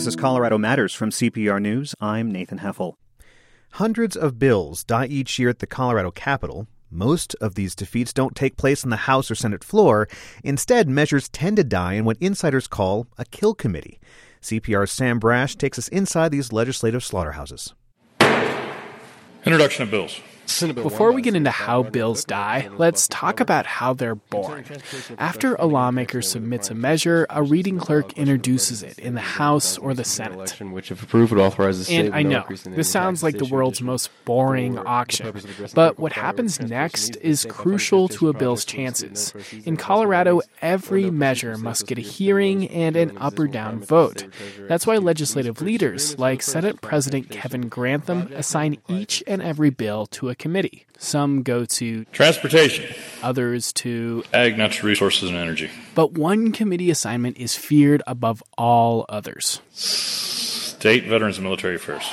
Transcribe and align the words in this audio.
This 0.00 0.06
is 0.06 0.16
Colorado 0.16 0.56
Matters 0.56 0.94
from 0.94 1.10
CPR 1.10 1.60
News. 1.60 1.94
I'm 2.00 2.32
Nathan 2.32 2.60
Heffel. 2.60 2.94
Hundreds 3.72 4.16
of 4.16 4.38
bills 4.38 4.82
die 4.82 5.04
each 5.04 5.38
year 5.38 5.50
at 5.50 5.58
the 5.58 5.66
Colorado 5.66 6.10
Capitol. 6.10 6.66
Most 6.90 7.34
of 7.34 7.54
these 7.54 7.74
defeats 7.74 8.14
don't 8.14 8.34
take 8.34 8.56
place 8.56 8.82
on 8.82 8.88
the 8.88 8.96
House 8.96 9.30
or 9.30 9.34
Senate 9.34 9.62
floor. 9.62 10.08
Instead, 10.42 10.88
measures 10.88 11.28
tend 11.28 11.58
to 11.58 11.64
die 11.64 11.92
in 11.92 12.06
what 12.06 12.16
insiders 12.18 12.66
call 12.66 13.08
a 13.18 13.26
kill 13.26 13.54
committee. 13.54 14.00
CPR's 14.40 14.90
Sam 14.90 15.20
Brasch 15.20 15.54
takes 15.54 15.78
us 15.78 15.88
inside 15.88 16.30
these 16.30 16.50
legislative 16.50 17.04
slaughterhouses. 17.04 17.74
Introduction 19.44 19.82
of 19.82 19.90
bills. 19.90 20.18
Before 20.58 21.12
we 21.12 21.22
get 21.22 21.34
into 21.34 21.50
how 21.50 21.82
bills 21.82 22.24
die, 22.24 22.68
let's 22.76 23.08
talk 23.08 23.40
about 23.40 23.66
how 23.66 23.94
they're 23.94 24.14
born. 24.14 24.64
After 25.18 25.54
a 25.54 25.66
lawmaker 25.66 26.22
submits 26.22 26.70
a 26.70 26.74
measure, 26.74 27.26
a 27.30 27.42
reading 27.42 27.78
clerk 27.78 28.12
introduces 28.14 28.82
it 28.82 28.98
in 28.98 29.14
the 29.14 29.20
House 29.20 29.78
or 29.78 29.94
the 29.94 30.04
Senate. 30.04 30.56
Which, 30.60 30.90
if 30.90 31.02
approved, 31.02 31.32
would 31.32 31.40
authorize 31.40 31.86
the 31.86 31.96
And 31.96 32.14
I 32.14 32.22
know, 32.22 32.44
this 32.66 32.90
sounds 32.90 33.22
like 33.22 33.38
the 33.38 33.44
world's 33.44 33.80
most 33.82 34.10
boring 34.24 34.78
auction, 34.78 35.32
but 35.74 35.98
what 35.98 36.12
happens 36.12 36.60
next 36.60 37.16
is 37.16 37.46
crucial 37.48 38.08
to 38.08 38.28
a 38.28 38.32
bill's 38.32 38.64
chances. 38.64 39.34
In 39.64 39.76
Colorado, 39.76 40.40
every 40.60 41.10
measure 41.10 41.56
must 41.56 41.86
get 41.86 41.98
a 41.98 42.02
hearing 42.02 42.68
and 42.68 42.96
an 42.96 43.16
up 43.18 43.38
or 43.38 43.46
down 43.46 43.80
vote. 43.80 44.26
That's 44.68 44.86
why 44.86 44.96
legislative 44.96 45.62
leaders 45.62 46.18
like 46.18 46.42
Senate 46.42 46.80
President 46.80 47.30
Kevin 47.30 47.68
Grantham 47.68 48.30
assign 48.34 48.78
each 48.88 49.22
and 49.26 49.42
every 49.42 49.70
bill 49.70 50.06
to 50.06 50.28
a 50.28 50.34
committee. 50.40 50.86
Some 50.98 51.42
go 51.44 51.64
to 51.64 52.04
Transportation, 52.06 52.92
others 53.22 53.72
to, 53.74 54.24
Ag, 54.34 54.58
Natural 54.58 54.88
Resources, 54.88 55.28
and 55.30 55.38
Energy. 55.38 55.70
but 55.94 56.12
one 56.14 56.50
committee 56.50 56.90
assignment 56.90 57.38
is 57.38 57.54
feared 57.54 58.02
above 58.06 58.42
all 58.58 59.06
others. 59.08 59.60
State, 59.70 61.04
Veterans, 61.06 61.36
and 61.36 61.44
Military 61.44 61.76
Affairs. 61.76 62.04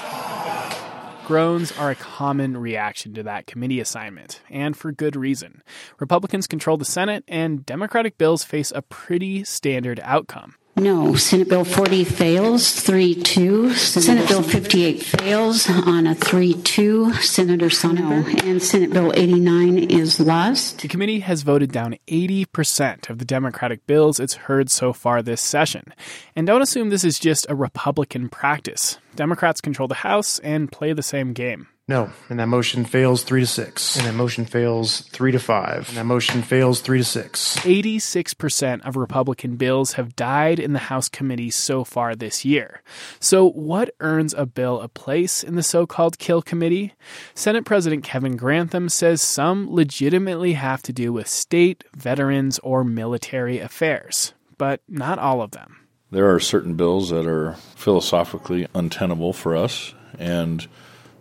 Groans 1.26 1.74
are 1.74 1.90
a 1.90 1.96
common 1.96 2.56
reaction 2.56 3.14
to 3.16 3.24
that 3.24 3.48
committee 3.48 3.82
assignment, 3.82 4.40
and 4.50 4.78
for 4.78 4.94
good 4.94 5.18
reason. 5.18 5.62
Republicans 6.00 6.48
control 6.48 6.78
the 6.78 6.86
Senate, 6.86 7.26
and 7.28 7.66
Democratic 7.66 8.18
bills 8.18 8.46
face 8.46 8.72
a 8.74 8.82
pretty 8.82 9.44
standard 9.44 10.00
outcome. 10.04 10.56
No. 10.78 11.16
Senate 11.16 11.50
Bill 11.50 11.66
40 11.66 12.04
fails, 12.04 12.72
3 12.72 13.16
2. 13.16 13.74
Senate 13.74 14.28
Bill 14.28 14.44
58 14.44 15.02
fails 15.02 15.68
on 15.70 16.06
a 16.06 16.14
3 16.14 16.54
2. 16.54 17.14
Senator 17.14 17.70
Sonnenberg. 17.70 18.44
And 18.44 18.62
Senate 18.62 18.94
Bill 18.94 19.12
89 19.16 19.80
is 19.80 20.20
lost. 20.20 20.82
The 20.82 20.88
committee 20.88 21.22
has 21.22 21.42
voted 21.42 21.72
down 21.72 21.96
80% 22.08 23.10
of 23.10 23.18
the 23.18 23.26
Democratic 23.26 23.88
bills 23.88 24.20
it's 24.20 24.36
heard 24.36 24.70
so 24.70 24.94
far 24.94 25.24
this 25.24 25.42
session. 25.42 25.94
And 26.36 26.46
don't 26.46 26.62
assume 26.62 26.90
this 26.90 27.04
is 27.04 27.18
just 27.18 27.48
a 27.50 27.56
Republican 27.56 28.30
practice. 28.30 29.00
Democrats 29.16 29.62
control 29.62 29.88
the 29.88 29.96
House 29.96 30.38
and 30.40 30.72
play 30.72 30.94
the 30.94 31.02
same 31.02 31.34
game. 31.34 31.68
No, 31.90 32.10
and 32.28 32.38
that 32.42 32.48
motion 32.48 32.84
fails 32.84 33.24
three 33.24 33.40
to 33.40 33.48
six. 33.48 33.96
And 33.96 34.06
that 34.06 34.14
motion 34.14 34.44
fails 34.44 35.02
three 35.02 35.32
to 35.32 35.40
five. 35.40 35.88
And 35.88 35.98
that 35.98 36.06
motion 36.06 36.42
fails 36.42 36.82
three 36.82 36.98
to 36.98 37.04
six. 37.06 37.56
86% 37.60 38.86
of 38.86 38.98
Republican 38.98 39.56
bills 39.56 39.94
have 39.94 40.14
died 40.14 40.60
in 40.60 40.74
the 40.74 40.80
House 40.80 41.08
committee 41.08 41.50
so 41.50 41.86
far 41.86 42.14
this 42.14 42.44
year. 42.44 42.82
So, 43.22 43.50
what 43.50 43.96
earns 44.02 44.34
a 44.34 44.46
bill 44.46 44.82
a 44.82 44.90
place 44.90 45.46
in 45.46 45.56
the 45.56 45.64
so 45.64 45.88
called 45.88 46.20
kill 46.20 46.42
committee? 46.42 46.94
Senate 47.34 47.64
President 47.64 48.04
Kevin 48.04 48.36
Grantham 48.36 48.90
says 48.90 49.22
some 49.22 49.74
legitimately 49.74 50.54
have 50.54 50.82
to 50.84 50.92
do 50.92 51.14
with 51.14 51.30
state, 51.30 51.86
veterans, 51.96 52.60
or 52.60 52.84
military 52.84 53.60
affairs, 53.60 54.34
but 54.58 54.82
not 54.90 55.20
all 55.20 55.42
of 55.42 55.52
them. 55.52 55.78
There 56.12 56.34
are 56.34 56.40
certain 56.42 56.76
bills 56.76 57.12
that 57.12 57.26
are 57.28 57.54
philosophically 57.76 58.68
untenable 58.74 59.32
for 59.32 59.56
us, 59.56 59.94
and 60.20 60.68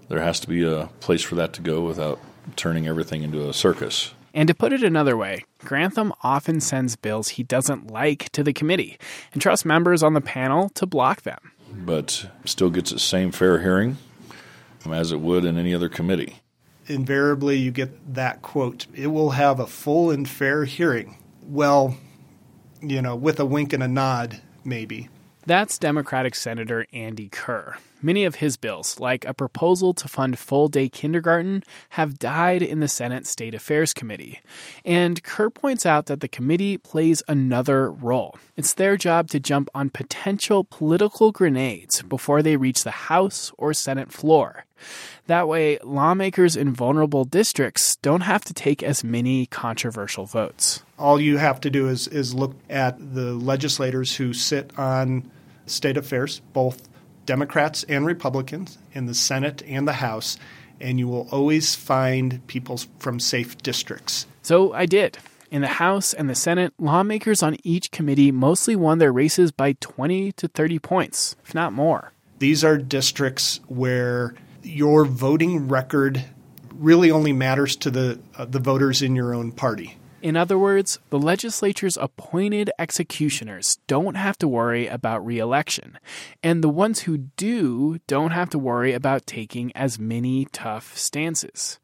there 0.08 0.20
has 0.20 0.40
to 0.40 0.48
be 0.48 0.64
a 0.64 0.88
place 1.00 1.22
for 1.22 1.34
that 1.36 1.52
to 1.54 1.62
go 1.62 1.82
without 1.82 2.20
turning 2.56 2.86
everything 2.86 3.22
into 3.22 3.48
a 3.48 3.52
circus. 3.52 4.12
And 4.34 4.46
to 4.48 4.54
put 4.54 4.72
it 4.72 4.82
another 4.82 5.16
way, 5.16 5.44
Grantham 5.64 6.12
often 6.22 6.60
sends 6.60 6.94
bills 6.94 7.28
he 7.30 7.42
doesn't 7.42 7.90
like 7.90 8.30
to 8.32 8.42
the 8.42 8.52
committee 8.52 8.98
and 9.32 9.40
trusts 9.40 9.64
members 9.64 10.02
on 10.02 10.12
the 10.14 10.20
panel 10.20 10.68
to 10.70 10.86
block 10.86 11.22
them. 11.22 11.52
But 11.72 12.30
still 12.44 12.70
gets 12.70 12.90
the 12.90 12.98
same 12.98 13.32
fair 13.32 13.60
hearing 13.60 13.96
as 14.88 15.10
it 15.10 15.20
would 15.20 15.44
in 15.44 15.58
any 15.58 15.74
other 15.74 15.88
committee. 15.88 16.40
invariably 16.86 17.56
you 17.56 17.72
get 17.72 18.14
that 18.14 18.40
quote 18.42 18.86
it 18.94 19.08
will 19.08 19.30
have 19.30 19.58
a 19.58 19.66
full 19.66 20.12
and 20.12 20.28
fair 20.28 20.64
hearing 20.64 21.18
well 21.42 21.96
you 22.80 23.02
know 23.02 23.16
with 23.16 23.40
a 23.40 23.44
wink 23.44 23.72
and 23.72 23.82
a 23.82 23.88
nod 23.88 24.40
maybe 24.64 25.08
That's 25.44 25.76
Democratic 25.78 26.36
Senator 26.36 26.86
Andy 26.92 27.28
Kerr. 27.28 27.78
Many 28.02 28.24
of 28.24 28.36
his 28.36 28.56
bills, 28.56 29.00
like 29.00 29.24
a 29.24 29.32
proposal 29.32 29.94
to 29.94 30.06
fund 30.06 30.38
full 30.38 30.68
day 30.68 30.88
kindergarten, 30.88 31.62
have 31.90 32.18
died 32.18 32.62
in 32.62 32.80
the 32.80 32.88
Senate 32.88 33.26
State 33.26 33.54
Affairs 33.54 33.94
Committee. 33.94 34.40
And 34.84 35.22
Kerr 35.22 35.48
points 35.50 35.86
out 35.86 36.06
that 36.06 36.20
the 36.20 36.28
committee 36.28 36.76
plays 36.76 37.22
another 37.26 37.90
role. 37.90 38.36
It's 38.56 38.74
their 38.74 38.96
job 38.96 39.28
to 39.30 39.40
jump 39.40 39.70
on 39.74 39.90
potential 39.90 40.64
political 40.64 41.32
grenades 41.32 42.02
before 42.02 42.42
they 42.42 42.56
reach 42.56 42.84
the 42.84 42.90
House 42.90 43.50
or 43.56 43.72
Senate 43.72 44.12
floor. 44.12 44.66
That 45.26 45.48
way, 45.48 45.78
lawmakers 45.82 46.54
in 46.54 46.74
vulnerable 46.74 47.24
districts 47.24 47.96
don't 47.96 48.20
have 48.20 48.44
to 48.44 48.54
take 48.54 48.82
as 48.82 49.02
many 49.02 49.46
controversial 49.46 50.26
votes. 50.26 50.82
all 50.98 51.20
you 51.20 51.38
have 51.38 51.60
to 51.60 51.70
do 51.70 51.88
is 51.88 52.08
is 52.08 52.34
look 52.34 52.54
at 52.68 53.14
the 53.14 53.32
legislators 53.32 54.16
who 54.16 54.32
sit 54.32 54.70
on 54.78 55.30
state 55.66 55.96
affairs 55.96 56.40
both 56.52 56.88
democrats 57.26 57.84
and 57.88 58.06
republicans 58.06 58.78
in 58.92 59.06
the 59.06 59.14
senate 59.14 59.62
and 59.66 59.86
the 59.86 59.94
house 59.94 60.38
and 60.80 60.98
you 60.98 61.08
will 61.08 61.28
always 61.30 61.74
find 61.74 62.46
people 62.46 62.78
from 62.98 63.18
safe 63.20 63.56
districts 63.58 64.26
So 64.42 64.72
I 64.72 64.86
did. 64.86 65.18
In 65.50 65.62
the 65.62 65.68
House 65.68 66.12
and 66.12 66.28
the 66.28 66.34
Senate, 66.34 66.72
lawmakers 66.78 67.40
on 67.42 67.56
each 67.62 67.90
committee 67.92 68.32
mostly 68.32 68.74
won 68.74 68.98
their 68.98 69.12
races 69.12 69.52
by 69.52 69.74
20 69.80 70.32
to 70.32 70.48
30 70.48 70.78
points, 70.80 71.36
if 71.44 71.54
not 71.54 71.72
more. 71.72 72.12
these 72.38 72.64
are 72.64 72.76
districts 72.76 73.60
where 73.68 74.34
your 74.62 75.04
voting 75.04 75.68
record 75.68 76.24
really 76.74 77.10
only 77.10 77.32
matters 77.32 77.76
to 77.76 77.90
the 77.90 78.18
uh, 78.36 78.44
the 78.44 78.58
voters 78.58 79.02
in 79.02 79.14
your 79.16 79.32
own 79.34 79.52
party. 79.52 79.96
In 80.22 80.36
other 80.36 80.58
words, 80.58 80.98
the 81.10 81.18
legislature's 81.18 81.96
appointed 81.96 82.70
executioners 82.78 83.78
don't 83.86 84.16
have 84.16 84.38
to 84.38 84.48
worry 84.48 84.86
about 84.86 85.24
re 85.24 85.38
election, 85.38 85.98
and 86.42 86.62
the 86.62 86.68
ones 86.68 87.00
who 87.00 87.18
do 87.18 87.98
don't 88.06 88.30
have 88.30 88.50
to 88.50 88.58
worry 88.58 88.92
about 88.92 89.26
taking 89.26 89.76
as 89.76 89.98
many 89.98 90.46
tough 90.52 90.96
stances. 90.96 91.78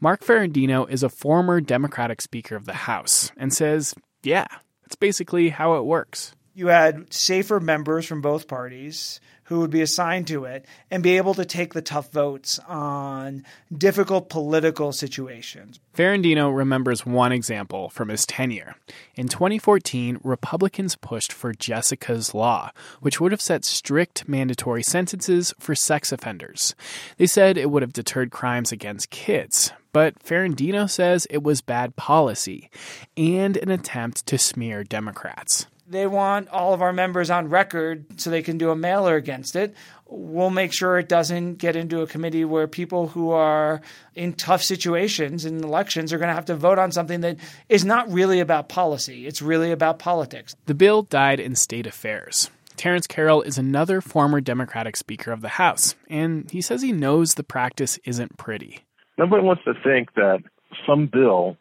Mark 0.00 0.22
Ferrandino 0.22 0.88
is 0.90 1.02
a 1.02 1.08
former 1.08 1.60
Democratic 1.60 2.20
Speaker 2.20 2.54
of 2.54 2.66
the 2.66 2.74
House 2.74 3.32
and 3.36 3.52
says, 3.52 3.94
yeah, 4.22 4.46
that's 4.82 4.96
basically 4.96 5.48
how 5.48 5.74
it 5.74 5.84
works. 5.84 6.35
You 6.56 6.68
had 6.68 7.12
safer 7.12 7.60
members 7.60 8.06
from 8.06 8.22
both 8.22 8.48
parties 8.48 9.20
who 9.44 9.60
would 9.60 9.70
be 9.70 9.82
assigned 9.82 10.26
to 10.26 10.44
it 10.46 10.64
and 10.90 11.02
be 11.02 11.18
able 11.18 11.34
to 11.34 11.44
take 11.44 11.74
the 11.74 11.82
tough 11.82 12.10
votes 12.10 12.58
on 12.66 13.44
difficult 13.76 14.30
political 14.30 14.90
situations. 14.90 15.78
Ferrandino 15.94 16.56
remembers 16.56 17.04
one 17.04 17.30
example 17.30 17.90
from 17.90 18.08
his 18.08 18.24
tenure. 18.24 18.74
In 19.14 19.28
2014, 19.28 20.18
Republicans 20.24 20.96
pushed 20.96 21.30
for 21.30 21.52
Jessica's 21.52 22.34
Law, 22.34 22.70
which 23.00 23.20
would 23.20 23.32
have 23.32 23.42
set 23.42 23.66
strict 23.66 24.26
mandatory 24.26 24.82
sentences 24.82 25.52
for 25.58 25.74
sex 25.74 26.10
offenders. 26.10 26.74
They 27.18 27.26
said 27.26 27.58
it 27.58 27.70
would 27.70 27.82
have 27.82 27.92
deterred 27.92 28.30
crimes 28.30 28.72
against 28.72 29.10
kids, 29.10 29.72
but 29.92 30.18
Ferrandino 30.24 30.88
says 30.88 31.26
it 31.28 31.42
was 31.42 31.60
bad 31.60 31.96
policy 31.96 32.70
and 33.14 33.58
an 33.58 33.70
attempt 33.70 34.24
to 34.26 34.38
smear 34.38 34.84
Democrats. 34.84 35.66
They 35.88 36.06
want 36.06 36.48
all 36.48 36.74
of 36.74 36.82
our 36.82 36.92
members 36.92 37.30
on 37.30 37.48
record 37.48 38.20
so 38.20 38.28
they 38.28 38.42
can 38.42 38.58
do 38.58 38.70
a 38.70 38.76
mailer 38.76 39.14
against 39.14 39.54
it. 39.54 39.74
We'll 40.08 40.50
make 40.50 40.72
sure 40.72 40.98
it 40.98 41.08
doesn't 41.08 41.54
get 41.54 41.76
into 41.76 42.00
a 42.00 42.06
committee 42.06 42.44
where 42.44 42.66
people 42.66 43.08
who 43.08 43.30
are 43.30 43.80
in 44.14 44.32
tough 44.32 44.62
situations 44.62 45.44
in 45.44 45.62
elections 45.62 46.12
are 46.12 46.18
going 46.18 46.28
to 46.28 46.34
have 46.34 46.46
to 46.46 46.56
vote 46.56 46.78
on 46.78 46.90
something 46.90 47.20
that 47.20 47.38
is 47.68 47.84
not 47.84 48.10
really 48.10 48.40
about 48.40 48.68
policy. 48.68 49.26
It's 49.26 49.40
really 49.40 49.70
about 49.70 50.00
politics. 50.00 50.56
The 50.66 50.74
bill 50.74 51.02
died 51.02 51.38
in 51.38 51.54
state 51.54 51.86
affairs. 51.86 52.50
Terrence 52.76 53.06
Carroll 53.06 53.42
is 53.42 53.56
another 53.56 54.00
former 54.00 54.40
Democratic 54.40 54.96
Speaker 54.96 55.32
of 55.32 55.40
the 55.40 55.48
House, 55.48 55.94
and 56.10 56.50
he 56.50 56.60
says 56.60 56.82
he 56.82 56.92
knows 56.92 57.34
the 57.34 57.42
practice 57.42 57.98
isn't 58.04 58.36
pretty. 58.36 58.84
Nobody 59.18 59.42
wants 59.42 59.62
to 59.64 59.72
think 59.82 60.12
that 60.14 60.42
some 60.86 61.06
bill 61.06 61.56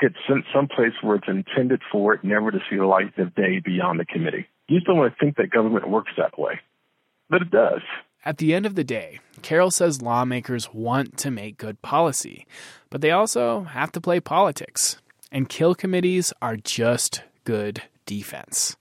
gets 0.00 0.16
sent 0.28 0.44
someplace 0.54 0.92
where 1.02 1.16
it's 1.16 1.28
intended 1.28 1.80
for 1.90 2.14
it 2.14 2.24
never 2.24 2.50
to 2.50 2.58
see 2.70 2.76
the 2.76 2.86
light 2.86 3.16
of 3.18 3.34
day 3.34 3.60
beyond 3.64 4.00
the 4.00 4.04
committee. 4.04 4.46
You 4.68 4.78
just 4.78 4.86
don't 4.86 4.98
want 4.98 5.12
to 5.12 5.18
think 5.18 5.36
that 5.36 5.50
government 5.50 5.88
works 5.88 6.12
that 6.16 6.38
way. 6.38 6.60
But 7.30 7.42
it 7.42 7.50
does. 7.50 7.82
At 8.24 8.38
the 8.38 8.54
end 8.54 8.66
of 8.66 8.74
the 8.74 8.84
day, 8.84 9.20
Carroll 9.42 9.70
says 9.70 10.02
lawmakers 10.02 10.72
want 10.72 11.16
to 11.18 11.30
make 11.30 11.56
good 11.56 11.80
policy, 11.82 12.46
but 12.90 13.00
they 13.00 13.10
also 13.10 13.62
have 13.62 13.92
to 13.92 14.00
play 14.00 14.20
politics. 14.20 14.98
And 15.30 15.48
kill 15.48 15.74
committees 15.74 16.32
are 16.40 16.56
just 16.56 17.22
good 17.44 17.82
defense. 18.06 18.76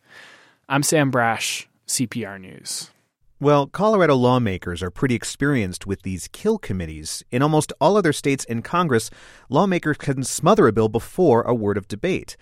I'm 0.69 0.83
Sam 0.83 1.11
Brasch, 1.11 1.65
CPR 1.87 2.39
News. 2.39 2.91
Well, 3.39 3.67
Colorado 3.67 4.15
lawmakers 4.15 4.81
are 4.81 4.89
pretty 4.89 5.13
experienced 5.13 5.85
with 5.85 6.01
these 6.01 6.27
kill 6.29 6.57
committees. 6.57 7.23
In 7.29 7.43
almost 7.43 7.71
all 7.79 7.95
other 7.95 8.11
states 8.11 8.43
in 8.45 8.63
Congress, 8.63 9.11
lawmakers 9.47 9.97
can 9.97 10.23
smother 10.23 10.67
a 10.67 10.73
bill 10.73 10.89
before 10.89 11.43
a 11.43 11.53
word 11.53 11.77
of 11.77 11.87
debate. 11.87 12.35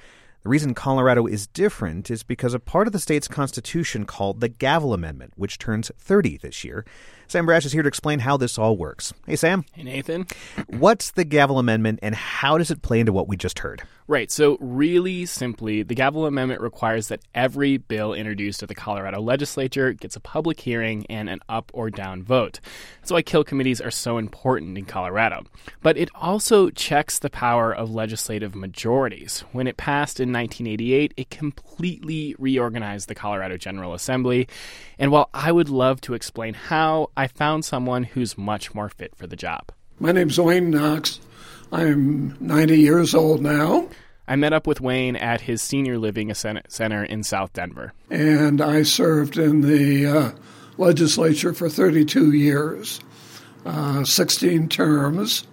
The 0.44 0.50
reason 0.50 0.74
Colorado 0.74 1.26
is 1.26 1.48
different 1.48 2.10
is 2.10 2.24
because 2.24 2.54
a 2.54 2.60
part 2.60 2.88
of 2.88 2.94
the 2.94 3.00
state's 3.00 3.28
constitution 3.28 4.06
called 4.06 4.40
the 4.40 4.48
Gavel 4.48 4.94
Amendment, 4.94 5.34
which 5.36 5.58
turns 5.58 5.92
30 5.98 6.38
this 6.38 6.64
year. 6.64 6.86
Sam 7.28 7.46
Brasch 7.46 7.66
is 7.66 7.72
here 7.72 7.82
to 7.84 7.88
explain 7.88 8.20
how 8.20 8.38
this 8.38 8.58
all 8.58 8.78
works. 8.78 9.14
Hey, 9.26 9.36
Sam. 9.36 9.66
Hey, 9.74 9.84
Nathan. 9.84 10.28
What's 10.68 11.12
the 11.12 11.24
Gavel 11.24 11.60
Amendment 11.60 12.00
and 12.02 12.16
how 12.16 12.58
does 12.58 12.72
it 12.72 12.82
play 12.82 13.00
into 13.00 13.14
what 13.14 13.28
we 13.28 13.38
just 13.38 13.60
heard? 13.60 13.84
Right. 14.08 14.30
So, 14.30 14.58
really 14.60 15.26
simply, 15.26 15.82
the 15.82 15.96
Gavel 15.96 16.28
Amendment 16.28 16.62
requires 16.62 17.08
that 17.08 17.22
every 17.34 17.78
bill 17.78 18.14
introduced 18.14 18.62
at 18.62 18.70
the 18.70 18.76
Colorado 18.76 19.20
legislature 19.20 19.94
gets 19.94 20.16
a 20.16 20.20
public 20.20 20.60
hearing 20.60 21.08
and 21.10 21.28
an 21.28 21.40
up 21.50 21.72
or 21.74 21.90
down 21.90 22.22
vote. 22.22 22.60
That's 23.02 23.12
why 23.12 23.24
kill 23.24 23.44
committees 23.44 23.82
are 23.82 23.90
so 23.90 24.20
important 24.20 24.78
in 24.78 24.86
Colorado. 24.86 25.46
But 25.82 25.98
it 25.98 26.10
also 26.14 26.70
checks 26.70 27.18
the 27.18 27.32
power 27.32 27.74
of 27.74 27.90
legislative 27.90 28.54
majorities. 28.54 29.44
When 29.54 29.66
it 29.66 29.76
passed 29.76 30.20
in 30.20 30.32
1988, 30.32 31.16
it 31.18 31.32
completely 31.32 32.36
reorganized 32.38 33.08
the 33.08 33.16
Colorado 33.16 33.58
General 33.58 33.96
Assembly. 33.96 34.48
And 35.00 35.12
while 35.12 35.32
I 35.34 35.52
would 35.52 35.70
love 35.70 36.00
to 36.02 36.14
explain 36.14 36.54
how, 36.54 37.10
I 37.18 37.28
found 37.28 37.64
someone 37.64 38.04
who's 38.04 38.38
much 38.38 38.74
more 38.74 38.90
fit 38.90 39.16
for 39.16 39.28
the 39.28 39.36
job. 39.36 39.72
My 40.00 40.12
name's 40.12 40.40
Wayne 40.40 40.72
Knox. 40.72 41.20
I'm 41.72 42.36
90 42.40 42.78
years 42.78 43.16
old 43.16 43.42
now. 43.42 43.88
I 44.28 44.36
met 44.36 44.54
up 44.54 44.68
with 44.68 44.82
Wayne 44.82 45.16
at 45.16 45.42
his 45.42 45.62
senior 45.62 45.98
living 45.98 46.34
center 46.34 47.04
in 47.04 47.24
South 47.24 47.54
Denver. 47.54 47.94
And 48.10 48.60
I 48.60 48.84
served 48.84 49.38
in 49.38 49.62
the 49.62 50.06
uh, 50.06 50.32
legislature 50.78 51.54
for 51.54 51.70
32 51.70 52.32
years, 52.32 53.00
uh, 53.66 54.04
16 54.04 54.68
terms. 54.68 55.46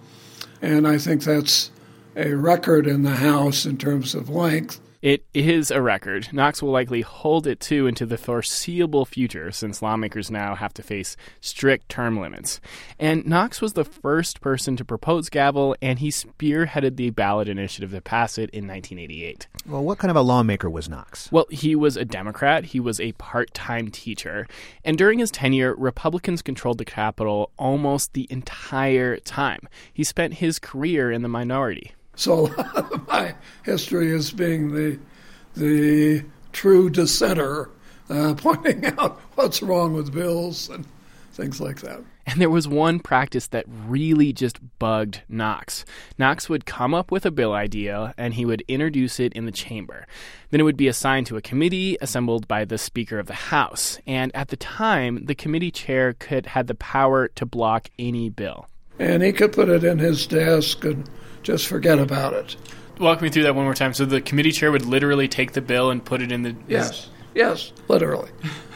And 0.61 0.87
I 0.87 0.97
think 0.97 1.23
that's 1.23 1.71
a 2.15 2.33
record 2.33 2.87
in 2.87 3.03
the 3.03 3.15
House 3.15 3.65
in 3.65 3.77
terms 3.77 4.15
of 4.15 4.29
length. 4.29 4.79
It 5.03 5.25
is 5.33 5.69
a 5.69 5.81
record. 5.81 6.29
Knox 6.31 6.61
will 6.63 6.71
likely 6.71 7.01
hold 7.01 7.45
it 7.45 7.59
to 7.59 7.87
into 7.87 8.05
the 8.05 8.15
foreseeable 8.15 9.03
future 9.03 9.51
since 9.51 9.81
lawmakers 9.81 10.31
now 10.31 10.55
have 10.55 10.73
to 10.75 10.81
face 10.81 11.17
strict 11.41 11.89
term 11.89 12.17
limits. 12.17 12.61
And 12.97 13.25
Knox 13.25 13.59
was 13.59 13.73
the 13.73 13.83
first 13.83 14.39
person 14.39 14.77
to 14.77 14.85
propose 14.85 15.27
gavel, 15.27 15.75
and 15.81 15.99
he 15.99 16.07
spearheaded 16.07 16.95
the 16.95 17.09
ballot 17.09 17.49
initiative 17.49 17.91
to 17.91 17.99
pass 17.99 18.37
it 18.37 18.49
in 18.51 18.65
1988. 18.65 19.47
Well, 19.67 19.83
what 19.83 19.97
kind 19.97 20.09
of 20.09 20.15
a 20.15 20.21
lawmaker 20.21 20.69
was 20.69 20.87
Knox? 20.87 21.29
Well, 21.33 21.47
he 21.49 21.75
was 21.75 21.97
a 21.97 22.05
Democrat, 22.05 22.63
he 22.63 22.79
was 22.79 23.01
a 23.01 23.11
part 23.11 23.53
time 23.53 23.91
teacher, 23.91 24.47
and 24.85 24.97
during 24.97 25.19
his 25.19 25.31
tenure, 25.31 25.75
Republicans 25.75 26.41
controlled 26.41 26.77
the 26.77 26.85
Capitol 26.85 27.51
almost 27.57 28.13
the 28.13 28.25
entire 28.29 29.17
time. 29.17 29.67
He 29.93 30.05
spent 30.05 30.35
his 30.35 30.59
career 30.59 31.11
in 31.11 31.23
the 31.23 31.27
minority. 31.27 31.91
So 32.15 32.47
my 33.07 33.35
history 33.63 34.11
is 34.11 34.31
being 34.31 34.73
the 34.73 34.99
the 35.55 36.23
true 36.51 36.89
dissenter, 36.89 37.69
uh, 38.09 38.33
pointing 38.37 38.85
out 38.85 39.19
what's 39.35 39.61
wrong 39.61 39.93
with 39.93 40.13
bills 40.13 40.69
and 40.69 40.85
things 41.31 41.59
like 41.59 41.81
that. 41.81 42.01
And 42.25 42.39
there 42.39 42.49
was 42.49 42.67
one 42.67 42.99
practice 42.99 43.47
that 43.47 43.65
really 43.67 44.31
just 44.31 44.59
bugged 44.79 45.21
Knox. 45.27 45.83
Knox 46.17 46.47
would 46.47 46.65
come 46.65 46.93
up 46.93 47.11
with 47.11 47.25
a 47.25 47.31
bill 47.31 47.51
idea 47.53 48.13
and 48.17 48.33
he 48.33 48.45
would 48.45 48.63
introduce 48.67 49.19
it 49.19 49.33
in 49.33 49.45
the 49.45 49.51
chamber. 49.51 50.07
Then 50.49 50.61
it 50.61 50.63
would 50.63 50.77
be 50.77 50.87
assigned 50.87 51.27
to 51.27 51.37
a 51.37 51.41
committee 51.41 51.97
assembled 51.99 52.47
by 52.47 52.63
the 52.63 52.77
Speaker 52.77 53.19
of 53.19 53.27
the 53.27 53.33
House. 53.33 53.99
And 54.07 54.33
at 54.33 54.47
the 54.47 54.55
time, 54.55 55.25
the 55.25 55.35
committee 55.35 55.71
chair 55.71 56.13
could 56.13 56.45
had 56.47 56.67
the 56.67 56.75
power 56.75 57.27
to 57.29 57.45
block 57.45 57.89
any 57.99 58.29
bill. 58.29 58.67
And 58.97 59.21
he 59.21 59.33
could 59.33 59.51
put 59.51 59.67
it 59.67 59.83
in 59.83 59.99
his 59.99 60.25
desk 60.25 60.85
and 60.85 61.09
just 61.43 61.67
forget 61.67 61.99
about 61.99 62.33
it. 62.33 62.55
Walk 62.99 63.21
me 63.21 63.29
through 63.29 63.43
that 63.43 63.55
one 63.55 63.65
more 63.65 63.73
time. 63.73 63.93
So 63.93 64.05
the 64.05 64.21
committee 64.21 64.51
chair 64.51 64.71
would 64.71 64.85
literally 64.85 65.27
take 65.27 65.53
the 65.53 65.61
bill 65.61 65.91
and 65.91 66.03
put 66.03 66.21
it 66.21 66.31
in 66.31 66.43
the. 66.43 66.55
Yes, 66.67 67.09
yes, 67.35 67.73
literally, 67.87 68.31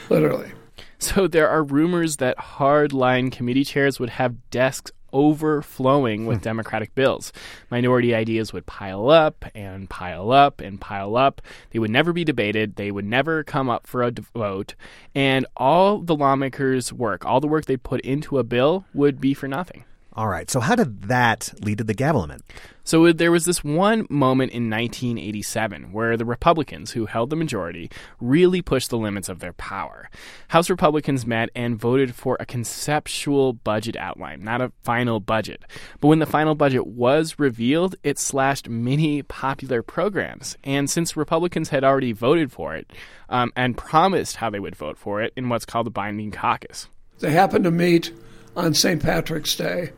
literally. 0.09 0.51
So 0.99 1.27
there 1.27 1.47
are 1.47 1.63
rumors 1.63 2.17
that 2.17 2.35
hardline 2.37 3.31
committee 3.31 3.63
chairs 3.63 3.99
would 3.99 4.09
have 4.09 4.49
desks 4.49 4.91
overflowing 5.13 6.25
with 6.25 6.39
hmm. 6.39 6.43
Democratic 6.43 6.93
bills. 6.95 7.31
Minority 7.69 8.13
ideas 8.13 8.53
would 8.53 8.65
pile 8.65 9.09
up 9.09 9.45
and 9.55 9.89
pile 9.89 10.31
up 10.31 10.61
and 10.61 10.79
pile 10.81 11.15
up. 11.15 11.41
They 11.71 11.79
would 11.79 11.91
never 11.91 12.13
be 12.13 12.23
debated. 12.23 12.75
They 12.75 12.91
would 12.91 13.05
never 13.05 13.43
come 13.43 13.69
up 13.69 13.87
for 13.87 14.03
a 14.03 14.11
vote. 14.11 14.75
And 15.15 15.45
all 15.55 15.99
the 15.99 16.15
lawmakers' 16.15 16.91
work, 16.91 17.25
all 17.25 17.39
the 17.39 17.47
work 17.47 17.65
they 17.65 17.77
put 17.77 18.01
into 18.01 18.39
a 18.39 18.43
bill, 18.43 18.85
would 18.93 19.21
be 19.21 19.33
for 19.33 19.47
nothing. 19.47 19.85
All 20.17 20.27
right. 20.27 20.49
So 20.49 20.59
how 20.59 20.73
did 20.73 21.03
that 21.03 21.53
lead 21.61 21.77
to 21.77 21.83
the 21.83 21.93
gavel 21.93 22.23
amendment? 22.23 22.51
So 22.83 23.11
there 23.11 23.31
was 23.31 23.45
this 23.45 23.63
one 23.63 24.07
moment 24.09 24.51
in 24.51 24.67
1987 24.67 25.91
where 25.91 26.17
the 26.17 26.25
Republicans, 26.25 26.89
who 26.89 27.05
held 27.05 27.29
the 27.29 27.35
majority, 27.35 27.91
really 28.19 28.63
pushed 28.63 28.89
the 28.89 28.97
limits 28.97 29.29
of 29.29 29.37
their 29.37 29.53
power. 29.53 30.09
House 30.47 30.71
Republicans 30.71 31.27
met 31.27 31.51
and 31.53 31.77
voted 31.77 32.15
for 32.15 32.35
a 32.39 32.47
conceptual 32.47 33.53
budget 33.53 33.95
outline, 33.95 34.43
not 34.43 34.59
a 34.59 34.71
final 34.81 35.19
budget. 35.19 35.61
But 35.99 36.07
when 36.07 36.17
the 36.17 36.25
final 36.25 36.55
budget 36.55 36.87
was 36.87 37.37
revealed, 37.37 37.95
it 38.01 38.17
slashed 38.17 38.67
many 38.67 39.21
popular 39.21 39.83
programs. 39.83 40.57
And 40.63 40.89
since 40.89 41.15
Republicans 41.15 41.69
had 41.69 41.83
already 41.83 42.11
voted 42.11 42.51
for 42.51 42.73
it 42.75 42.91
um, 43.29 43.51
and 43.55 43.77
promised 43.77 44.37
how 44.37 44.49
they 44.49 44.59
would 44.59 44.75
vote 44.75 44.97
for 44.97 45.21
it 45.21 45.31
in 45.37 45.47
what's 45.49 45.65
called 45.65 45.85
the 45.85 45.91
binding 45.91 46.31
caucus, 46.31 46.89
they 47.19 47.31
happened 47.31 47.65
to 47.65 47.71
meet 47.71 48.11
on 48.57 48.73
St. 48.73 49.01
Patrick's 49.01 49.55
Day. 49.55 49.91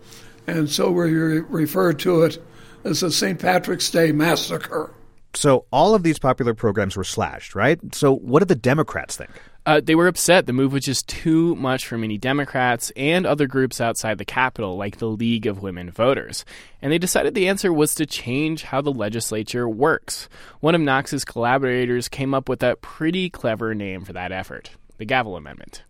And 0.45 0.69
so 0.69 0.91
we 0.91 1.11
refer 1.11 1.93
to 1.93 2.23
it 2.23 2.37
as 2.83 2.99
the 2.99 3.11
St. 3.11 3.39
Patrick's 3.39 3.89
Day 3.89 4.11
Massacre. 4.11 4.93
So 5.33 5.65
all 5.71 5.95
of 5.95 6.03
these 6.03 6.19
popular 6.19 6.53
programs 6.53 6.97
were 6.97 7.03
slashed, 7.03 7.55
right? 7.55 7.79
So 7.93 8.13
what 8.13 8.39
did 8.39 8.47
the 8.47 8.55
Democrats 8.55 9.15
think? 9.15 9.29
Uh, 9.65 9.79
they 9.83 9.93
were 9.93 10.07
upset. 10.07 10.47
The 10.47 10.53
move 10.53 10.73
was 10.73 10.83
just 10.83 11.07
too 11.07 11.55
much 11.55 11.85
for 11.85 11.97
many 11.97 12.17
Democrats 12.17 12.91
and 12.95 13.27
other 13.27 13.45
groups 13.45 13.79
outside 13.79 14.17
the 14.17 14.25
Capitol, 14.25 14.75
like 14.75 14.97
the 14.97 15.07
League 15.07 15.45
of 15.45 15.61
Women 15.61 15.91
Voters. 15.91 16.45
And 16.81 16.91
they 16.91 16.97
decided 16.97 17.35
the 17.35 17.47
answer 17.47 17.71
was 17.71 17.93
to 17.95 18.07
change 18.07 18.63
how 18.63 18.81
the 18.81 18.91
legislature 18.91 19.69
works. 19.69 20.27
One 20.61 20.73
of 20.73 20.81
Knox's 20.81 21.23
collaborators 21.23 22.09
came 22.09 22.33
up 22.33 22.49
with 22.49 22.63
a 22.63 22.77
pretty 22.77 23.29
clever 23.29 23.75
name 23.75 24.03
for 24.03 24.13
that 24.13 24.31
effort 24.31 24.71
the 24.97 25.05
Gavel 25.05 25.37
Amendment. 25.37 25.83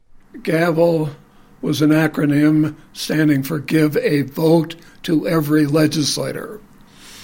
Gavel 0.44 1.10
was 1.62 1.82
an 1.82 1.89
acronym 1.89 2.75
standing 2.94 3.44
for 3.44 3.60
Give 3.60 3.98
a 3.98 4.24
Vote 4.24 4.75
to 5.04 5.28
Every 5.28 5.66
Legislator. 5.66 6.62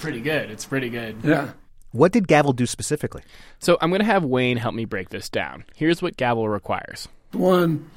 Pretty 0.02 0.22
good. 0.22 0.52
It's 0.52 0.66
pretty 0.66 0.90
good. 0.90 1.18
Yeah. 1.24 1.52
What 1.92 2.12
did 2.12 2.28
Gavel 2.28 2.54
do 2.54 2.66
specifically? 2.66 3.24
So 3.60 3.78
I'm 3.80 3.90
going 3.90 4.02
to 4.02 4.06
have 4.06 4.26
Wayne 4.26 4.58
help 4.58 4.76
me 4.76 4.86
break 4.86 5.10
this 5.10 5.30
down. 5.30 5.64
Here's 5.76 6.02
what 6.02 6.18
Gavel 6.18 6.50
requires 6.50 7.08
one, 7.36 7.90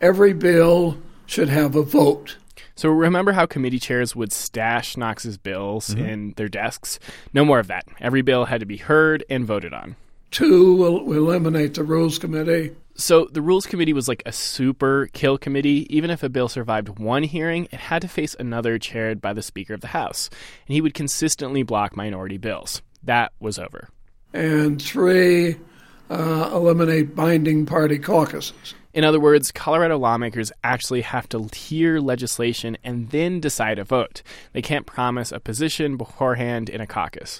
every 0.00 0.32
bill 0.32 0.98
should 1.26 1.48
have 1.48 1.76
a 1.76 1.82
vote. 1.82 2.36
So 2.74 2.88
remember 2.88 3.32
how 3.32 3.46
committee 3.46 3.80
chairs 3.80 4.14
would 4.14 4.32
stash 4.32 4.96
Knox's 4.96 5.36
bills 5.36 5.88
mm-hmm. 5.88 6.04
in 6.04 6.34
their 6.36 6.48
desks? 6.48 6.98
No 7.34 7.44
more 7.44 7.58
of 7.58 7.66
that. 7.66 7.84
Every 8.00 8.22
bill 8.22 8.44
had 8.44 8.60
to 8.60 8.66
be 8.66 8.76
heard 8.76 9.24
and 9.28 9.44
voted 9.44 9.72
on. 9.72 9.96
Two, 10.30 10.74
we'll 10.74 11.12
eliminate 11.12 11.74
the 11.74 11.84
Rules 11.84 12.18
Committee. 12.18 12.74
So 12.94 13.28
the 13.30 13.40
Rules 13.40 13.64
Committee 13.64 13.92
was 13.92 14.08
like 14.08 14.22
a 14.26 14.32
super 14.32 15.08
kill 15.12 15.38
committee. 15.38 15.86
Even 15.94 16.10
if 16.10 16.22
a 16.22 16.28
bill 16.28 16.48
survived 16.48 16.98
one 16.98 17.22
hearing, 17.22 17.68
it 17.70 17.78
had 17.78 18.02
to 18.02 18.08
face 18.08 18.34
another 18.38 18.78
chaired 18.78 19.20
by 19.20 19.32
the 19.32 19.42
Speaker 19.42 19.72
of 19.72 19.80
the 19.80 19.88
House, 19.88 20.28
and 20.66 20.74
he 20.74 20.80
would 20.80 20.94
consistently 20.94 21.62
block 21.62 21.96
minority 21.96 22.38
bills. 22.38 22.82
That 23.04 23.32
was 23.38 23.58
over. 23.58 23.88
And 24.34 24.82
three, 24.82 25.56
uh, 26.10 26.50
eliminate 26.52 27.14
binding 27.14 27.66
party 27.66 27.98
caucuses. 27.98 28.74
In 28.92 29.04
other 29.04 29.20
words, 29.20 29.52
Colorado 29.52 29.96
lawmakers 29.96 30.50
actually 30.64 31.02
have 31.02 31.28
to 31.28 31.48
hear 31.54 32.00
legislation 32.00 32.76
and 32.82 33.10
then 33.10 33.38
decide 33.38 33.78
a 33.78 33.84
vote. 33.84 34.22
They 34.52 34.62
can't 34.62 34.86
promise 34.86 35.30
a 35.30 35.38
position 35.38 35.96
beforehand 35.96 36.68
in 36.68 36.80
a 36.80 36.86
caucus. 36.86 37.38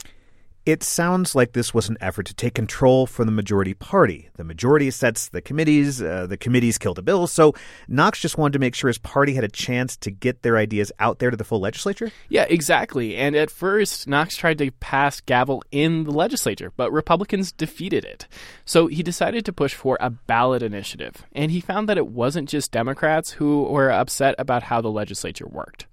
It 0.69 0.83
sounds 0.83 1.35
like 1.35 1.53
this 1.53 1.73
was 1.73 1.89
an 1.89 1.97
effort 1.99 2.27
to 2.27 2.35
take 2.35 2.53
control 2.53 3.07
from 3.07 3.25
the 3.25 3.33
majority 3.33 3.73
party. 3.73 4.29
The 4.37 4.45
majority 4.45 4.91
sets 4.91 5.31
the 5.31 5.41
committees, 5.41 6.03
uh, 6.03 6.27
the 6.27 6.37
committees 6.37 6.77
kill 6.77 6.93
the 6.93 7.01
bills. 7.01 7.33
So 7.33 7.55
Knox 7.89 8.21
just 8.21 8.37
wanted 8.37 8.53
to 8.53 8.59
make 8.59 8.75
sure 8.75 8.89
his 8.89 8.99
party 8.99 9.33
had 9.33 9.45
a 9.45 9.49
chance 9.49 9.97
to 9.97 10.11
get 10.11 10.43
their 10.43 10.59
ideas 10.59 10.93
out 10.99 11.21
there 11.21 11.31
to 11.31 11.39
the 11.39 11.43
full 11.43 11.59
legislature? 11.59 12.13
Yeah, 12.29 12.45
exactly. 12.51 13.17
And 13.17 13.35
at 13.35 13.51
first, 13.51 14.07
Knox 14.07 14.37
tried 14.37 14.59
to 14.59 14.71
pass 14.73 15.23
gavel 15.23 15.65
in 15.71 16.05
the 16.05 16.11
legislature, 16.11 16.71
but 16.77 16.93
Republicans 16.93 17.51
defeated 17.51 18.05
it. 18.05 18.29
So 18.67 18.89
he 18.89 19.03
decided 19.03 19.47
to 19.47 19.55
push 19.55 19.73
for 19.73 19.97
a 20.03 20.11
ballot 20.11 20.63
initiative. 20.63 21.25
And 21.33 21.51
he 21.51 21.63
found 21.63 21.89
that 21.89 21.97
it 21.97 22.09
wasn't 22.09 22.47
just 22.47 22.73
Democrats 22.73 23.31
who 23.31 23.63
were 23.63 23.91
upset 23.91 24.35
about 24.37 24.65
how 24.65 24.83
the 24.83 24.91
legislature 24.91 25.47
worked. 25.47 25.87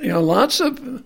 You 0.00 0.08
know, 0.08 0.20
lots 0.20 0.58
of 0.58 1.04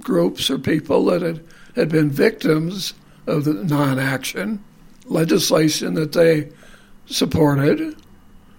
groups 0.00 0.48
or 0.48 0.58
people 0.58 1.04
that 1.04 1.20
had 1.20 1.44
had 1.74 1.88
been 1.88 2.10
victims 2.10 2.94
of 3.26 3.44
the 3.44 3.54
non 3.54 3.98
action 3.98 4.62
legislation 5.06 5.94
that 5.94 6.12
they 6.12 6.48
supported 7.06 7.96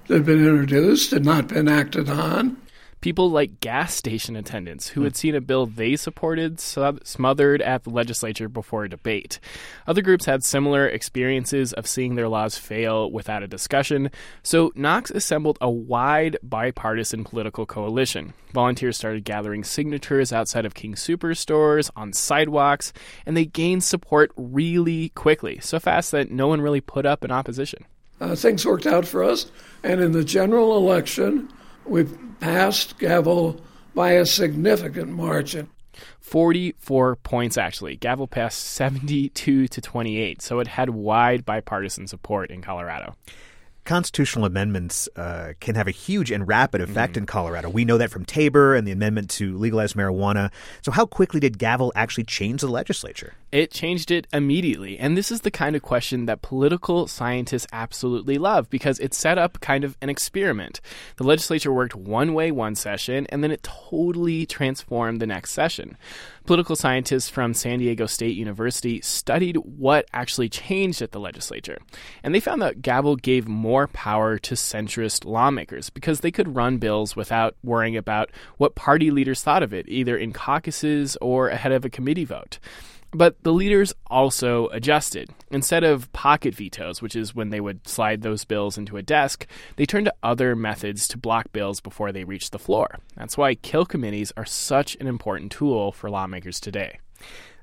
that 0.08 0.13
had 0.13 0.25
been 0.25 0.46
introduced 0.46 1.12
had 1.12 1.25
not 1.25 1.48
been 1.48 1.67
acted 1.67 2.10
on. 2.10 2.58
People 3.03 3.29
like 3.29 3.60
gas 3.60 3.93
station 3.93 4.38
attendants 4.38 4.88
who 4.88 5.01
had 5.01 5.17
seen 5.17 5.36
a 5.36 5.41
bill 5.41 5.65
they 5.65 5.98
supported 5.98 6.57
smothered 6.62 7.62
at 7.62 7.83
the 7.83 7.89
legislature 7.89 8.48
before 8.48 8.86
a 8.86 8.89
debate. 8.89 9.41
Other 9.86 10.01
groups 10.01 10.24
had 10.24 10.41
similar 10.41 10.88
experiences 10.88 11.74
of 11.74 11.86
seeing 11.86 12.15
their 12.15 12.29
laws 12.29 12.57
fail 12.57 13.12
without 13.12 13.43
a 13.43 13.48
discussion, 13.48 14.10
so 14.41 14.72
Knox 14.74 15.12
assembled 15.12 15.57
a 15.60 15.69
wide 15.69 16.38
bipartisan 16.43 17.25
political 17.25 17.65
coalition. 17.65 18.33
Volunteers 18.53 18.95
started 18.95 19.25
gathering 19.25 19.65
signatures 19.65 20.31
outside 20.31 20.65
of 20.65 20.74
King 20.74 20.95
Soopers 20.95 21.39
stores, 21.39 21.91
on 21.98 22.13
sidewalks, 22.13 22.93
and 23.25 23.36
they 23.36 23.43
gained 23.43 23.83
support 23.83 24.31
really 24.38 25.10
quickly, 25.10 25.60
so 25.60 25.77
fast 25.77 26.12
that 26.12 26.31
no 26.31 26.48
one 26.48 26.62
really 26.62 26.79
put 26.79 27.05
up 27.05 27.25
an 27.25 27.31
opposition. 27.31 27.83
Uh, 28.22 28.33
things 28.33 28.65
worked 28.65 28.88
out 28.88 29.05
for 29.05 29.25
us, 29.25 29.51
and 29.83 30.00
in 30.00 30.13
the 30.13 30.24
general 30.24 30.77
election, 30.77 31.50
we 31.85 32.05
passed 32.39 32.97
gavel 32.99 33.59
by 33.95 34.11
a 34.11 34.25
significant 34.25 35.09
margin. 35.09 35.69
44 36.19 37.17
points 37.17 37.57
actually. 37.57 37.95
Gavel 37.95 38.27
passed 38.27 38.59
72 38.59 39.67
to 39.67 39.81
28, 39.81 40.41
so 40.41 40.59
it 40.59 40.67
had 40.67 40.89
wide 40.89 41.45
bipartisan 41.45 42.07
support 42.07 42.49
in 42.49 42.61
Colorado 42.61 43.15
constitutional 43.85 44.45
amendments 44.45 45.09
uh, 45.15 45.53
can 45.59 45.75
have 45.75 45.87
a 45.87 45.91
huge 45.91 46.31
and 46.31 46.47
rapid 46.47 46.81
effect 46.81 47.13
mm 47.13 47.17
in 47.17 47.25
Colorado. 47.25 47.69
We 47.69 47.85
know 47.85 47.97
that 47.97 48.09
from 48.09 48.25
Tabor 48.25 48.75
and 48.75 48.87
the 48.87 48.91
amendment 48.91 49.29
to 49.31 49.57
legalize 49.57 49.93
marijuana. 49.93 50.51
So, 50.81 50.91
how 50.91 51.05
quickly 51.05 51.39
did 51.39 51.59
Gavel 51.59 51.91
actually 51.95 52.23
change 52.23 52.61
the 52.61 52.67
legislature? 52.67 53.33
It 53.51 53.69
changed 53.71 54.09
it 54.09 54.25
immediately. 54.33 54.97
And 54.97 55.15
this 55.15 55.31
is 55.31 55.41
the 55.41 55.51
kind 55.51 55.75
of 55.75 55.81
question 55.81 56.25
that 56.25 56.41
political 56.41 57.07
scientists 57.07 57.67
absolutely 57.71 58.37
love 58.37 58.69
because 58.69 58.99
it 58.99 59.13
set 59.13 59.37
up 59.37 59.59
kind 59.59 59.83
of 59.83 59.95
an 60.01 60.09
experiment. 60.09 60.81
The 61.17 61.23
legislature 61.23 61.71
worked 61.71 61.95
one 61.95 62.33
way 62.33 62.51
one 62.51 62.75
session, 62.75 63.27
and 63.27 63.43
then 63.43 63.51
it 63.51 63.61
totally 63.61 64.45
transformed 64.45 65.21
the 65.21 65.27
next 65.27 65.51
session. 65.51 65.97
Political 66.45 66.75
scientists 66.75 67.29
from 67.29 67.53
San 67.53 67.79
Diego 67.79 68.05
State 68.05 68.35
University 68.35 69.00
studied 69.00 69.55
what 69.55 70.05
actually 70.12 70.50
changed 70.50 71.01
at 71.01 71.13
the 71.13 71.19
legislature. 71.19 71.77
And 72.21 72.35
they 72.35 72.41
found 72.41 72.62
that 72.62 72.81
Gavel 72.81 73.15
gave 73.15 73.47
more 73.47 73.88
power 73.88 74.38
to 74.39 74.55
centrist 74.55 75.23
lawmakers 75.23 75.89
because 75.89 76.19
they 76.19 76.31
could 76.31 76.53
run 76.55 76.79
bills 76.79 77.15
without 77.15 77.55
worrying 77.63 77.95
about 77.95 78.29
what 78.57 78.75
party 78.75 79.09
leaders 79.09 79.41
thought 79.41 79.63
of 79.63 79.73
it, 79.73 79.88
either 79.88 80.17
in 80.17 80.33
caucuses 80.33 81.15
or 81.21 81.47
ahead 81.47 81.71
of 81.71 81.85
a 81.85 81.89
committee 81.89 82.25
vote. 82.25 82.59
But 83.13 83.41
the 83.43 83.53
leaders 83.53 83.93
also 84.08 84.67
adjusted. 84.70 85.29
Instead 85.51 85.84
of 85.84 86.12
pocket 86.13 86.55
vetoes, 86.55 87.01
which 87.01 87.15
is 87.15 87.36
when 87.36 87.50
they 87.50 87.60
would 87.60 87.88
slide 87.88 88.22
those 88.22 88.43
bills 88.43 88.77
into 88.77 88.98
a 88.98 89.03
desk, 89.03 89.46
they 89.75 89.86
turned 89.86 90.05
to 90.05 90.13
other 90.24 90.55
methods 90.55 91.08
to 91.10 91.17
block 91.17 91.51
bills 91.51 91.79
before 91.79 92.12
they 92.12 92.24
reached 92.24 92.51
the 92.51 92.60
floor. 92.60 92.98
That's 93.15 93.38
why 93.38 93.55
kill 93.55 93.86
committees 93.86 94.34
are 94.36 94.46
such 94.46 94.98
an 95.00 95.08
important 95.08 95.51
tool 95.51 95.91
for 95.91 96.10
lawmakers 96.10 96.60
today. 96.60 97.00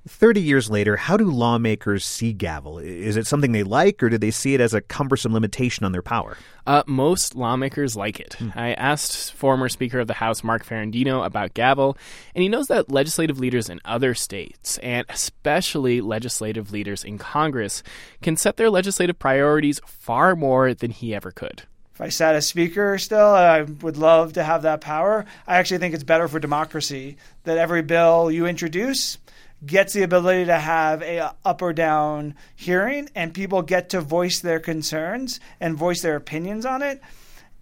30 0.08 0.40
years 0.40 0.70
later, 0.70 0.96
how 0.96 1.16
do 1.16 1.24
lawmakers 1.24 2.04
see 2.06 2.32
gavel? 2.32 2.78
Is 2.78 3.16
it 3.16 3.26
something 3.26 3.52
they 3.52 3.62
like, 3.62 4.02
or 4.02 4.08
do 4.08 4.16
they 4.16 4.30
see 4.30 4.54
it 4.54 4.60
as 4.60 4.72
a 4.72 4.80
cumbersome 4.80 5.34
limitation 5.34 5.84
on 5.84 5.92
their 5.92 6.02
power? 6.02 6.36
Uh, 6.66 6.82
most 6.86 7.34
lawmakers 7.34 7.96
like 7.96 8.18
it. 8.18 8.34
Hmm. 8.34 8.50
I 8.54 8.72
asked 8.74 9.34
former 9.34 9.68
Speaker 9.68 10.00
of 10.00 10.06
the 10.06 10.14
House 10.14 10.42
Mark 10.42 10.64
Ferrandino 10.64 11.24
about 11.24 11.52
gavel, 11.52 11.98
and 12.34 12.42
he 12.42 12.48
knows 12.48 12.68
that 12.68 12.90
legislative 12.90 13.38
leaders 13.38 13.68
in 13.68 13.80
other 13.84 14.14
states, 14.14 14.78
and 14.78 15.04
especially 15.10 16.00
legislative 16.00 16.72
leaders 16.72 17.04
in 17.04 17.18
Congress, 17.18 17.82
can 18.22 18.36
set 18.36 18.56
their 18.56 18.70
legislative 18.70 19.18
priorities 19.18 19.80
far 19.86 20.34
more 20.34 20.72
than 20.72 20.90
he 20.90 21.14
ever 21.14 21.30
could. 21.30 21.64
If 21.94 22.00
I 22.00 22.08
sat 22.08 22.34
as 22.34 22.46
speaker 22.46 22.96
still, 22.96 23.26
I 23.26 23.60
would 23.60 23.98
love 23.98 24.32
to 24.32 24.42
have 24.42 24.62
that 24.62 24.80
power. 24.80 25.26
I 25.46 25.58
actually 25.58 25.78
think 25.78 25.92
it's 25.92 26.04
better 26.04 26.28
for 26.28 26.40
democracy 26.40 27.18
that 27.44 27.58
every 27.58 27.82
bill 27.82 28.30
you 28.30 28.46
introduce 28.46 29.18
gets 29.64 29.92
the 29.92 30.02
ability 30.02 30.46
to 30.46 30.58
have 30.58 31.02
a 31.02 31.34
up 31.44 31.62
or 31.62 31.72
down 31.72 32.34
hearing 32.56 33.08
and 33.14 33.34
people 33.34 33.62
get 33.62 33.90
to 33.90 34.00
voice 34.00 34.40
their 34.40 34.60
concerns 34.60 35.40
and 35.60 35.76
voice 35.76 36.00
their 36.02 36.16
opinions 36.16 36.64
on 36.64 36.82
it 36.82 37.00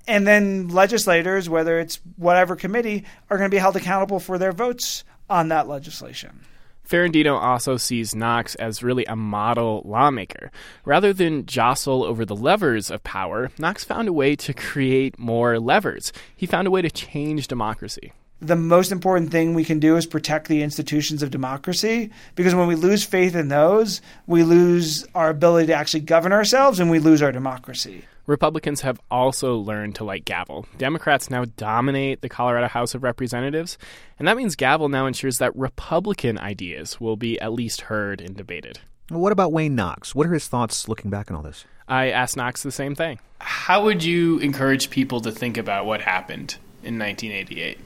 and 0.07 0.27
then 0.27 0.69
legislators 0.69 1.49
whether 1.49 1.81
it's 1.81 2.01
whatever 2.17 2.55
committee 2.55 3.05
are 3.31 3.37
going 3.37 3.51
to 3.51 3.55
be 3.55 3.61
held 3.61 3.77
accountable 3.77 4.21
for 4.21 4.39
their 4.39 4.53
votes 4.53 5.05
on 5.29 5.49
that 5.49 5.69
legislation 5.69 6.41
Ferrandino 6.89 7.39
also 7.39 7.77
sees 7.77 8.15
Knox 8.15 8.55
as 8.55 8.83
really 8.83 9.05
a 9.05 9.15
model 9.15 9.83
lawmaker. 9.85 10.51
Rather 10.87 11.13
than 11.13 11.45
jostle 11.45 12.03
over 12.03 12.25
the 12.25 12.35
levers 12.35 12.91
of 12.91 13.05
power, 13.05 13.51
Knox 13.59 13.85
found 13.85 14.09
a 14.09 14.13
way 14.13 14.35
to 14.37 14.55
create 14.55 15.19
more 15.19 15.61
levers. 15.61 16.15
He 16.35 16.47
found 16.47 16.67
a 16.67 16.71
way 16.71 16.81
to 16.81 16.91
change 16.91 17.47
democracy 17.47 18.15
the 18.41 18.57
most 18.57 18.93
important 18.93 19.31
thing 19.31 19.55
we 19.55 19.65
can 19.65 19.81
do 19.81 19.97
is 19.97 20.07
protect 20.07 20.49
the 20.49 20.63
institutions 20.63 21.23
of 21.23 21.31
democracy 21.31 22.11
because 22.35 22.55
when 22.55 22.69
we 22.69 22.75
lose 22.75 23.05
faith 23.05 23.35
in 23.35 23.49
those, 23.49 24.01
we 24.27 24.43
lose 24.45 25.07
our 25.15 25.31
ability 25.31 25.67
to 25.69 25.75
actually 25.75 26.01
govern 26.01 26.33
ourselves 26.33 26.79
and 26.79 26.91
we 26.91 26.99
lose 26.99 27.21
our 27.21 27.33
democracy. 27.33 28.05
Republicans 28.27 28.83
have 28.83 29.01
also 29.11 29.57
learned 29.57 29.95
to 29.95 30.05
like 30.05 30.25
gavel. 30.25 30.67
Democrats 30.77 31.31
now 31.31 31.47
dominate 31.57 32.21
the 32.21 32.29
Colorado 32.29 32.69
House 32.69 32.95
of 32.95 33.03
Representatives, 33.03 33.79
and 34.19 34.29
that 34.29 34.37
means 34.37 34.55
gavel 34.55 34.91
now 34.91 35.07
ensures 35.07 35.39
that 35.39 35.57
Republican 35.57 36.39
ideas 36.39 37.01
will 37.01 37.17
be 37.17 37.41
at 37.41 37.55
least 37.55 37.83
heard 37.83 38.21
and 38.21 38.37
debated. 38.37 38.81
What 39.09 39.33
about 39.33 39.51
Wayne 39.51 39.75
Knox? 39.75 40.15
What 40.15 40.27
are 40.27 40.35
his 40.35 40.47
thoughts 40.47 40.89
looking 40.89 41.11
back 41.11 41.31
on 41.31 41.39
all 41.39 41.43
this? 41.43 41.65
I 41.89 42.11
asked 42.11 42.37
Knox 42.37 42.63
the 42.63 42.71
same 42.71 42.95
thing. 42.95 43.19
How 43.41 43.83
would 43.85 44.05
you 44.05 44.39
encourage 44.41 44.91
people 44.91 45.23
to 45.23 45.33
think 45.33 45.57
about 45.57 45.87
what 45.87 46.03
happened 46.03 46.59
in 46.83 46.99
1988? 46.99 47.79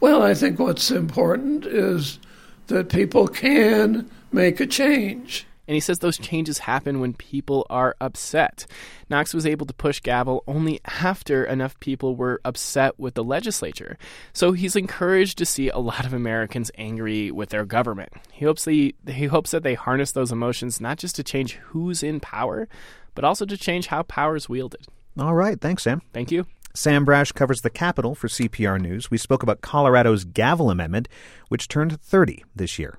Well, 0.00 0.22
I 0.22 0.34
think 0.34 0.58
what's 0.58 0.90
important 0.90 1.66
is 1.66 2.18
that 2.66 2.88
people 2.88 3.28
can 3.28 4.10
make 4.32 4.60
a 4.60 4.66
change. 4.66 5.46
And 5.70 5.74
he 5.76 5.80
says 5.80 6.00
those 6.00 6.18
changes 6.18 6.58
happen 6.58 6.98
when 6.98 7.14
people 7.14 7.64
are 7.70 7.94
upset. 8.00 8.66
Knox 9.08 9.32
was 9.32 9.46
able 9.46 9.66
to 9.66 9.72
push 9.72 10.00
gavel 10.00 10.42
only 10.48 10.80
after 10.84 11.44
enough 11.44 11.78
people 11.78 12.16
were 12.16 12.40
upset 12.44 12.98
with 12.98 13.14
the 13.14 13.22
legislature. 13.22 13.96
So 14.32 14.50
he's 14.50 14.74
encouraged 14.74 15.38
to 15.38 15.46
see 15.46 15.68
a 15.68 15.78
lot 15.78 16.04
of 16.04 16.12
Americans 16.12 16.72
angry 16.76 17.30
with 17.30 17.50
their 17.50 17.64
government. 17.64 18.12
He 18.32 18.44
hopes 18.46 18.64
they, 18.64 18.94
he 19.06 19.26
hopes 19.26 19.52
that 19.52 19.62
they 19.62 19.74
harness 19.74 20.10
those 20.10 20.32
emotions 20.32 20.80
not 20.80 20.98
just 20.98 21.14
to 21.16 21.22
change 21.22 21.54
who's 21.54 22.02
in 22.02 22.18
power, 22.18 22.66
but 23.14 23.24
also 23.24 23.44
to 23.44 23.56
change 23.56 23.86
how 23.86 24.02
power 24.02 24.34
is 24.34 24.48
wielded. 24.48 24.88
All 25.18 25.34
right. 25.34 25.60
Thanks, 25.60 25.84
Sam. 25.84 26.02
Thank 26.12 26.32
you. 26.32 26.46
Sam 26.74 27.04
Brasch 27.04 27.34
covers 27.34 27.62
the 27.62 27.70
Capitol 27.70 28.14
for 28.14 28.28
CPR 28.28 28.80
News. 28.80 29.10
We 29.10 29.18
spoke 29.18 29.42
about 29.42 29.60
Colorado's 29.60 30.24
Gavel 30.24 30.70
Amendment, 30.70 31.08
which 31.48 31.68
turned 31.68 32.00
30 32.00 32.44
this 32.54 32.78
year. 32.78 32.98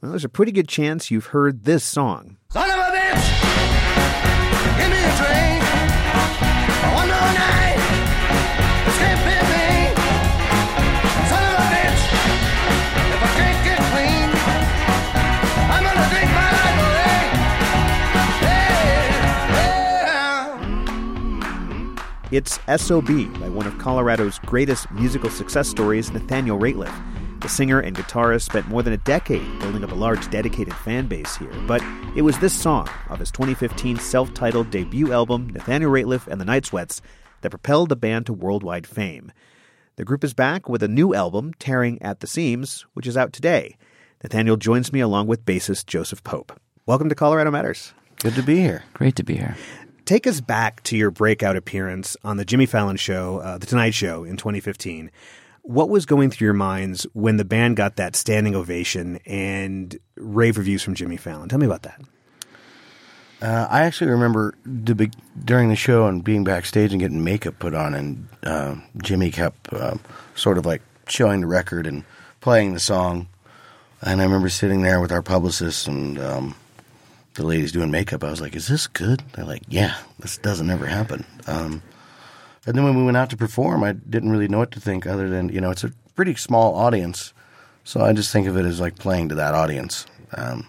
Well, 0.00 0.10
there's 0.12 0.24
a 0.24 0.30
pretty 0.30 0.52
good 0.52 0.68
chance 0.68 1.10
you've 1.10 1.26
heard 1.26 1.64
this 1.64 1.84
song. 1.84 2.38
Son 2.50 2.68
of 2.70 2.76
a 2.76 2.90
bitch! 2.96 3.61
It's 22.32 22.58
SOB 22.76 23.08
by 23.38 23.50
one 23.50 23.66
of 23.66 23.76
Colorado's 23.76 24.38
greatest 24.38 24.90
musical 24.90 25.28
success 25.28 25.68
stories, 25.68 26.10
Nathaniel 26.10 26.58
Rateliff. 26.58 26.90
The 27.42 27.48
singer 27.50 27.80
and 27.80 27.94
guitarist 27.94 28.44
spent 28.44 28.68
more 28.68 28.82
than 28.82 28.94
a 28.94 28.96
decade 28.96 29.58
building 29.58 29.84
up 29.84 29.92
a 29.92 29.94
large 29.94 30.30
dedicated 30.30 30.72
fan 30.72 31.08
base 31.08 31.36
here, 31.36 31.52
but 31.66 31.82
it 32.16 32.22
was 32.22 32.38
this 32.38 32.58
song 32.58 32.88
of 33.10 33.18
his 33.18 33.30
2015 33.32 33.98
self 33.98 34.32
titled 34.32 34.70
debut 34.70 35.12
album, 35.12 35.50
Nathaniel 35.50 35.90
Rateliff 35.90 36.26
and 36.26 36.40
the 36.40 36.46
Night 36.46 36.64
Sweats, 36.64 37.02
that 37.42 37.50
propelled 37.50 37.90
the 37.90 37.96
band 37.96 38.24
to 38.24 38.32
worldwide 38.32 38.86
fame. 38.86 39.30
The 39.96 40.04
group 40.06 40.24
is 40.24 40.32
back 40.32 40.70
with 40.70 40.82
a 40.82 40.88
new 40.88 41.12
album, 41.12 41.52
Tearing 41.58 42.00
at 42.00 42.20
the 42.20 42.26
Seams, 42.26 42.86
which 42.94 43.06
is 43.06 43.14
out 43.18 43.34
today. 43.34 43.76
Nathaniel 44.22 44.56
joins 44.56 44.90
me 44.90 45.00
along 45.00 45.26
with 45.26 45.44
bassist 45.44 45.84
Joseph 45.84 46.24
Pope. 46.24 46.58
Welcome 46.86 47.10
to 47.10 47.14
Colorado 47.14 47.50
Matters. 47.50 47.92
Good 48.20 48.36
to 48.36 48.42
be 48.42 48.58
here. 48.58 48.84
Great 48.94 49.16
to 49.16 49.22
be 49.22 49.36
here. 49.36 49.54
Take 50.12 50.26
us 50.26 50.42
back 50.42 50.82
to 50.82 50.96
your 50.98 51.10
breakout 51.10 51.56
appearance 51.56 52.18
on 52.22 52.36
the 52.36 52.44
Jimmy 52.44 52.66
Fallon 52.66 52.98
Show, 52.98 53.38
uh, 53.38 53.56
The 53.56 53.64
Tonight 53.64 53.94
Show 53.94 54.24
in 54.24 54.36
2015. 54.36 55.10
What 55.62 55.88
was 55.88 56.04
going 56.04 56.30
through 56.30 56.44
your 56.44 56.52
minds 56.52 57.06
when 57.14 57.38
the 57.38 57.46
band 57.46 57.78
got 57.78 57.96
that 57.96 58.14
standing 58.14 58.54
ovation 58.54 59.20
and 59.24 59.98
rave 60.16 60.58
reviews 60.58 60.82
from 60.82 60.94
Jimmy 60.94 61.16
Fallon? 61.16 61.48
Tell 61.48 61.58
me 61.58 61.64
about 61.64 61.84
that. 61.84 62.02
Uh, 63.40 63.66
I 63.70 63.84
actually 63.84 64.10
remember 64.10 64.52
the 64.66 65.10
during 65.42 65.70
the 65.70 65.76
show 65.76 66.06
and 66.06 66.22
being 66.22 66.44
backstage 66.44 66.92
and 66.92 67.00
getting 67.00 67.24
makeup 67.24 67.58
put 67.58 67.72
on, 67.72 67.94
and 67.94 68.28
uh, 68.42 68.74
Jimmy 69.02 69.30
kept 69.30 69.72
uh, 69.72 69.94
sort 70.34 70.58
of 70.58 70.66
like 70.66 70.82
showing 71.06 71.40
the 71.40 71.46
record 71.46 71.86
and 71.86 72.04
playing 72.42 72.74
the 72.74 72.80
song. 72.80 73.28
And 74.02 74.20
I 74.20 74.24
remember 74.24 74.50
sitting 74.50 74.82
there 74.82 75.00
with 75.00 75.10
our 75.10 75.22
publicist 75.22 75.88
and 75.88 76.18
um, 76.18 76.54
the 77.34 77.46
ladies 77.46 77.72
doing 77.72 77.90
makeup, 77.90 78.24
I 78.24 78.30
was 78.30 78.40
like, 78.40 78.56
"Is 78.56 78.68
this 78.68 78.86
good?" 78.86 79.22
They're 79.32 79.44
like, 79.44 79.62
"Yeah, 79.68 79.96
this 80.18 80.38
doesn't 80.38 80.70
ever 80.70 80.86
happen." 80.86 81.24
Um, 81.46 81.82
And 82.66 82.76
then 82.76 82.84
when 82.84 82.96
we 82.96 83.02
went 83.02 83.16
out 83.16 83.30
to 83.30 83.36
perform, 83.36 83.82
I 83.82 83.92
didn't 83.92 84.30
really 84.30 84.48
know 84.48 84.58
what 84.58 84.70
to 84.72 84.80
think 84.80 85.06
other 85.06 85.28
than, 85.28 85.48
you 85.48 85.60
know, 85.60 85.70
it's 85.70 85.82
a 85.82 85.92
pretty 86.14 86.34
small 86.36 86.76
audience. 86.76 87.34
So 87.84 88.00
I 88.00 88.12
just 88.12 88.30
think 88.32 88.46
of 88.46 88.56
it 88.56 88.64
as 88.64 88.78
like 88.78 88.96
playing 88.96 89.30
to 89.30 89.34
that 89.34 89.54
audience. 89.54 90.06
Um, 90.36 90.66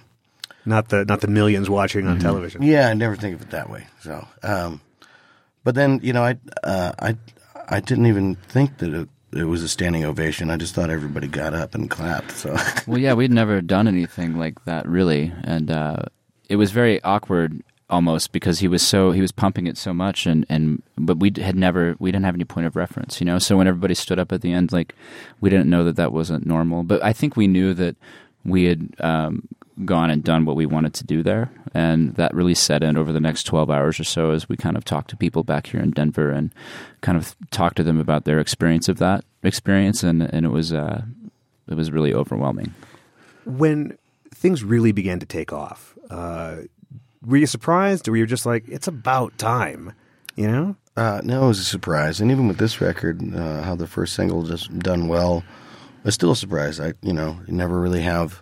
not 0.65 0.89
the 0.89 1.05
not 1.05 1.21
the 1.21 1.27
millions 1.27 1.69
watching 1.69 2.07
on 2.07 2.15
mm-hmm. 2.15 2.25
television. 2.25 2.63
Yeah, 2.63 2.89
I 2.89 2.95
never 2.95 3.15
think 3.15 3.35
of 3.35 3.41
it 3.41 3.51
that 3.51 3.69
way. 3.69 3.85
So, 4.01 4.25
um, 4.41 4.81
but 5.63 5.75
then 5.75 5.99
you 6.01 6.13
know, 6.13 6.23
I 6.23 6.37
uh, 6.63 6.93
I 6.97 7.17
I 7.69 7.79
didn't 7.79 8.07
even 8.07 8.35
think 8.35 8.77
that 8.79 8.93
it, 8.93 9.09
it 9.31 9.43
was 9.43 9.61
a 9.61 9.67
standing 9.67 10.03
ovation. 10.03 10.49
I 10.49 10.57
just 10.57 10.73
thought 10.73 10.89
everybody 10.89 11.27
got 11.27 11.53
up 11.53 11.75
and 11.75 11.89
clapped. 11.89 12.31
So, 12.31 12.57
well, 12.87 12.97
yeah, 12.97 13.13
we'd 13.13 13.31
never 13.31 13.61
done 13.61 13.87
anything 13.87 14.39
like 14.39 14.65
that 14.65 14.87
really, 14.87 15.31
and 15.43 15.69
uh, 15.69 15.97
it 16.49 16.55
was 16.55 16.71
very 16.71 17.01
awkward 17.03 17.61
almost 17.89 18.31
because 18.31 18.59
he 18.59 18.67
was 18.67 18.81
so 18.81 19.11
he 19.11 19.21
was 19.21 19.31
pumping 19.31 19.67
it 19.67 19.77
so 19.77 19.93
much 19.93 20.25
and 20.25 20.45
and 20.49 20.81
but 20.97 21.17
we 21.17 21.31
had 21.37 21.55
never 21.55 21.95
we 21.99 22.11
didn't 22.11 22.25
have 22.25 22.33
any 22.33 22.45
point 22.45 22.65
of 22.65 22.75
reference 22.75 23.19
you 23.19 23.25
know? 23.25 23.37
So 23.37 23.57
when 23.57 23.67
everybody 23.67 23.93
stood 23.93 24.19
up 24.19 24.31
at 24.31 24.41
the 24.41 24.51
end 24.51 24.71
like 24.71 24.95
we 25.41 25.49
didn't 25.49 25.69
know 25.69 25.83
that 25.83 25.95
that 25.97 26.11
wasn't 26.11 26.45
normal 26.45 26.83
but 26.83 27.03
i 27.03 27.13
think 27.13 27.35
we 27.35 27.45
knew 27.45 27.73
that 27.73 27.95
we 28.45 28.65
had 28.65 28.95
um, 28.99 29.47
gone 29.85 30.09
and 30.09 30.23
done 30.23 30.45
what 30.45 30.55
we 30.55 30.65
wanted 30.65 30.93
to 30.95 31.03
do 31.03 31.23
there. 31.23 31.51
And 31.73 32.15
that 32.15 32.33
really 32.33 32.53
set 32.53 32.83
in 32.83 32.97
over 32.97 33.11
the 33.11 33.19
next 33.19 33.43
12 33.43 33.71
hours 33.71 33.99
or 33.99 34.03
so 34.03 34.31
as 34.31 34.47
we 34.47 34.55
kind 34.55 34.77
of 34.77 34.85
talked 34.85 35.09
to 35.09 35.17
people 35.17 35.43
back 35.43 35.67
here 35.67 35.81
in 35.81 35.91
denver 35.91 36.29
and 36.29 36.53
kind 37.01 37.17
of 37.17 37.35
talked 37.51 37.77
to 37.77 37.83
them 37.83 37.99
about 37.99 38.25
their 38.25 38.39
experience 38.39 38.87
of 38.87 38.99
that 38.99 39.25
experience. 39.41 40.03
And 40.03 40.21
and 40.21 40.45
it 40.45 40.49
was 40.49 40.71
uh, 40.73 41.03
it 41.67 41.75
was 41.75 41.91
really 41.91 42.13
overwhelming. 42.13 42.73
When 43.45 43.97
things 44.33 44.63
really 44.63 44.91
began 44.91 45.19
to 45.19 45.25
take 45.25 45.51
off 45.51 45.92
uh, 46.09 46.57
were 47.25 47.37
you 47.37 47.47
surprised, 47.47 48.07
or 48.07 48.11
were 48.11 48.17
you 48.17 48.25
just 48.25 48.45
like, 48.45 48.67
it's 48.67 48.87
about 48.87 49.37
time? 49.37 49.93
You 50.35 50.47
know? 50.47 50.75
Uh, 50.95 51.21
no, 51.23 51.45
it 51.45 51.47
was 51.47 51.59
a 51.59 51.63
surprise, 51.63 52.21
and 52.21 52.29
even 52.29 52.47
with 52.47 52.57
this 52.57 52.79
record, 52.79 53.21
uh, 53.35 53.63
how 53.63 53.75
the 53.75 53.87
first 53.87 54.13
single 54.13 54.43
just 54.43 54.77
done 54.79 55.07
well, 55.07 55.43
it's 56.05 56.13
still 56.15 56.31
a 56.31 56.35
surprise. 56.35 56.79
I, 56.79 56.93
you 57.01 57.13
know, 57.13 57.39
never 57.47 57.79
really 57.79 58.01
have. 58.01 58.41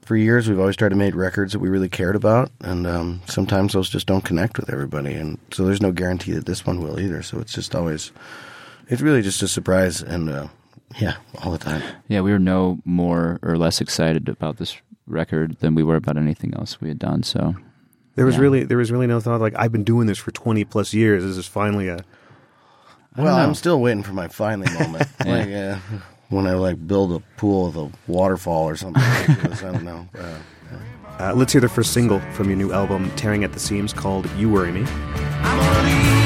For 0.00 0.16
years, 0.16 0.48
we've 0.48 0.58
always 0.58 0.74
tried 0.74 0.88
to 0.88 0.96
make 0.96 1.14
records 1.14 1.52
that 1.52 1.60
we 1.60 1.68
really 1.68 1.88
cared 1.88 2.16
about, 2.16 2.50
and 2.62 2.84
um, 2.84 3.20
sometimes 3.26 3.74
those 3.74 3.88
just 3.88 4.08
don't 4.08 4.24
connect 4.24 4.58
with 4.58 4.70
everybody, 4.70 5.14
and 5.14 5.38
so 5.52 5.64
there's 5.64 5.82
no 5.82 5.92
guarantee 5.92 6.32
that 6.32 6.46
this 6.46 6.66
one 6.66 6.82
will 6.82 6.98
either. 6.98 7.22
So 7.22 7.38
it's 7.38 7.52
just 7.52 7.76
always, 7.76 8.10
it's 8.88 9.02
really 9.02 9.22
just 9.22 9.40
a 9.42 9.46
surprise, 9.46 10.02
and 10.02 10.28
uh, 10.28 10.48
yeah, 10.98 11.14
all 11.44 11.52
the 11.52 11.58
time. 11.58 11.82
Yeah, 12.08 12.22
we 12.22 12.32
were 12.32 12.40
no 12.40 12.80
more 12.84 13.38
or 13.42 13.56
less 13.56 13.80
excited 13.80 14.28
about 14.28 14.56
this 14.56 14.76
record 15.10 15.58
than 15.58 15.74
we 15.74 15.82
were 15.82 15.96
about 15.96 16.16
anything 16.16 16.54
else 16.54 16.80
we 16.80 16.88
had 16.88 16.98
done. 16.98 17.22
So 17.22 17.54
there 18.14 18.26
was 18.26 18.36
yeah. 18.36 18.40
really 18.42 18.64
there 18.64 18.78
was 18.78 18.90
really 18.90 19.06
no 19.06 19.20
thought 19.20 19.40
like 19.40 19.54
I've 19.56 19.72
been 19.72 19.84
doing 19.84 20.06
this 20.06 20.18
for 20.18 20.30
twenty 20.30 20.64
plus 20.64 20.94
years. 20.94 21.24
This 21.24 21.36
is 21.36 21.46
finally 21.46 21.88
a. 21.88 22.04
Well, 23.16 23.36
I'm 23.36 23.54
still 23.54 23.80
waiting 23.80 24.02
for 24.02 24.12
my 24.12 24.28
finally 24.28 24.72
moment. 24.78 25.08
yeah. 25.24 25.32
Like 25.32 25.48
uh, 25.48 26.04
when 26.28 26.46
I 26.46 26.54
like 26.54 26.86
build 26.86 27.12
a 27.12 27.20
pool 27.36 27.66
with 27.66 27.76
a 27.76 28.10
waterfall 28.10 28.68
or 28.68 28.76
something. 28.76 29.02
Like 29.02 29.62
I 29.62 29.72
don't 29.72 29.84
know. 29.84 30.08
Uh, 30.18 30.38
uh, 31.18 31.34
let's 31.34 31.52
hear 31.52 31.60
the 31.60 31.68
first 31.68 31.92
single 31.92 32.18
from 32.32 32.48
your 32.48 32.56
new 32.56 32.72
album, 32.72 33.10
"Tearing 33.10 33.44
at 33.44 33.52
the 33.52 33.60
Seams," 33.60 33.92
called 33.92 34.30
"You 34.38 34.48
Worry 34.48 34.72
Me." 34.72 36.19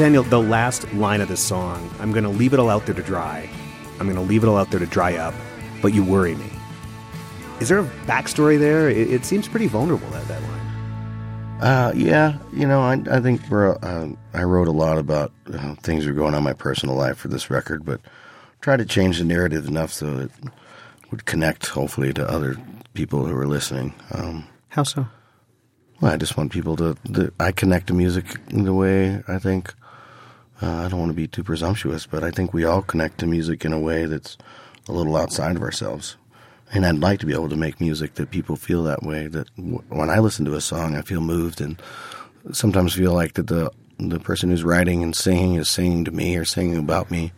Nathaniel, 0.00 0.22
the 0.22 0.40
last 0.40 0.90
line 0.94 1.20
of 1.20 1.28
this 1.28 1.44
song, 1.44 1.90
I'm 2.00 2.10
going 2.10 2.24
to 2.24 2.30
leave 2.30 2.54
it 2.54 2.58
all 2.58 2.70
out 2.70 2.86
there 2.86 2.94
to 2.94 3.02
dry. 3.02 3.46
I'm 3.98 4.06
going 4.06 4.16
to 4.16 4.22
leave 4.22 4.42
it 4.42 4.46
all 4.46 4.56
out 4.56 4.70
there 4.70 4.80
to 4.80 4.86
dry 4.86 5.16
up, 5.16 5.34
but 5.82 5.92
you 5.92 6.02
worry 6.02 6.34
me. 6.36 6.50
Is 7.60 7.68
there 7.68 7.80
a 7.80 7.84
backstory 8.06 8.58
there? 8.58 8.88
It, 8.88 9.10
it 9.10 9.26
seems 9.26 9.46
pretty 9.46 9.66
vulnerable, 9.66 10.08
that, 10.08 10.26
that 10.26 10.40
line. 10.40 11.60
Uh, 11.60 11.92
yeah, 11.94 12.38
you 12.50 12.66
know, 12.66 12.80
I, 12.80 13.02
I 13.10 13.20
think 13.20 13.42
uh, 13.52 14.06
I 14.32 14.42
wrote 14.44 14.68
a 14.68 14.72
lot 14.72 14.96
about 14.96 15.32
uh, 15.52 15.74
things 15.82 16.06
that 16.06 16.12
are 16.12 16.14
going 16.14 16.32
on 16.32 16.38
in 16.38 16.44
my 16.44 16.54
personal 16.54 16.94
life 16.94 17.18
for 17.18 17.28
this 17.28 17.50
record, 17.50 17.84
but 17.84 18.00
try 18.62 18.78
to 18.78 18.86
change 18.86 19.18
the 19.18 19.24
narrative 19.24 19.68
enough 19.68 19.92
so 19.92 20.16
it 20.16 20.30
would 21.10 21.26
connect, 21.26 21.66
hopefully, 21.66 22.14
to 22.14 22.26
other 22.26 22.56
people 22.94 23.26
who 23.26 23.36
are 23.36 23.46
listening. 23.46 23.92
Um, 24.12 24.46
How 24.70 24.84
so? 24.84 25.06
Well, 26.00 26.10
I 26.10 26.16
just 26.16 26.38
want 26.38 26.52
people 26.52 26.74
to, 26.76 26.96
to. 27.12 27.30
I 27.38 27.52
connect 27.52 27.88
to 27.88 27.92
music 27.92 28.24
in 28.48 28.64
the 28.64 28.72
way 28.72 29.22
I 29.28 29.38
think 29.38 29.74
uh, 30.62 30.84
I 30.84 30.88
don't 30.88 31.00
want 31.00 31.10
to 31.10 31.14
be 31.14 31.26
too 31.26 31.42
presumptuous, 31.42 32.06
but 32.06 32.22
I 32.22 32.30
think 32.30 32.52
we 32.52 32.64
all 32.64 32.82
connect 32.82 33.18
to 33.18 33.26
music 33.26 33.64
in 33.64 33.72
a 33.72 33.78
way 33.78 34.06
that's 34.06 34.36
a 34.88 34.92
little 34.92 35.16
outside 35.16 35.56
of 35.56 35.62
ourselves. 35.62 36.16
And 36.72 36.86
I'd 36.86 36.98
like 36.98 37.18
to 37.20 37.26
be 37.26 37.32
able 37.34 37.48
to 37.48 37.56
make 37.56 37.80
music 37.80 38.14
that 38.14 38.30
people 38.30 38.56
feel 38.56 38.84
that 38.84 39.02
way. 39.02 39.26
That 39.26 39.54
w- 39.56 39.82
when 39.88 40.10
I 40.10 40.18
listen 40.20 40.44
to 40.44 40.54
a 40.54 40.60
song, 40.60 40.96
I 40.96 41.02
feel 41.02 41.20
moved, 41.20 41.60
and 41.60 41.80
sometimes 42.52 42.94
feel 42.94 43.12
like 43.12 43.34
that 43.34 43.48
the 43.48 43.70
the 43.98 44.20
person 44.20 44.50
who's 44.50 44.64
writing 44.64 45.02
and 45.02 45.14
singing 45.14 45.56
is 45.56 45.68
singing 45.68 46.04
to 46.04 46.10
me 46.10 46.36
or 46.36 46.44
singing 46.44 46.78
about 46.78 47.10
me. 47.10 47.32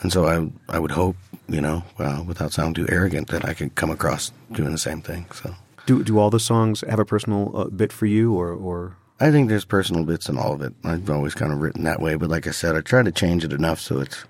And 0.00 0.12
so 0.12 0.26
I 0.26 0.50
I 0.74 0.78
would 0.78 0.90
hope, 0.90 1.16
you 1.48 1.60
know, 1.60 1.84
well, 1.98 2.24
without 2.24 2.52
sounding 2.52 2.84
too 2.84 2.92
arrogant, 2.92 3.28
that 3.28 3.44
I 3.44 3.54
could 3.54 3.74
come 3.74 3.90
across 3.90 4.32
doing 4.50 4.72
the 4.72 4.78
same 4.78 5.02
thing. 5.02 5.26
So. 5.32 5.54
Do 5.86 6.02
do 6.02 6.18
all 6.18 6.30
the 6.30 6.40
songs 6.40 6.82
have 6.88 6.98
a 6.98 7.04
personal 7.04 7.56
uh, 7.56 7.64
bit 7.64 7.92
for 7.92 8.06
you, 8.06 8.34
or 8.34 8.52
or 8.52 8.96
I 9.20 9.30
think 9.30 9.48
there's 9.48 9.64
personal 9.64 10.04
bits 10.04 10.28
in 10.28 10.38
all 10.38 10.52
of 10.52 10.62
it. 10.62 10.72
I've 10.84 11.10
always 11.10 11.34
kind 11.34 11.52
of 11.52 11.60
written 11.60 11.84
that 11.84 12.00
way, 12.00 12.14
but 12.14 12.30
like 12.30 12.46
I 12.46 12.52
said, 12.52 12.76
I 12.76 12.80
try 12.80 13.02
to 13.02 13.12
change 13.12 13.44
it 13.44 13.52
enough 13.52 13.80
so 13.80 14.00
it's 14.00 14.24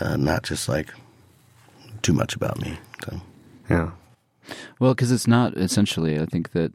uh, 0.00 0.16
not 0.16 0.42
just 0.42 0.68
like 0.68 0.92
too 2.02 2.12
much 2.12 2.36
about 2.36 2.60
me. 2.60 2.78
So. 3.04 3.20
Yeah. 3.70 3.90
Well, 4.78 4.94
because 4.94 5.12
it's 5.12 5.26
not 5.26 5.56
essentially. 5.56 6.18
I 6.18 6.26
think 6.26 6.52
that 6.52 6.72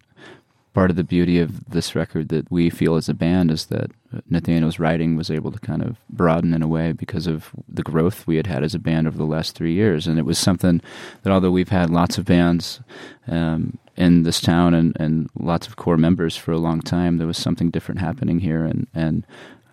part 0.73 0.89
of 0.89 0.95
the 0.95 1.03
beauty 1.03 1.39
of 1.39 1.69
this 1.69 1.95
record 1.95 2.29
that 2.29 2.51
we 2.51 2.69
feel 2.69 2.95
as 2.95 3.07
a 3.07 3.13
band 3.13 3.51
is 3.51 3.67
that 3.67 3.91
Nathaniel's 4.29 4.79
writing 4.79 5.15
was 5.15 5.29
able 5.29 5.51
to 5.51 5.59
kind 5.59 5.83
of 5.83 5.97
broaden 6.09 6.53
in 6.53 6.63
a 6.63 6.67
way 6.67 6.91
because 6.91 7.27
of 7.27 7.51
the 7.67 7.83
growth 7.83 8.25
we 8.25 8.37
had 8.37 8.47
had 8.47 8.63
as 8.63 8.73
a 8.73 8.79
band 8.79 9.07
over 9.07 9.17
the 9.17 9.23
last 9.23 9.55
three 9.55 9.73
years. 9.73 10.07
And 10.07 10.17
it 10.17 10.25
was 10.25 10.39
something 10.39 10.81
that, 11.21 11.31
although 11.31 11.51
we've 11.51 11.69
had 11.69 11.91
lots 11.91 12.17
of 12.17 12.25
bands 12.25 12.79
um, 13.27 13.77
in 13.95 14.23
this 14.23 14.41
town 14.41 14.73
and, 14.73 14.95
and 14.99 15.29
lots 15.39 15.67
of 15.67 15.75
core 15.75 15.97
members 15.97 16.36
for 16.36 16.51
a 16.51 16.58
long 16.58 16.82
time, 16.82 17.17
there 17.17 17.27
was 17.27 17.38
something 17.38 17.69
different 17.69 18.01
happening 18.01 18.39
here. 18.39 18.65
And, 18.65 18.88
and 18.93 19.25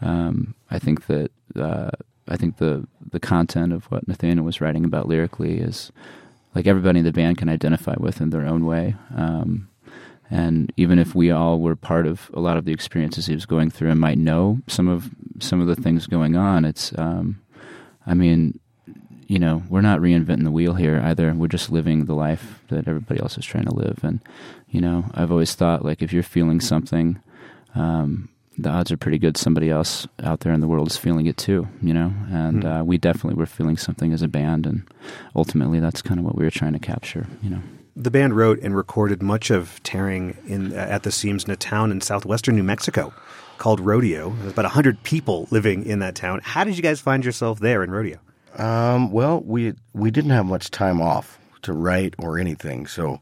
um, 0.03 0.55
I 0.71 0.79
think 0.79 1.07
that 1.07 1.31
uh, 1.57 1.91
I 2.29 2.37
think 2.37 2.59
the 2.59 2.87
the 3.11 3.21
content 3.21 3.73
of 3.73 3.87
what 3.87 4.07
Nathaniel 4.07 4.45
was 4.45 4.61
writing 4.61 4.85
about 4.85 5.09
lyrically 5.09 5.59
is 5.59 5.91
like 6.55 6.67
everybody 6.67 7.01
in 7.01 7.05
the 7.05 7.13
band 7.13 7.39
can 7.39 7.49
identify 7.49 7.95
with 7.99 8.21
in 8.21 8.31
their 8.31 8.47
own 8.47 8.65
way. 8.65 8.95
Um, 9.15 9.69
and 10.31 10.73
even 10.77 11.01
if 11.01 11.15
we 11.15 11.33
all 11.33 11.59
were 11.59 11.75
part 11.75 12.07
of 12.07 12.31
a 12.33 12.41
lot 12.41 12.57
of 12.57 12.65
the 12.65 12.73
experiences 12.73 13.27
he 13.27 13.35
was 13.35 13.47
going 13.47 13.71
through 13.71 13.91
and 13.91 13.99
might 13.99 14.19
know 14.19 14.61
some 14.69 14.87
of 14.87 15.11
some 15.41 15.61
of 15.61 15.67
the 15.67 15.75
things 15.75 16.07
going 16.07 16.37
on, 16.37 16.65
it's 16.65 16.97
um, 16.97 17.41
I 18.07 18.15
mean, 18.15 18.61
you 19.31 19.39
know, 19.39 19.63
we're 19.69 19.81
not 19.81 20.01
reinventing 20.01 20.43
the 20.43 20.51
wheel 20.51 20.75
here 20.75 21.01
either. 21.05 21.33
We're 21.33 21.47
just 21.47 21.71
living 21.71 22.07
the 22.07 22.17
life 22.17 22.59
that 22.67 22.89
everybody 22.89 23.21
else 23.21 23.39
is 23.39 23.47
trying 23.47 23.67
to 23.67 23.73
live. 23.73 24.01
And 24.03 24.19
you 24.69 24.81
know, 24.81 25.05
I've 25.15 25.31
always 25.31 25.55
thought 25.55 25.85
like 25.85 26.03
if 26.03 26.13
you're 26.13 26.25
feeling 26.25 26.61
something, 26.61 27.23
um, 27.77 28.29
the 28.59 28.71
odds 28.71 28.91
are 28.91 28.97
pretty 28.97 29.19
good 29.19 29.37
somebody 29.37 29.71
else 29.71 30.09
out 30.21 30.41
there 30.41 30.53
in 30.53 30.61
the 30.61 30.67
world 30.67 30.89
is 30.89 30.97
feeling 30.97 31.27
it 31.27 31.37
too. 31.37 31.69
You 31.81 31.95
know, 31.95 32.13
and 32.29 32.65
mm. 32.65 32.81
uh, 32.81 32.85
we 32.85 32.99
definitely 32.99 33.39
were 33.39 33.47
feeling 33.47 33.77
something 33.77 34.13
as 34.13 34.21
a 34.21 34.27
band, 34.27 34.67
and 34.67 34.83
ultimately 35.37 35.79
that's 35.79 36.03
kind 36.03 36.19
of 36.19 36.27
what 36.27 36.35
we 36.35 36.43
were 36.43 36.51
trying 36.51 36.73
to 36.73 36.81
capture. 36.81 37.29
You 37.41 37.51
know 37.51 37.63
the 37.95 38.11
band 38.11 38.35
wrote 38.35 38.59
and 38.61 38.75
recorded 38.75 39.23
much 39.23 39.51
of 39.51 39.81
Tearing 39.85 40.37
in, 40.49 40.73
uh, 40.73 40.77
at 40.77 41.05
the 41.05 41.13
Seams 41.13 41.45
in 41.45 41.53
a 41.53 41.57
town 41.57 41.93
in 41.93 42.01
southwestern 42.01 42.57
New 42.57 42.65
Mexico 42.65 43.13
called 43.59 43.79
Rodeo. 43.79 44.31
There's 44.41 44.53
about 44.53 44.65
100 44.65 45.05
people 45.05 45.47
living 45.53 45.85
in 45.85 46.01
that 46.01 46.17
town. 46.17 46.41
How 46.43 46.65
did 46.65 46.77
you 46.77 46.83
guys 46.83 47.01
find 47.01 47.25
yourself 47.25 47.61
there 47.61 47.85
in 47.85 47.91
Rodeo? 47.91 48.19
Um, 48.57 49.13
well, 49.13 49.41
we 49.41 49.75
we 49.93 50.11
didn't 50.11 50.31
have 50.31 50.47
much 50.47 50.71
time 50.71 51.01
off 51.01 51.39
to 51.63 51.73
write 51.73 52.15
or 52.19 52.39
anything, 52.39 52.87
so 52.87 53.21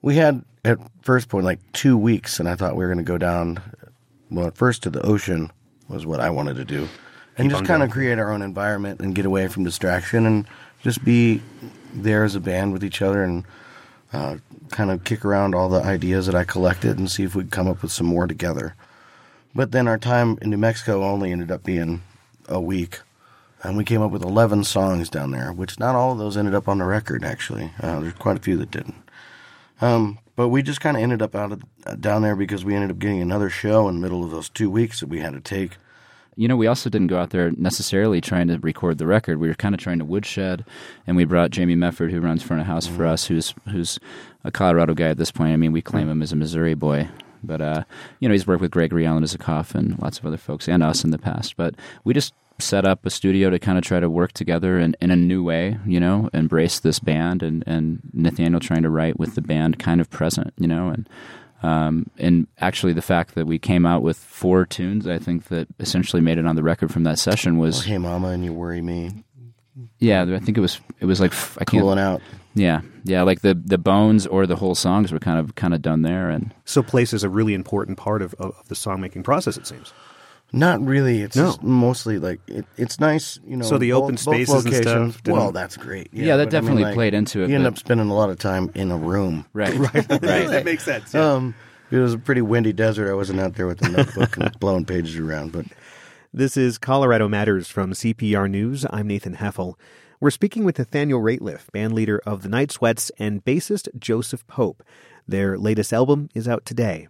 we 0.00 0.16
had 0.16 0.44
at 0.64 0.78
first 1.02 1.28
point 1.28 1.44
like 1.44 1.60
two 1.72 1.96
weeks, 1.96 2.40
and 2.40 2.48
I 2.48 2.54
thought 2.54 2.76
we 2.76 2.84
were 2.84 2.92
going 2.92 3.04
to 3.04 3.10
go 3.10 3.18
down. 3.18 3.60
Well, 4.30 4.46
at 4.46 4.56
first 4.56 4.82
to 4.84 4.90
the 4.90 5.02
ocean 5.02 5.50
was 5.88 6.06
what 6.06 6.20
I 6.20 6.30
wanted 6.30 6.56
to 6.56 6.64
do, 6.64 6.88
and 7.36 7.48
Keep 7.48 7.58
just 7.58 7.64
kind 7.64 7.82
of 7.82 7.90
create 7.90 8.18
our 8.18 8.32
own 8.32 8.42
environment 8.42 9.00
and 9.00 9.14
get 9.14 9.26
away 9.26 9.48
from 9.48 9.64
distraction 9.64 10.26
and 10.26 10.46
just 10.82 11.04
be 11.04 11.42
there 11.94 12.24
as 12.24 12.34
a 12.34 12.40
band 12.40 12.72
with 12.72 12.82
each 12.82 13.02
other 13.02 13.22
and 13.22 13.44
uh, 14.12 14.36
kind 14.70 14.90
of 14.90 15.04
kick 15.04 15.24
around 15.24 15.54
all 15.54 15.68
the 15.68 15.82
ideas 15.82 16.26
that 16.26 16.34
I 16.34 16.44
collected 16.44 16.98
and 16.98 17.10
see 17.10 17.22
if 17.22 17.34
we 17.34 17.42
could 17.42 17.52
come 17.52 17.68
up 17.68 17.82
with 17.82 17.92
some 17.92 18.06
more 18.06 18.26
together. 18.26 18.74
But 19.54 19.72
then 19.72 19.86
our 19.86 19.98
time 19.98 20.38
in 20.40 20.50
New 20.50 20.56
Mexico 20.56 21.02
only 21.04 21.30
ended 21.30 21.50
up 21.50 21.62
being 21.62 22.02
a 22.48 22.60
week. 22.60 23.00
And 23.62 23.76
we 23.76 23.84
came 23.84 24.02
up 24.02 24.10
with 24.10 24.24
11 24.24 24.64
songs 24.64 25.08
down 25.08 25.30
there, 25.30 25.52
which 25.52 25.78
not 25.78 25.94
all 25.94 26.12
of 26.12 26.18
those 26.18 26.36
ended 26.36 26.54
up 26.54 26.68
on 26.68 26.78
the 26.78 26.84
record, 26.84 27.24
actually. 27.24 27.70
Uh, 27.80 28.00
there's 28.00 28.14
quite 28.14 28.36
a 28.36 28.42
few 28.42 28.56
that 28.56 28.70
didn't. 28.70 28.96
Um, 29.80 30.18
but 30.36 30.48
we 30.48 30.62
just 30.62 30.80
kind 30.80 30.96
of 30.96 31.02
ended 31.02 31.22
up 31.22 31.34
out 31.34 31.52
of, 31.52 31.62
uh, 31.86 31.94
down 31.94 32.22
there 32.22 32.36
because 32.36 32.64
we 32.64 32.74
ended 32.74 32.90
up 32.90 32.98
getting 32.98 33.20
another 33.20 33.50
show 33.50 33.88
in 33.88 33.96
the 33.96 34.00
middle 34.00 34.24
of 34.24 34.30
those 34.30 34.48
two 34.48 34.70
weeks 34.70 35.00
that 35.00 35.08
we 35.08 35.20
had 35.20 35.32
to 35.34 35.40
take. 35.40 35.76
You 36.34 36.48
know, 36.48 36.56
we 36.56 36.66
also 36.66 36.88
didn't 36.88 37.08
go 37.08 37.18
out 37.18 37.30
there 37.30 37.50
necessarily 37.52 38.20
trying 38.20 38.48
to 38.48 38.58
record 38.58 38.98
the 38.98 39.06
record. 39.06 39.38
We 39.38 39.48
were 39.48 39.54
kind 39.54 39.74
of 39.74 39.80
trying 39.80 39.98
to 39.98 40.04
woodshed, 40.04 40.64
and 41.06 41.14
we 41.14 41.24
brought 41.24 41.50
Jamie 41.50 41.76
Mefford, 41.76 42.10
who 42.10 42.20
runs 42.20 42.42
Front 42.42 42.62
of 42.62 42.66
House 42.66 42.86
for 42.86 43.04
us, 43.04 43.26
who's 43.26 43.52
who's 43.68 43.98
a 44.42 44.50
Colorado 44.50 44.94
guy 44.94 45.08
at 45.08 45.18
this 45.18 45.30
point. 45.30 45.52
I 45.52 45.56
mean, 45.56 45.72
we 45.72 45.82
claim 45.82 46.08
him 46.08 46.22
as 46.22 46.32
a 46.32 46.36
Missouri 46.36 46.72
boy, 46.72 47.10
but 47.42 47.60
uh, 47.60 47.84
you 48.18 48.28
know, 48.28 48.32
he's 48.32 48.46
worked 48.46 48.62
with 48.62 48.70
Gregory 48.70 49.04
Allen 49.04 49.24
Alan 49.24 49.28
Isakov 49.28 49.74
and 49.74 50.00
lots 50.00 50.18
of 50.18 50.24
other 50.24 50.38
folks 50.38 50.70
and 50.70 50.82
us 50.82 51.04
in 51.04 51.10
the 51.10 51.18
past. 51.18 51.58
But 51.58 51.74
we 52.02 52.14
just 52.14 52.32
set 52.62 52.84
up 52.84 53.04
a 53.04 53.10
studio 53.10 53.50
to 53.50 53.58
kind 53.58 53.78
of 53.78 53.84
try 53.84 54.00
to 54.00 54.08
work 54.08 54.32
together 54.32 54.78
in, 54.78 54.96
in 55.00 55.10
a 55.10 55.16
new 55.16 55.42
way, 55.42 55.78
you 55.86 56.00
know, 56.00 56.30
embrace 56.32 56.80
this 56.80 56.98
band 56.98 57.42
and, 57.42 57.64
and 57.66 58.00
Nathaniel 58.12 58.60
trying 58.60 58.82
to 58.82 58.90
write 58.90 59.18
with 59.18 59.34
the 59.34 59.42
band 59.42 59.78
kind 59.78 60.00
of 60.00 60.10
present, 60.10 60.52
you 60.56 60.66
know, 60.66 60.88
and 60.88 61.08
um, 61.62 62.10
and 62.18 62.48
actually 62.58 62.92
the 62.92 63.02
fact 63.02 63.36
that 63.36 63.46
we 63.46 63.58
came 63.58 63.86
out 63.86 64.02
with 64.02 64.16
four 64.16 64.66
tunes, 64.66 65.06
I 65.06 65.18
think 65.18 65.44
that 65.44 65.68
essentially 65.78 66.20
made 66.20 66.38
it 66.38 66.46
on 66.46 66.56
the 66.56 66.62
record 66.62 66.92
from 66.92 67.04
that 67.04 67.20
session 67.20 67.56
was 67.56 67.76
well, 67.76 67.84
"Hey 67.84 67.98
Mama" 67.98 68.28
and 68.28 68.44
"You 68.44 68.52
Worry 68.52 68.82
Me." 68.82 69.24
Yeah, 69.98 70.22
I 70.22 70.40
think 70.40 70.58
it 70.58 70.60
was 70.60 70.80
it 71.00 71.06
was 71.06 71.20
like 71.20 71.32
I 71.32 71.64
can't, 71.64 71.82
cooling 71.82 71.98
out. 72.00 72.20
Yeah, 72.54 72.80
yeah, 73.04 73.22
like 73.22 73.42
the 73.42 73.54
the 73.54 73.78
bones 73.78 74.26
or 74.26 74.46
the 74.46 74.56
whole 74.56 74.74
songs 74.74 75.12
were 75.12 75.20
kind 75.20 75.38
of 75.38 75.54
kind 75.54 75.72
of 75.72 75.82
done 75.82 76.02
there, 76.02 76.30
and 76.30 76.52
so 76.64 76.82
place 76.82 77.12
is 77.12 77.22
a 77.22 77.28
really 77.28 77.54
important 77.54 77.96
part 77.96 78.22
of, 78.22 78.34
of 78.34 78.56
the 78.68 78.74
song 78.74 79.00
making 79.00 79.22
process. 79.22 79.56
It 79.56 79.66
seems. 79.66 79.92
Not 80.52 80.84
really. 80.84 81.22
It's 81.22 81.36
no. 81.36 81.56
mostly 81.62 82.18
like 82.18 82.40
it, 82.46 82.66
it's 82.76 83.00
nice, 83.00 83.40
you 83.46 83.56
know. 83.56 83.64
So 83.64 83.78
the 83.78 83.92
both, 83.92 84.02
open 84.02 84.16
spaces 84.18 84.66
and 84.66 84.74
stuff. 84.74 85.20
Well, 85.26 85.50
that's 85.50 85.78
great. 85.78 86.10
Yeah, 86.12 86.26
yeah 86.26 86.36
that 86.36 86.50
definitely 86.50 86.72
I 86.72 86.76
mean, 86.76 86.84
like, 86.84 86.94
played 86.94 87.14
into 87.14 87.40
it. 87.40 87.48
You 87.48 87.54
but... 87.54 87.54
end 87.54 87.66
up 87.66 87.78
spending 87.78 88.10
a 88.10 88.14
lot 88.14 88.28
of 88.28 88.38
time 88.38 88.70
in 88.74 88.90
a 88.90 88.96
room. 88.96 89.46
Right, 89.54 89.74
right, 89.78 89.94
right. 89.94 90.20
that 90.20 90.64
makes 90.64 90.84
sense. 90.84 91.14
Yeah. 91.14 91.32
Um, 91.32 91.54
it 91.90 91.96
was 91.96 92.12
a 92.12 92.18
pretty 92.18 92.42
windy 92.42 92.72
desert. 92.72 93.10
I 93.10 93.14
wasn't 93.14 93.40
out 93.40 93.54
there 93.54 93.66
with 93.66 93.82
a 93.82 93.88
notebook 93.88 94.36
and 94.36 94.52
blowing 94.60 94.84
pages 94.84 95.16
around. 95.16 95.52
But 95.52 95.66
this 96.34 96.56
is 96.56 96.76
Colorado 96.76 97.28
Matters 97.28 97.68
from 97.68 97.92
CPR 97.92 98.50
News. 98.50 98.84
I'm 98.90 99.06
Nathan 99.06 99.36
Heffel. 99.36 99.74
We're 100.20 100.30
speaking 100.30 100.64
with 100.64 100.78
Nathaniel 100.78 101.20
Rateliff, 101.20 101.70
band 101.72 101.94
leader 101.94 102.20
of 102.24 102.42
the 102.42 102.48
Night 102.48 102.70
Sweats, 102.70 103.10
and 103.18 103.44
bassist 103.44 103.88
Joseph 103.98 104.46
Pope. 104.46 104.82
Their 105.26 105.58
latest 105.58 105.92
album 105.92 106.28
is 106.34 106.46
out 106.46 106.64
today. 106.64 107.08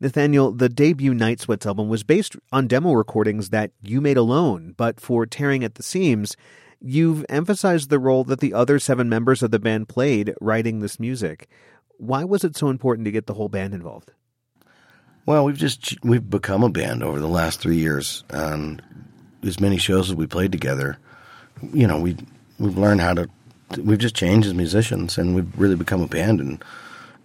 Nathaniel, 0.00 0.50
the 0.50 0.70
debut 0.70 1.12
Night 1.12 1.40
Sweats 1.40 1.66
album 1.66 1.88
was 1.88 2.02
based 2.02 2.34
on 2.52 2.66
demo 2.66 2.92
recordings 2.92 3.50
that 3.50 3.72
you 3.82 4.00
made 4.00 4.16
alone, 4.16 4.74
but 4.78 4.98
for 4.98 5.26
Tearing 5.26 5.62
at 5.62 5.74
the 5.74 5.82
Seams, 5.82 6.36
you've 6.80 7.24
emphasized 7.28 7.90
the 7.90 7.98
role 7.98 8.24
that 8.24 8.40
the 8.40 8.54
other 8.54 8.78
seven 8.78 9.10
members 9.10 9.42
of 9.42 9.50
the 9.50 9.58
band 9.58 9.88
played 9.90 10.34
writing 10.40 10.80
this 10.80 10.98
music. 10.98 11.48
Why 11.98 12.24
was 12.24 12.44
it 12.44 12.56
so 12.56 12.70
important 12.70 13.04
to 13.04 13.10
get 13.10 13.26
the 13.26 13.34
whole 13.34 13.50
band 13.50 13.74
involved? 13.74 14.12
Well, 15.26 15.44
we've 15.44 15.58
just 15.58 16.02
we've 16.02 16.28
become 16.28 16.64
a 16.64 16.70
band 16.70 17.02
over 17.02 17.20
the 17.20 17.28
last 17.28 17.60
three 17.60 17.76
years, 17.76 18.24
and 18.30 18.82
as 19.42 19.60
many 19.60 19.76
shows 19.76 20.08
as 20.08 20.16
we 20.16 20.26
played 20.26 20.50
together, 20.50 20.96
you 21.74 21.86
know, 21.86 22.00
we 22.00 22.16
we've 22.58 22.78
learned 22.78 23.02
how 23.02 23.14
to. 23.14 23.28
We've 23.78 23.98
just 23.98 24.16
changed 24.16 24.48
as 24.48 24.54
musicians, 24.54 25.18
and 25.18 25.34
we've 25.34 25.58
really 25.58 25.76
become 25.76 26.00
a 26.00 26.08
band, 26.08 26.40
and 26.40 26.64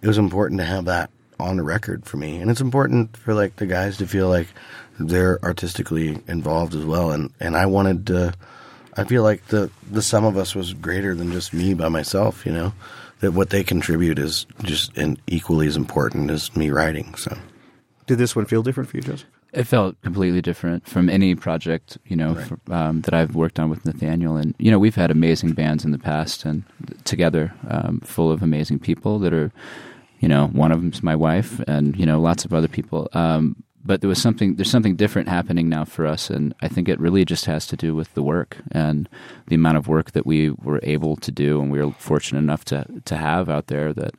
it 0.01 0.07
was 0.07 0.17
important 0.17 0.59
to 0.59 0.65
have 0.65 0.85
that 0.85 1.09
on 1.45 1.58
the 1.58 1.63
record 1.63 2.05
for 2.05 2.17
me, 2.17 2.38
and 2.41 2.49
it's 2.51 2.62
important 2.62 3.15
for 3.17 3.34
like 3.34 3.55
the 3.58 3.65
guys 3.65 3.97
to 3.97 4.08
feel 4.08 4.29
like 4.29 4.47
they're 4.99 5.43
artistically 5.43 6.21
involved 6.27 6.73
as 6.75 6.86
well. 6.86 7.12
And 7.12 7.31
and 7.39 7.55
I 7.55 7.65
wanted 7.65 8.08
to. 8.08 8.34
I 8.97 9.03
feel 9.03 9.23
like 9.23 9.45
the 9.47 9.69
the 9.91 10.01
sum 10.01 10.23
of 10.25 10.38
us 10.38 10.55
was 10.55 10.73
greater 10.73 11.13
than 11.15 11.31
just 11.31 11.53
me 11.53 11.73
by 11.73 11.89
myself. 11.89 12.45
You 12.45 12.53
know, 12.53 12.73
that 13.19 13.31
what 13.34 13.49
they 13.49 13.63
contribute 13.63 14.19
is 14.19 14.45
just 14.63 14.97
and 14.97 15.19
equally 15.27 15.67
as 15.67 15.75
important 15.77 16.31
as 16.31 16.55
me 16.55 16.69
writing. 16.69 17.13
So, 17.15 17.38
did 18.08 18.17
this 18.17 18.36
one 18.36 18.45
feel 18.45 18.63
different 18.63 18.89
for 18.89 18.97
you, 18.97 19.03
Joseph? 19.03 19.27
It 19.51 19.63
felt 19.63 19.95
completely 20.01 20.41
different 20.41 20.86
from 20.86 21.10
any 21.10 21.34
project, 21.34 21.97
you 22.08 22.17
know, 22.17 22.34
Right. 22.34 22.45
for, 22.45 22.73
um, 22.73 23.01
that 23.03 23.13
I've 23.13 23.36
worked 23.36 23.58
on 23.58 23.69
with 23.69 23.86
Nathaniel. 23.86 24.36
And 24.36 24.53
you 24.60 24.69
know, 24.69 24.79
we've 24.79 24.95
had 24.95 25.12
amazing 25.12 25.53
bands 25.53 25.86
in 25.86 25.91
the 25.91 25.97
past, 25.97 26.43
and 26.43 26.63
together, 27.05 27.53
um, 27.69 28.01
full 28.01 28.31
of 28.34 28.41
amazing 28.43 28.79
people 28.79 29.17
that 29.19 29.34
are, 29.34 29.51
you 30.25 30.29
know, 30.29 30.47
one 30.47 30.71
of 30.71 30.81
them's 30.81 31.03
my 31.03 31.15
wife, 31.15 31.59
and 31.67 31.95
you 31.95 32.03
know, 32.03 32.19
lots 32.19 32.45
of 32.45 32.51
other 32.51 32.67
people. 32.67 33.07
Um, 33.13 33.63
but 33.85 34.01
there 34.01 34.07
was 34.07 34.19
something, 34.19 34.55
there's 34.55 34.71
something 34.71 34.95
different 34.95 35.29
happening 35.29 35.69
now 35.69 35.85
for 35.85 36.07
us, 36.07 36.31
and 36.31 36.55
I 36.63 36.67
think 36.67 36.89
it 36.89 36.99
really 36.99 37.25
just 37.25 37.45
has 37.45 37.67
to 37.67 37.75
do 37.75 37.93
with 37.93 38.11
the 38.15 38.23
work 38.23 38.57
and 38.71 39.07
the 39.49 39.53
amount 39.53 39.77
of 39.77 39.88
work 39.88 40.13
that 40.13 40.25
we 40.25 40.49
were 40.49 40.79
able 40.81 41.15
to 41.17 41.31
do, 41.31 41.61
and 41.61 41.71
we 41.71 41.79
were 41.79 41.91
fortunate 41.91 42.39
enough 42.39 42.65
to 42.65 42.88
to 43.05 43.15
have 43.17 43.49
out 43.49 43.67
there 43.67 43.93
that 43.93 44.15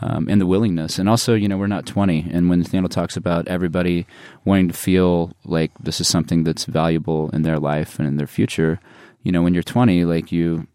um, 0.00 0.28
and 0.28 0.40
the 0.40 0.46
willingness. 0.46 1.00
And 1.00 1.08
also, 1.08 1.34
you 1.34 1.48
know, 1.48 1.58
we're 1.58 1.66
not 1.66 1.86
20. 1.86 2.30
And 2.30 2.48
when 2.48 2.60
Nathaniel 2.60 2.88
talks 2.88 3.16
about 3.16 3.48
everybody 3.48 4.06
wanting 4.44 4.68
to 4.68 4.74
feel 4.74 5.32
like 5.44 5.72
this 5.80 6.00
is 6.00 6.06
something 6.06 6.44
that's 6.44 6.66
valuable 6.66 7.30
in 7.30 7.42
their 7.42 7.58
life 7.58 7.98
and 7.98 8.06
in 8.06 8.16
their 8.16 8.28
future, 8.28 8.78
you 9.24 9.32
know, 9.32 9.42
when 9.42 9.54
you're 9.54 9.64
20, 9.64 10.04
like 10.04 10.30
you 10.30 10.68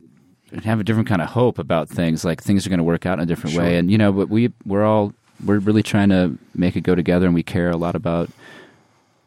have 0.63 0.79
a 0.79 0.83
different 0.83 1.07
kind 1.07 1.21
of 1.21 1.29
hope 1.29 1.60
about 1.60 1.89
things, 1.89 2.23
like 2.23 2.41
things 2.41 2.65
are 2.65 2.69
going 2.69 2.79
to 2.79 2.83
work 2.83 3.05
out 3.05 3.19
in 3.19 3.23
a 3.23 3.25
different 3.25 3.53
Sure. 3.53 3.63
way. 3.63 3.77
And, 3.77 3.91
you 3.91 3.97
know, 3.97 4.12
but 4.12 4.29
we, 4.29 4.51
we're 4.65 4.86
all, 4.86 5.13
we're 5.45 5.60
really 5.60 5.83
trying 5.83 6.10
to 6.10 6.38
make 6.55 6.75
it 6.75 6.81
go 6.81 6.95
together 6.95 7.25
and 7.25 7.36
we 7.36 7.43
care 7.43 7.69
a 7.69 7.77
lot 7.77 7.95
about 7.95 8.29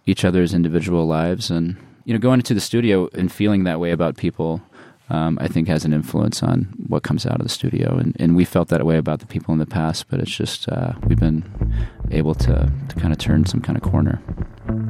each 0.07 0.25
other's 0.25 0.55
individual 0.55 1.07
lives. 1.07 1.51
And, 1.51 1.77
you 2.05 2.13
know, 2.15 2.19
going 2.19 2.41
into 2.41 2.55
the 2.55 2.61
studio 2.61 3.09
and 3.15 3.31
feeling 3.31 3.65
that 3.65 3.79
way 3.79 3.91
about 3.91 4.17
people 4.17 4.63
um, 5.11 5.39
I 5.41 5.49
think 5.49 5.67
has 5.67 5.85
an 5.85 5.93
influence 5.93 6.41
on 6.43 6.73
what 6.87 7.03
comes 7.03 7.27
out 7.27 7.35
of 7.35 7.43
the 7.43 7.49
studio. 7.49 7.97
And, 7.97 8.17
and 8.21 8.37
we 8.37 8.45
felt 8.45 8.69
that 8.69 8.87
way 8.87 8.97
about 8.97 9.19
the 9.19 9.27
people 9.27 9.53
in 9.53 9.59
the 9.59 9.67
past, 9.67 10.09
but 10.09 10.21
it's 10.21 10.31
just 10.31 10.69
uh, 10.69 10.93
we've 11.05 11.19
been 11.19 11.45
able 12.13 12.35
to, 12.37 12.73
to 12.89 12.97
kind 12.97 13.13
of 13.13 13.19
turn 13.19 13.45
some 13.45 13.61
kind 13.61 13.77
of 13.77 13.83
corner. 13.83 14.23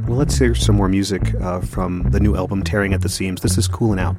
Well, 0.06 0.18
let's 0.18 0.36
hear 0.36 0.54
some 0.54 0.76
more 0.76 0.88
music 0.88 1.34
uh, 1.40 1.60
from 1.60 2.10
the 2.10 2.20
new 2.20 2.36
album, 2.36 2.62
Tearing 2.62 2.92
at 2.92 3.00
the 3.00 3.08
Seams. 3.08 3.40
This 3.40 3.56
is 3.56 3.66
Coolin' 3.66 3.98
Out. 3.98 4.16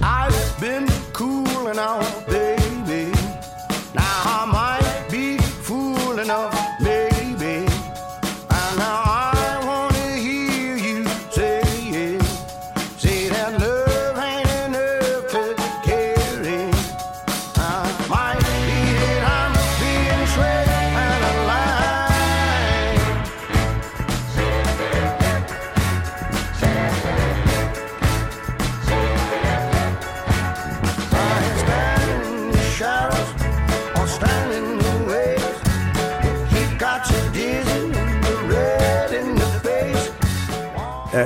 I've 0.00 0.60
been 0.60 0.86
cooling 0.86 0.92
out, 0.92 0.93
now. 1.84 2.23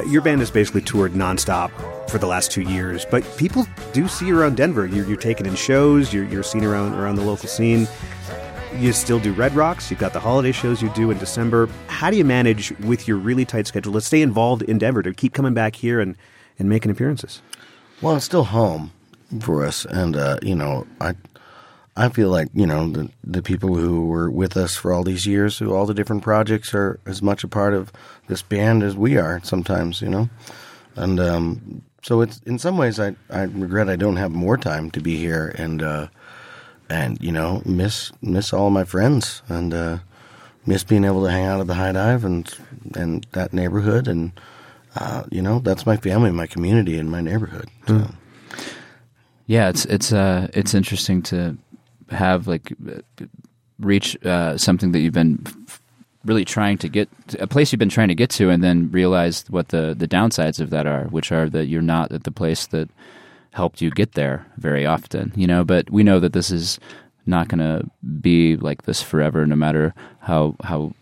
Your 0.08 0.22
band 0.22 0.40
has 0.40 0.50
basically 0.50 0.80
toured 0.80 1.12
nonstop 1.12 1.70
for 2.08 2.16
the 2.16 2.26
last 2.26 2.50
two 2.50 2.62
years, 2.62 3.04
but 3.10 3.22
people 3.36 3.66
do 3.92 4.08
see 4.08 4.26
you 4.26 4.38
around 4.38 4.56
Denver. 4.56 4.86
You're, 4.86 5.06
you're 5.06 5.18
taking 5.18 5.44
in 5.44 5.54
shows. 5.54 6.12
You're, 6.12 6.24
you're 6.24 6.42
seen 6.42 6.64
around 6.64 6.94
around 6.94 7.16
the 7.16 7.24
local 7.24 7.48
scene. 7.48 7.86
You 8.76 8.92
still 8.92 9.18
do 9.18 9.32
Red 9.32 9.54
Rocks. 9.54 9.90
You've 9.90 10.00
got 10.00 10.14
the 10.14 10.20
holiday 10.20 10.52
shows 10.52 10.80
you 10.80 10.88
do 10.90 11.10
in 11.10 11.18
December. 11.18 11.68
How 11.88 12.10
do 12.10 12.16
you 12.16 12.24
manage 12.24 12.70
with 12.80 13.06
your 13.06 13.18
really 13.18 13.44
tight 13.44 13.66
schedule 13.66 13.92
to 13.94 14.00
stay 14.00 14.22
involved 14.22 14.62
in 14.62 14.78
Denver 14.78 15.02
to 15.02 15.12
keep 15.12 15.34
coming 15.34 15.52
back 15.52 15.76
here 15.76 16.00
and, 16.00 16.16
and 16.58 16.68
making 16.68 16.90
appearances? 16.90 17.42
Well, 18.00 18.16
it's 18.16 18.24
still 18.24 18.44
home 18.44 18.92
for 19.40 19.64
us, 19.64 19.84
and 19.84 20.16
uh, 20.16 20.38
you 20.42 20.54
know, 20.54 20.86
I 21.00 21.14
I 21.98 22.08
feel 22.10 22.30
like 22.30 22.48
you 22.54 22.66
know 22.66 22.88
the 22.88 23.10
the 23.24 23.42
people 23.42 23.74
who 23.74 24.06
were 24.06 24.30
with 24.30 24.56
us 24.56 24.76
for 24.76 24.92
all 24.92 25.02
these 25.02 25.26
years, 25.26 25.58
who 25.58 25.74
all 25.74 25.84
the 25.84 25.94
different 25.94 26.22
projects 26.22 26.72
are 26.72 27.00
as 27.04 27.20
much 27.22 27.42
a 27.42 27.48
part 27.48 27.74
of 27.74 27.92
this 28.28 28.40
band 28.40 28.84
as 28.84 28.96
we 28.96 29.16
are. 29.18 29.40
Sometimes, 29.42 30.00
you 30.00 30.08
know, 30.08 30.30
and 30.94 31.18
um, 31.18 31.82
so 32.02 32.20
it's 32.20 32.40
in 32.46 32.58
some 32.58 32.78
ways 32.78 33.00
I 33.00 33.16
I 33.30 33.42
regret 33.42 33.88
I 33.88 33.96
don't 33.96 34.16
have 34.16 34.30
more 34.30 34.56
time 34.56 34.92
to 34.92 35.00
be 35.00 35.16
here 35.16 35.52
and 35.58 35.82
uh, 35.82 36.06
and 36.88 37.20
you 37.20 37.32
know 37.32 37.62
miss 37.64 38.12
miss 38.22 38.52
all 38.52 38.70
my 38.70 38.84
friends 38.84 39.42
and 39.48 39.74
uh, 39.74 39.98
miss 40.66 40.84
being 40.84 41.04
able 41.04 41.24
to 41.24 41.30
hang 41.32 41.46
out 41.46 41.60
at 41.60 41.66
the 41.66 41.74
Hi-Dive 41.74 42.24
and 42.24 42.54
and 42.94 43.26
that 43.32 43.52
neighborhood 43.52 44.08
and. 44.08 44.32
Uh, 44.96 45.22
you 45.30 45.42
know, 45.42 45.60
that's 45.60 45.86
my 45.86 45.96
family, 45.96 46.32
my 46.32 46.46
community, 46.46 46.98
and 46.98 47.08
my 47.08 47.20
neighborhood. 47.20 47.68
So. 47.86 48.08
Yeah, 49.48 49.70
it's 49.70 49.86
it's 49.86 50.12
uh 50.12 50.48
it's 50.52 50.74
interesting 50.74 51.22
to 51.22 51.56
have 52.10 52.46
like 52.46 52.72
reach 53.78 54.16
uh, 54.24 54.56
something 54.58 54.92
that 54.92 55.00
you've 55.00 55.14
been 55.14 55.44
really 56.24 56.44
trying 56.44 56.76
to 56.78 56.88
get 56.88 57.08
a 57.38 57.46
place 57.46 57.72
you've 57.72 57.78
been 57.78 57.88
trying 57.88 58.08
to 58.08 58.14
get 58.14 58.30
to, 58.30 58.50
and 58.50 58.62
then 58.62 58.90
realize 58.90 59.44
what 59.48 59.68
the 59.68 59.94
the 59.96 60.08
downsides 60.08 60.60
of 60.60 60.70
that 60.70 60.86
are, 60.86 61.04
which 61.04 61.32
are 61.32 61.48
that 61.48 61.66
you're 61.66 61.82
not 61.82 62.12
at 62.12 62.24
the 62.24 62.30
place 62.30 62.66
that 62.68 62.88
helped 63.52 63.80
you 63.80 63.90
get 63.90 64.12
there 64.12 64.46
very 64.56 64.86
often. 64.86 65.32
You 65.36 65.46
know, 65.46 65.64
but 65.64 65.90
we 65.90 66.02
know 66.02 66.20
that 66.20 66.32
this 66.32 66.50
is 66.50 66.78
not 67.26 67.48
going 67.48 67.58
to 67.58 67.88
be 68.20 68.56
like 68.56 68.82
this 68.82 69.02
forever, 69.02 69.46
no 69.46 69.56
matter 69.56 69.94
how 70.20 70.56
how 70.62 70.92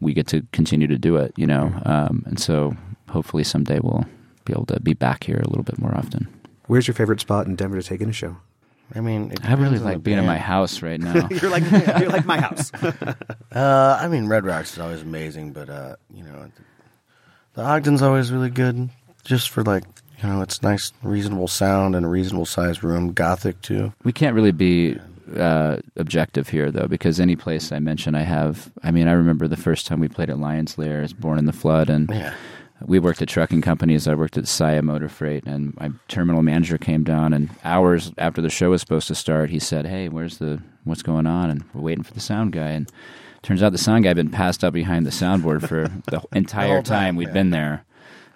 we 0.00 0.14
get 0.14 0.26
to 0.28 0.46
continue 0.52 0.86
to 0.86 0.98
do 0.98 1.16
it. 1.16 1.32
You 1.36 1.46
know, 1.46 1.72
um, 1.84 2.24
and 2.26 2.38
so 2.38 2.76
hopefully 3.08 3.44
someday 3.44 3.80
we'll 3.80 4.06
be 4.44 4.52
able 4.52 4.66
to 4.66 4.80
be 4.80 4.94
back 4.94 5.24
here 5.24 5.40
a 5.42 5.48
little 5.48 5.64
bit 5.64 5.78
more 5.78 5.94
often. 5.96 6.28
Where's 6.66 6.86
your 6.86 6.94
favorite 6.94 7.20
spot 7.20 7.46
in 7.46 7.56
Denver 7.56 7.80
to 7.80 7.86
take 7.86 8.00
in 8.00 8.08
a 8.08 8.12
show? 8.12 8.36
I 8.94 9.00
mean, 9.00 9.32
I 9.44 9.54
really 9.54 9.78
like 9.78 9.94
the 9.96 10.00
being 10.00 10.18
in 10.18 10.26
my 10.26 10.38
house 10.38 10.82
right 10.82 11.00
now. 11.08 11.28
you're 11.30 11.50
like 11.50 11.62
you're 12.00 12.08
like 12.10 12.26
my 12.26 12.40
house. 12.40 12.70
Uh, 13.52 13.98
I 14.00 14.06
mean, 14.06 14.28
Red 14.28 14.44
Rocks 14.44 14.74
is 14.74 14.78
always 14.78 15.02
amazing, 15.02 15.52
but 15.52 15.68
uh, 15.68 15.96
you 16.14 16.22
know, 16.22 16.44
the, 16.44 16.62
the 17.54 17.62
Ogden's 17.68 18.00
always 18.00 18.30
really 18.30 18.48
good, 18.50 18.90
just 19.24 19.48
for 19.50 19.64
like 19.64 19.82
you 20.22 20.28
know, 20.28 20.40
it's 20.40 20.62
nice, 20.62 20.92
reasonable 21.02 21.48
sound 21.48 21.96
and 21.96 22.06
a 22.06 22.08
reasonable 22.08 22.46
sized 22.46 22.84
room. 22.84 23.12
Gothic 23.12 23.60
too. 23.60 23.92
We 24.04 24.12
can't 24.12 24.36
really 24.36 24.52
be 24.52 24.98
uh, 25.36 25.78
objective 25.96 26.48
here, 26.48 26.70
though, 26.70 26.86
because 26.86 27.18
any 27.18 27.34
place 27.34 27.72
I 27.72 27.80
mention, 27.80 28.14
I 28.14 28.22
have. 28.22 28.70
I 28.84 28.92
mean, 28.92 29.08
I 29.08 29.12
remember 29.12 29.48
the 29.48 29.56
first 29.56 29.86
time 29.88 29.98
we 29.98 30.06
played 30.08 30.30
at 30.30 30.38
Lions 30.38 30.78
Lair 30.78 31.02
as 31.02 31.12
Born 31.12 31.36
in 31.38 31.46
the 31.46 31.52
Flood, 31.52 31.90
and 31.90 32.08
Yeah. 32.08 32.34
We 32.86 32.98
worked 32.98 33.22
at 33.22 33.28
trucking 33.28 33.62
companies. 33.62 34.08
I 34.08 34.14
worked 34.14 34.38
at 34.38 34.48
Saia 34.48 34.82
Motor 34.82 35.08
Freight, 35.08 35.44
and 35.46 35.76
my 35.76 35.90
terminal 36.08 36.42
manager 36.42 36.78
came 36.78 37.04
down, 37.04 37.32
and 37.32 37.50
hours 37.64 38.12
after 38.18 38.40
the 38.40 38.50
show 38.50 38.70
was 38.70 38.80
supposed 38.80 39.08
to 39.08 39.14
start, 39.14 39.50
he 39.50 39.58
said, 39.58 39.86
"Hey, 39.86 40.08
where's 40.08 40.38
the 40.38 40.62
what's 40.84 41.02
going 41.02 41.26
on?" 41.26 41.50
And 41.50 41.64
we're 41.74 41.82
waiting 41.82 42.04
for 42.04 42.14
the 42.14 42.20
sound 42.20 42.52
guy, 42.52 42.68
and 42.70 42.90
turns 43.42 43.62
out 43.62 43.72
the 43.72 43.78
sound 43.78 44.04
guy 44.04 44.10
had 44.10 44.16
been 44.16 44.30
passed 44.30 44.64
up 44.64 44.72
behind 44.72 45.06
the 45.06 45.10
soundboard 45.10 45.66
for 45.66 45.88
the 46.10 46.22
entire 46.32 46.82
time, 46.82 46.84
time 46.84 47.16
we'd 47.16 47.28
yeah. 47.28 47.34
been 47.34 47.50
there, 47.50 47.84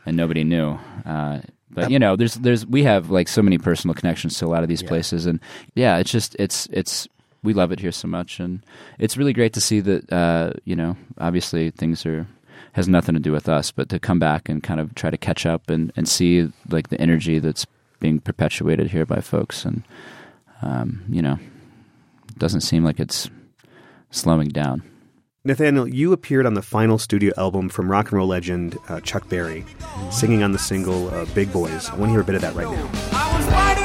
and 0.06 0.16
nobody 0.16 0.44
knew. 0.44 0.78
Uh, 1.04 1.40
but 1.70 1.90
you 1.90 1.98
know, 1.98 2.16
there's 2.16 2.34
there's 2.34 2.66
we 2.66 2.84
have 2.84 3.10
like 3.10 3.28
so 3.28 3.42
many 3.42 3.58
personal 3.58 3.94
connections 3.94 4.38
to 4.38 4.46
a 4.46 4.48
lot 4.48 4.62
of 4.62 4.68
these 4.68 4.82
places, 4.82 5.26
and 5.26 5.40
yeah, 5.74 5.98
it's 5.98 6.10
just 6.10 6.36
it's 6.38 6.66
it's 6.70 7.08
we 7.42 7.52
love 7.52 7.72
it 7.72 7.80
here 7.80 7.92
so 7.92 8.08
much, 8.08 8.40
and 8.40 8.64
it's 8.98 9.16
really 9.16 9.32
great 9.32 9.52
to 9.54 9.60
see 9.60 9.80
that 9.80 10.12
uh, 10.12 10.52
you 10.64 10.76
know 10.76 10.96
obviously 11.18 11.70
things 11.70 12.06
are 12.06 12.26
has 12.74 12.88
nothing 12.88 13.14
to 13.14 13.20
do 13.20 13.32
with 13.32 13.48
us, 13.48 13.70
but 13.70 13.88
to 13.88 13.98
come 13.98 14.18
back 14.18 14.48
and 14.48 14.62
kind 14.62 14.80
of 14.80 14.94
try 14.94 15.10
to 15.10 15.16
catch 15.16 15.46
up 15.46 15.70
and 15.70 15.92
and 15.96 16.08
see 16.08 16.52
like 16.68 16.88
the 16.88 17.00
energy 17.00 17.38
that's 17.38 17.66
being 18.00 18.20
perpetuated 18.20 18.88
here 18.88 19.06
by 19.06 19.20
folks, 19.20 19.64
and 19.64 19.82
um, 20.62 21.02
you 21.08 21.22
know, 21.22 21.38
it 22.28 22.38
doesn't 22.38 22.60
seem 22.60 22.84
like 22.84 23.00
it's 23.00 23.30
slowing 24.10 24.48
down. 24.48 24.82
Nathaniel, 25.44 25.86
you 25.86 26.12
appeared 26.12 26.46
on 26.46 26.54
the 26.54 26.62
final 26.62 26.98
studio 26.98 27.32
album 27.36 27.68
from 27.68 27.90
rock 27.90 28.06
and 28.06 28.14
roll 28.18 28.28
legend 28.28 28.78
uh, 28.88 29.00
Chuck 29.00 29.28
Berry, 29.28 29.64
singing 30.10 30.42
on 30.42 30.52
the 30.52 30.58
single 30.58 31.08
uh, 31.08 31.26
"Big 31.34 31.52
Boys." 31.52 31.90
I 31.90 31.96
want 31.96 32.08
to 32.08 32.10
hear 32.10 32.20
a 32.20 32.24
bit 32.24 32.34
of 32.34 32.40
that 32.42 32.54
right 32.54 32.70
now. 32.70 33.83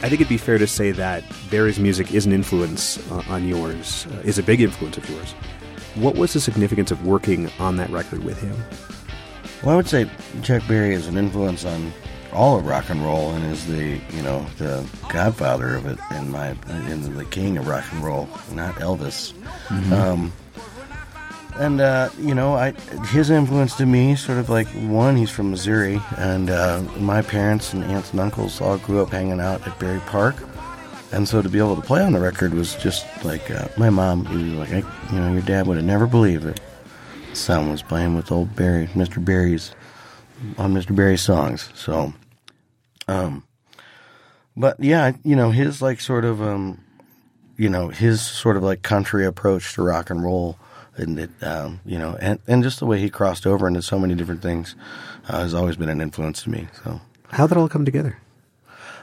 I 0.00 0.02
think 0.08 0.14
it'd 0.20 0.28
be 0.28 0.36
fair 0.36 0.58
to 0.58 0.66
say 0.66 0.92
that 0.92 1.24
Berry's 1.50 1.80
music 1.80 2.14
is 2.14 2.24
an 2.24 2.32
influence 2.32 2.98
uh, 3.10 3.22
on 3.28 3.48
yours, 3.48 4.06
uh, 4.12 4.20
is 4.20 4.38
a 4.38 4.42
big 4.44 4.60
influence 4.60 4.96
of 4.96 5.08
yours. 5.10 5.32
What 5.96 6.14
was 6.14 6.32
the 6.34 6.40
significance 6.40 6.92
of 6.92 7.04
working 7.04 7.50
on 7.58 7.76
that 7.78 7.90
record 7.90 8.22
with 8.22 8.40
him? 8.40 8.56
Well, 9.62 9.72
I 9.74 9.76
would 9.76 9.88
say 9.88 10.08
Chuck 10.42 10.62
Berry 10.68 10.94
is 10.94 11.08
an 11.08 11.16
influence 11.16 11.64
on 11.64 11.92
all 12.32 12.58
of 12.58 12.66
rock 12.66 12.90
and 12.90 13.02
roll, 13.04 13.32
and 13.32 13.44
is 13.52 13.66
the 13.66 13.98
you 14.14 14.22
know 14.22 14.46
the 14.58 14.86
godfather 15.08 15.74
of 15.74 15.86
it, 15.86 15.98
in 16.14 16.30
my 16.30 16.54
and 16.68 17.02
the 17.16 17.24
king 17.24 17.58
of 17.58 17.66
rock 17.66 17.84
and 17.90 18.04
roll, 18.04 18.28
not 18.52 18.76
Elvis. 18.76 19.32
Mhm. 19.68 19.92
Um, 19.92 20.32
and 21.58 21.80
uh, 21.80 22.10
you 22.18 22.34
know, 22.34 22.54
I 22.54 22.72
his 23.06 23.30
influence 23.30 23.76
to 23.76 23.86
me, 23.86 24.16
sort 24.16 24.38
of 24.38 24.48
like 24.48 24.68
one, 24.68 25.16
he's 25.16 25.30
from 25.30 25.50
Missouri, 25.50 26.00
and 26.16 26.50
uh, 26.50 26.82
my 26.98 27.22
parents 27.22 27.72
and 27.72 27.84
aunts 27.84 28.12
and 28.12 28.20
uncles 28.20 28.60
all 28.60 28.78
grew 28.78 29.02
up 29.02 29.10
hanging 29.10 29.40
out 29.40 29.66
at 29.66 29.78
Berry 29.78 30.00
Park, 30.00 30.36
and 31.12 31.28
so 31.28 31.42
to 31.42 31.48
be 31.48 31.58
able 31.58 31.76
to 31.76 31.82
play 31.82 32.02
on 32.02 32.12
the 32.12 32.20
record 32.20 32.54
was 32.54 32.74
just 32.76 33.06
like 33.24 33.50
uh, 33.50 33.68
my 33.76 33.90
mom. 33.90 34.24
Was 34.24 34.70
like, 34.70 34.84
you 35.12 35.18
know, 35.18 35.32
your 35.32 35.42
dad 35.42 35.66
would 35.66 35.76
have 35.76 35.86
never 35.86 36.06
believed 36.06 36.44
it. 36.44 36.60
Son 37.34 37.70
was 37.70 37.82
playing 37.82 38.14
with 38.14 38.32
old 38.32 38.54
Berry, 38.56 38.86
Mr. 38.88 39.24
Berry's 39.24 39.72
on 40.56 40.74
Mr. 40.74 40.94
Berry's 40.94 41.22
songs. 41.22 41.70
So, 41.74 42.12
um, 43.06 43.44
but 44.56 44.78
yeah, 44.80 45.12
you 45.24 45.36
know, 45.36 45.50
his 45.50 45.82
like 45.82 46.00
sort 46.00 46.24
of, 46.24 46.40
um, 46.42 46.82
you 47.56 47.68
know, 47.68 47.88
his 47.88 48.20
sort 48.20 48.56
of 48.56 48.62
like 48.62 48.82
country 48.82 49.24
approach 49.24 49.74
to 49.74 49.82
rock 49.82 50.10
and 50.10 50.22
roll, 50.22 50.58
and 50.98 51.18
it, 51.18 51.30
um, 51.42 51.80
you 51.86 51.98
know, 51.98 52.16
and 52.20 52.38
and 52.46 52.62
just 52.62 52.78
the 52.80 52.86
way 52.86 52.98
he 52.98 53.10
crossed 53.10 53.46
over 53.46 53.66
into 53.68 53.82
so 53.82 53.98
many 53.98 54.14
different 54.14 54.42
things 54.42 54.74
uh, 55.28 55.40
has 55.40 55.54
always 55.54 55.76
been 55.76 55.88
an 55.88 56.00
influence 56.00 56.42
to 56.44 56.50
me. 56.50 56.68
So, 56.84 57.00
How'd 57.30 57.52
it 57.52 57.56
all 57.58 57.68
come 57.68 57.84
together? 57.84 58.18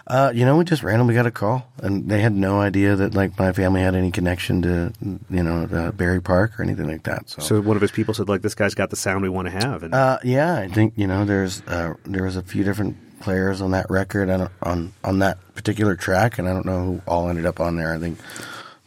uh, 0.08 0.32
you 0.36 0.46
know, 0.46 0.56
we 0.56 0.64
just 0.64 0.84
randomly 0.84 1.16
got 1.16 1.26
a 1.26 1.32
call, 1.32 1.68
and 1.82 2.08
they 2.08 2.22
had 2.22 2.32
no 2.34 2.60
idea 2.62 2.96
that 2.96 3.16
like 3.16 3.38
my 3.40 3.52
family 3.52 3.82
had 3.82 3.96
any 3.96 4.12
connection 4.12 4.62
to, 4.62 4.94
you 5.32 5.42
know, 5.44 5.64
uh, 5.64 5.92
Berry 5.92 6.22
Park 6.22 6.60
or 6.60 6.64
anything 6.64 6.88
like 6.88 7.04
that. 7.04 7.28
So, 7.30 7.42
So 7.42 7.62
one 7.62 7.76
of 7.76 7.82
his 7.82 7.92
people 7.92 8.14
said, 8.14 8.30
"Like 8.30 8.42
this 8.44 8.54
guy's 8.56 8.76
got 8.76 8.92
the 8.92 8.96
sound 8.96 9.24
we 9.24 9.30
want 9.30 9.48
to 9.48 9.52
have." 9.52 9.82
And 9.84 9.94
Uh, 9.96 10.20
yeah, 10.24 10.56
I 10.56 10.68
think 10.68 10.94
you 10.96 11.08
know 11.08 11.26
there's 11.26 11.62
uh, 11.68 11.94
there 12.06 12.24
was 12.24 12.36
a 12.36 12.44
few 12.44 12.64
different 12.64 12.98
players 13.20 13.62
on 13.62 13.72
that 13.72 13.90
record 13.90 14.30
and 14.30 14.48
on 14.62 14.94
on 15.04 15.20
that 15.20 15.38
particular 15.56 15.96
track, 15.96 16.38
and 16.38 16.48
I 16.48 16.54
don't 16.54 16.66
know 16.68 16.84
who 16.86 17.02
all 17.08 17.28
ended 17.30 17.48
up 17.48 17.60
on 17.60 17.76
there. 17.76 17.92
I 17.92 17.98
think 17.98 18.20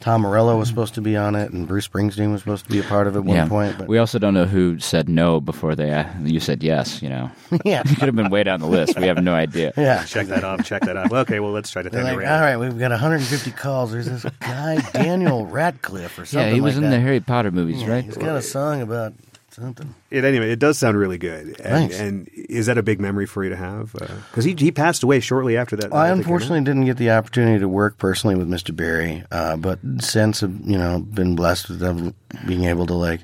Tom 0.08 0.22
Morello 0.22 0.56
was 0.56 0.68
supposed 0.70 0.94
to 0.94 1.02
be 1.02 1.18
on 1.18 1.34
it, 1.34 1.52
and 1.52 1.68
Bruce 1.68 1.86
Springsteen 1.86 2.32
was 2.32 2.40
supposed 2.40 2.64
to 2.64 2.70
be 2.70 2.78
a 2.78 2.82
part 2.82 3.06
of 3.06 3.14
it 3.14 3.18
at 3.18 3.24
one 3.26 3.36
yeah. 3.36 3.46
point. 3.46 3.76
But 3.76 3.88
we 3.88 3.98
also 3.98 4.18
don't 4.18 4.32
know 4.32 4.46
who 4.46 4.78
said 4.78 5.06
no 5.06 5.38
before 5.38 5.74
they 5.74 5.90
uh, 5.90 6.06
you 6.22 6.40
said 6.40 6.62
yes. 6.62 7.02
You 7.02 7.10
know, 7.10 7.30
Yeah. 7.66 7.82
you 7.84 7.94
could 7.94 8.06
have 8.08 8.16
been 8.16 8.30
way 8.30 8.42
down 8.42 8.60
the 8.60 8.66
list. 8.78 8.98
We 8.98 9.06
have 9.06 9.22
no 9.22 9.34
idea. 9.34 9.74
yeah, 9.76 10.04
check 10.04 10.28
that 10.28 10.44
off. 10.44 10.64
Check 10.64 10.80
that 10.84 10.96
off. 10.96 11.12
Okay, 11.12 11.40
well, 11.40 11.52
let's 11.52 11.70
try 11.70 11.82
to 11.82 11.90
think 11.90 12.04
like, 12.04 12.16
around. 12.16 12.32
all 12.32 12.40
right, 12.40 12.56
we've 12.56 12.78
got 12.78 12.90
150 12.90 13.50
calls. 13.50 13.92
There's 13.92 14.06
this 14.06 14.24
guy 14.40 14.76
Daniel 14.94 15.44
Radcliffe 15.44 16.18
or 16.18 16.24
something. 16.24 16.48
Yeah, 16.48 16.54
he 16.54 16.62
was 16.62 16.76
like 16.76 16.84
in 16.84 16.90
that. 16.90 16.96
the 16.96 17.02
Harry 17.02 17.20
Potter 17.20 17.50
movies, 17.50 17.82
Yeah, 17.82 17.90
right? 17.90 18.04
He's 18.04 18.16
got 18.16 18.34
a 18.34 18.40
song 18.40 18.80
about 18.80 19.12
something. 19.58 19.94
It, 20.10 20.24
anyway, 20.24 20.50
it 20.50 20.58
does 20.58 20.78
sound 20.78 20.96
really 20.96 21.18
good. 21.18 21.46
And, 21.46 21.56
Thanks. 21.56 21.98
and 21.98 22.28
is 22.34 22.66
that 22.66 22.78
a 22.78 22.82
big 22.82 23.00
memory 23.00 23.26
for 23.26 23.44
you 23.44 23.50
to 23.50 23.56
have? 23.56 23.92
Because 23.92 24.44
he 24.44 24.54
he 24.54 24.70
passed 24.70 25.02
away 25.02 25.20
shortly 25.20 25.56
after 25.56 25.76
that. 25.76 25.92
I 25.92 26.10
out. 26.10 26.18
unfortunately 26.18 26.60
didn't 26.60 26.84
get 26.84 26.96
the 26.96 27.10
opportunity 27.10 27.58
to 27.58 27.68
work 27.68 27.98
personally 27.98 28.36
with 28.36 28.48
Mr. 28.48 28.74
Berry, 28.74 29.24
uh, 29.30 29.56
but 29.56 29.78
since 30.00 30.42
I've, 30.42 30.58
you 30.64 30.78
know 30.78 31.00
been 31.00 31.36
blessed 31.36 31.68
with 31.68 31.78
them 31.80 32.14
being 32.46 32.64
able 32.64 32.86
to 32.86 32.94
like 32.94 33.20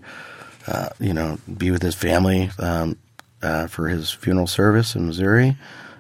uh, 0.67 0.91
you 0.99 1.15
know 1.15 1.39
be 1.57 1.71
with 1.71 1.83
his 1.83 1.95
family 1.95 2.51
um, 2.59 2.99
uh, 3.43 3.67
for 3.67 3.89
his 3.89 4.11
funeral 4.11 4.47
service 4.47 4.95
in 4.95 5.07
Missouri, 5.07 5.57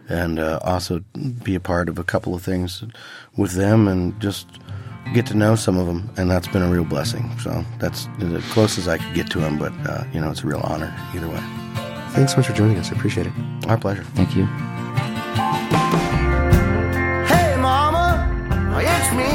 and 0.08 0.38
uh, 0.38 0.58
also 0.62 1.00
be 1.42 1.54
a 1.54 1.60
part 1.60 1.88
of 1.88 1.98
a 1.98 2.04
couple 2.04 2.34
of 2.34 2.42
things 2.42 2.84
with 3.36 3.52
them, 3.52 3.88
and 3.88 4.20
just 4.20 4.46
get 5.12 5.26
to 5.26 5.34
know 5.34 5.54
some 5.54 5.76
of 5.78 5.86
them, 5.86 6.10
and 6.16 6.30
that's 6.30 6.48
been 6.48 6.62
a 6.62 6.68
real 6.70 6.84
blessing. 6.84 7.30
So 7.38 7.64
that's 7.78 8.06
the 8.18 8.42
closest 8.50 8.88
I 8.88 8.98
could 8.98 9.14
get 9.14 9.30
to 9.32 9.40
him, 9.40 9.58
but 9.58 9.72
uh, 9.86 10.04
you 10.12 10.20
know 10.20 10.30
it's 10.30 10.42
a 10.42 10.46
real 10.46 10.60
honor 10.64 10.94
either 11.14 11.28
way. 11.28 11.42
Thanks 12.10 12.32
so 12.32 12.38
much 12.38 12.46
for 12.46 12.52
joining 12.52 12.78
us. 12.78 12.90
I 12.92 12.94
appreciate 12.94 13.26
it. 13.26 13.32
Our 13.68 13.76
pleasure. 13.76 14.04
Thank 14.14 14.36
you. 14.36 14.46
Hey, 17.26 17.56
mama, 17.60 18.26
it's 18.78 19.12
me. 19.12 19.34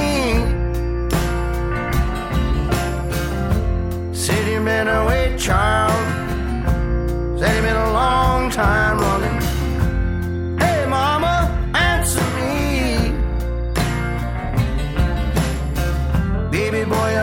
Said 4.14 4.48
you've 4.52 4.64
been 4.66 4.88
away, 4.88 5.36
child. 5.38 5.92
Said 7.40 7.54
you've 7.56 7.66
been 7.66 7.76
a 7.76 7.94
long 7.94 8.50
time 8.50 9.09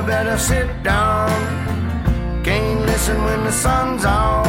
better 0.07 0.39
sit 0.39 0.83
down. 0.85 1.29
Can't 2.45 2.81
listen 2.87 3.23
when 3.25 3.43
the 3.45 3.51
sun's 3.51 4.05
out. 4.05 4.47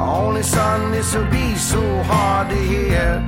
Only 0.00 0.42
son, 0.42 0.90
this'll 0.90 1.24
be 1.26 1.54
so 1.54 1.80
hard 2.02 2.50
to 2.50 2.56
hear. 2.56 3.24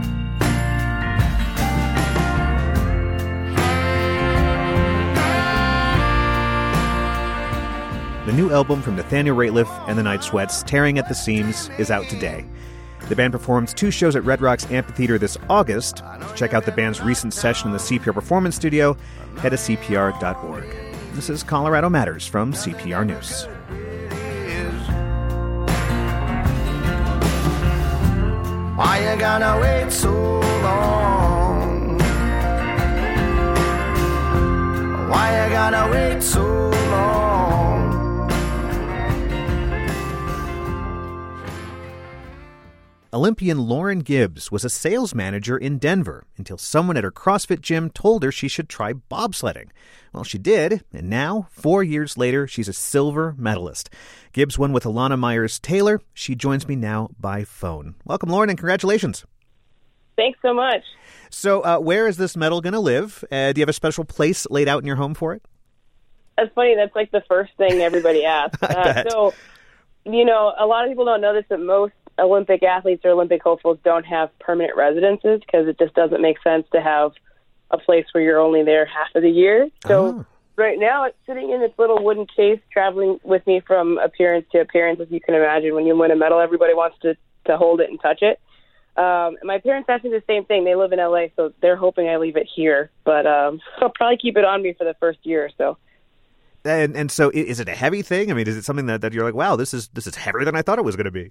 The 8.26 8.32
new 8.32 8.52
album 8.52 8.82
from 8.82 8.96
Nathaniel 8.96 9.36
Rateliff 9.36 9.68
and 9.88 9.96
the 9.96 10.02
Night 10.02 10.24
Sweats, 10.24 10.62
Tearing 10.64 10.98
at 10.98 11.08
the 11.08 11.14
Seams, 11.14 11.70
is 11.78 11.90
out 11.90 12.08
today. 12.08 12.44
The 13.08 13.16
band 13.16 13.32
performs 13.32 13.72
two 13.72 13.90
shows 13.90 14.14
at 14.14 14.24
Red 14.24 14.40
Rocks 14.40 14.70
Amphitheater 14.70 15.18
this 15.18 15.36
August. 15.48 15.98
To 15.98 16.32
check 16.36 16.54
out 16.54 16.64
the 16.64 16.72
band's 16.72 17.00
recent 17.00 17.34
session 17.34 17.68
in 17.68 17.72
the 17.72 17.78
CPR 17.78 18.14
Performance 18.14 18.56
Studio, 18.56 18.96
head 19.38 19.50
to 19.50 19.56
CPR.org. 19.56 20.89
This 21.20 21.28
is 21.28 21.42
Colorado 21.42 21.90
Matters 21.90 22.26
from 22.26 22.54
CPR 22.54 23.04
News. 23.04 23.44
Why 28.74 29.00
you 29.00 29.20
gonna 29.20 29.61
wait 29.61 29.92
so 29.92 30.11
long? 30.62 31.98
Why 35.11 35.39
Olympian 43.12 43.58
Lauren 43.58 44.00
Gibbs 44.00 44.52
was 44.52 44.64
a 44.64 44.70
sales 44.70 45.16
manager 45.16 45.58
in 45.58 45.78
Denver 45.78 46.26
until 46.38 46.56
someone 46.56 46.96
at 46.96 47.02
her 47.02 47.10
CrossFit 47.10 47.60
gym 47.60 47.90
told 47.90 48.22
her 48.22 48.30
she 48.30 48.46
should 48.46 48.68
try 48.68 48.92
bobsledding. 48.92 49.70
Well, 50.12 50.22
she 50.22 50.38
did, 50.38 50.84
and 50.92 51.10
now, 51.10 51.48
four 51.50 51.82
years 51.82 52.16
later, 52.16 52.46
she's 52.46 52.68
a 52.68 52.72
silver 52.72 53.34
medalist. 53.36 53.90
Gibbs 54.32 54.60
won 54.60 54.72
with 54.72 54.84
Elana 54.84 55.18
Meyers 55.18 55.58
Taylor. 55.58 56.00
She 56.14 56.36
joins 56.36 56.68
me 56.68 56.76
now 56.76 57.08
by 57.18 57.42
phone. 57.42 57.96
Welcome, 58.04 58.28
Lauren, 58.28 58.48
and 58.48 58.58
congratulations. 58.58 59.24
Thanks 60.14 60.38
so 60.40 60.54
much. 60.54 60.84
So, 61.30 61.62
uh, 61.62 61.78
where 61.80 62.06
is 62.06 62.16
this 62.16 62.36
medal 62.36 62.60
going 62.60 62.74
to 62.74 62.80
live? 62.80 63.24
Uh, 63.32 63.52
do 63.52 63.58
you 63.58 63.62
have 63.62 63.68
a 63.68 63.72
special 63.72 64.04
place 64.04 64.46
laid 64.50 64.68
out 64.68 64.82
in 64.82 64.86
your 64.86 64.96
home 64.96 65.14
for 65.14 65.34
it? 65.34 65.42
That's 66.36 66.54
funny. 66.54 66.76
That's 66.76 66.94
like 66.94 67.10
the 67.10 67.24
first 67.26 67.50
thing 67.56 67.80
everybody 67.80 68.24
asks. 68.24 68.62
Uh, 68.62 69.02
so, 69.08 69.34
you 70.04 70.24
know, 70.24 70.52
a 70.56 70.64
lot 70.64 70.84
of 70.84 70.90
people 70.92 71.06
don't 71.06 71.20
know 71.20 71.34
this, 71.34 71.44
but 71.48 71.58
most 71.58 71.92
Olympic 72.20 72.62
athletes 72.62 73.04
or 73.04 73.11
Olympic 73.11 73.42
hopefuls 73.42 73.78
don't 73.85 74.04
have 74.04 74.30
permanent 74.38 74.76
residences 74.76 75.40
because 75.40 75.66
it 75.66 75.78
just 75.78 75.94
doesn't 75.94 76.20
make 76.20 76.37
sense 76.42 76.66
to 76.72 76.80
have 76.80 77.12
a 77.70 77.78
place 77.78 78.04
where 78.12 78.22
you're 78.22 78.38
only 78.40 78.62
there 78.62 78.85
half 78.87 79.09
of 79.14 79.22
the 79.22 79.30
year. 79.30 79.68
So 79.87 80.06
Oh. 80.06 80.24
right 80.56 80.78
now 80.78 81.04
it's 81.04 81.16
sitting 81.26 81.50
in 81.50 81.62
its 81.62 81.78
little 81.78 82.02
wooden 82.02 82.26
case, 82.26 82.61
traveling 82.72 83.18
with 83.22 83.46
me 83.46 83.61
from 83.61 83.98
appearance 83.98 84.46
to 84.52 84.61
appearance. 84.61 85.00
As 85.00 85.11
you 85.11 85.20
can 85.20 85.35
imagine, 85.35 85.74
when 85.74 85.87
you 85.87 85.96
win 85.96 86.11
a 86.11 86.16
medal, 86.16 86.40
everybody 86.40 86.74
wants 86.74 86.98
to 87.02 87.16
to 87.46 87.56
hold 87.56 87.80
it 87.80 87.88
and 87.88 87.98
touch 88.00 88.22
it. 88.22 88.38
Um, 88.96 89.37
my 89.44 89.59
parents 89.59 89.88
asked 89.88 90.04
me 90.04 90.11
the 90.11 90.22
same 90.26 90.44
thing. 90.44 90.64
They 90.64 90.74
live 90.74 90.92
in 90.92 90.98
LA, 90.98 91.26
so 91.37 91.52
they're 91.62 91.76
hoping 91.76 92.09
I 92.09 92.16
leave 92.18 92.37
it 92.37 92.46
here. 92.54 92.90
But 93.04 93.26
um, 93.26 93.61
I'll 93.78 93.88
probably 93.88 94.18
keep 94.18 94.37
it 94.37 94.44
on 94.44 94.62
me 94.62 94.74
for 94.74 94.85
the 94.85 94.94
first 95.00 95.20
year 95.22 95.44
or 95.44 95.50
so. 95.56 95.78
And 96.64 96.94
and 96.94 97.11
so, 97.11 97.30
is 97.33 97.61
it 97.61 97.68
a 97.68 97.74
heavy 97.74 98.02
thing? 98.02 98.30
I 98.30 98.35
mean, 98.35 98.46
is 98.46 98.56
it 98.56 98.64
something 98.64 98.85
that, 98.87 99.00
that 99.00 99.14
you're 99.14 99.24
like, 99.24 99.35
wow, 99.35 99.56
this 99.56 99.72
is 99.72 99.88
this 99.94 100.06
is 100.06 100.16
heavier 100.16 100.44
than 100.44 100.54
I 100.54 100.61
thought 100.62 100.78
it 100.78 100.85
was 100.85 100.96
going 100.96 101.06
to 101.06 101.11
be? 101.11 101.30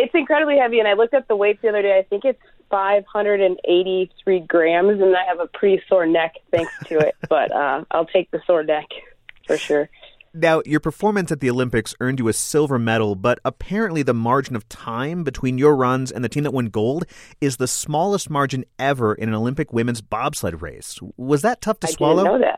It's 0.00 0.14
incredibly 0.14 0.58
heavy, 0.58 0.78
and 0.78 0.88
I 0.88 0.94
looked 0.94 1.14
up 1.14 1.26
the 1.28 1.36
weights 1.36 1.60
the 1.62 1.68
other 1.68 1.82
day. 1.82 1.98
I 1.98 2.02
think 2.02 2.24
it's 2.24 2.40
583 2.70 4.40
grams, 4.40 5.00
and 5.00 5.16
I 5.16 5.24
have 5.26 5.40
a 5.40 5.46
pretty 5.46 5.82
sore 5.88 6.06
neck 6.06 6.34
thanks 6.50 6.72
to 6.86 6.98
it. 6.98 7.16
but 7.28 7.52
uh, 7.52 7.84
I'll 7.90 8.06
take 8.06 8.30
the 8.30 8.40
sore 8.46 8.62
neck 8.62 8.86
for 9.46 9.56
sure. 9.56 9.88
Now, 10.34 10.62
your 10.66 10.78
performance 10.78 11.32
at 11.32 11.40
the 11.40 11.50
Olympics 11.50 11.94
earned 12.00 12.20
you 12.20 12.28
a 12.28 12.32
silver 12.32 12.78
medal, 12.78 13.14
but 13.14 13.40
apparently 13.44 14.02
the 14.02 14.14
margin 14.14 14.54
of 14.54 14.68
time 14.68 15.24
between 15.24 15.58
your 15.58 15.74
runs 15.74 16.12
and 16.12 16.22
the 16.22 16.28
team 16.28 16.44
that 16.44 16.52
won 16.52 16.66
gold 16.66 17.06
is 17.40 17.56
the 17.56 17.66
smallest 17.66 18.28
margin 18.30 18.64
ever 18.78 19.14
in 19.14 19.28
an 19.28 19.34
Olympic 19.34 19.72
women's 19.72 20.00
bobsled 20.00 20.60
race. 20.62 21.00
Was 21.16 21.42
that 21.42 21.60
tough 21.60 21.80
to 21.80 21.88
I 21.88 21.90
swallow? 21.90 22.24
didn't 22.24 22.40
know 22.40 22.54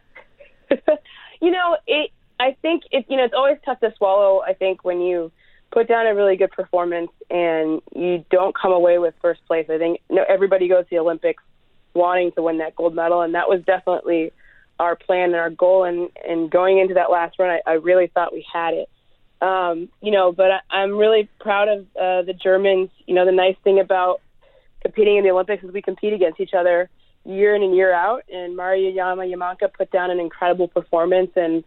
that. 0.68 1.02
you 1.40 1.50
know, 1.50 1.76
it. 1.86 2.10
I 2.38 2.56
think 2.60 2.82
it. 2.90 3.06
You 3.08 3.16
know, 3.16 3.24
it's 3.24 3.34
always 3.34 3.58
tough 3.64 3.80
to 3.80 3.94
swallow. 3.96 4.42
I 4.46 4.52
think 4.52 4.84
when 4.84 5.00
you 5.00 5.30
put 5.72 5.88
down 5.88 6.06
a 6.06 6.14
really 6.14 6.36
good 6.36 6.50
performance 6.50 7.10
and 7.30 7.80
you 7.94 8.24
don't 8.30 8.56
come 8.56 8.72
away 8.72 8.98
with 8.98 9.14
first 9.22 9.44
place. 9.46 9.66
I 9.70 9.78
think 9.78 10.00
you 10.08 10.16
know, 10.16 10.24
everybody 10.28 10.68
goes 10.68 10.84
to 10.84 10.90
the 10.90 10.98
Olympics 10.98 11.42
wanting 11.94 12.32
to 12.32 12.42
win 12.42 12.58
that 12.58 12.76
gold 12.76 12.94
medal, 12.94 13.22
and 13.22 13.34
that 13.34 13.48
was 13.48 13.62
definitely 13.64 14.32
our 14.78 14.96
plan 14.96 15.30
and 15.30 15.36
our 15.36 15.50
goal. 15.50 15.84
And, 15.84 16.08
and 16.26 16.50
going 16.50 16.78
into 16.78 16.94
that 16.94 17.10
last 17.10 17.38
run, 17.38 17.50
I, 17.50 17.70
I 17.70 17.74
really 17.74 18.08
thought 18.08 18.32
we 18.32 18.44
had 18.52 18.74
it. 18.74 18.88
Um, 19.42 19.88
you 20.02 20.10
know, 20.10 20.32
but 20.32 20.50
I, 20.50 20.60
I'm 20.70 20.96
really 20.96 21.28
proud 21.40 21.68
of 21.68 21.80
uh, 21.96 22.22
the 22.22 22.34
Germans. 22.34 22.90
You 23.06 23.14
know, 23.14 23.24
the 23.24 23.32
nice 23.32 23.56
thing 23.64 23.80
about 23.80 24.20
competing 24.82 25.16
in 25.16 25.24
the 25.24 25.30
Olympics 25.30 25.64
is 25.64 25.72
we 25.72 25.82
compete 25.82 26.12
against 26.12 26.40
each 26.40 26.54
other 26.54 26.88
year 27.24 27.54
in 27.54 27.62
and 27.62 27.74
year 27.74 27.92
out. 27.92 28.24
And 28.32 28.56
Maria 28.56 28.90
Yama 28.90 29.22
Jamanka 29.24 29.72
put 29.72 29.90
down 29.90 30.10
an 30.10 30.20
incredible 30.20 30.68
performance, 30.68 31.30
and 31.36 31.64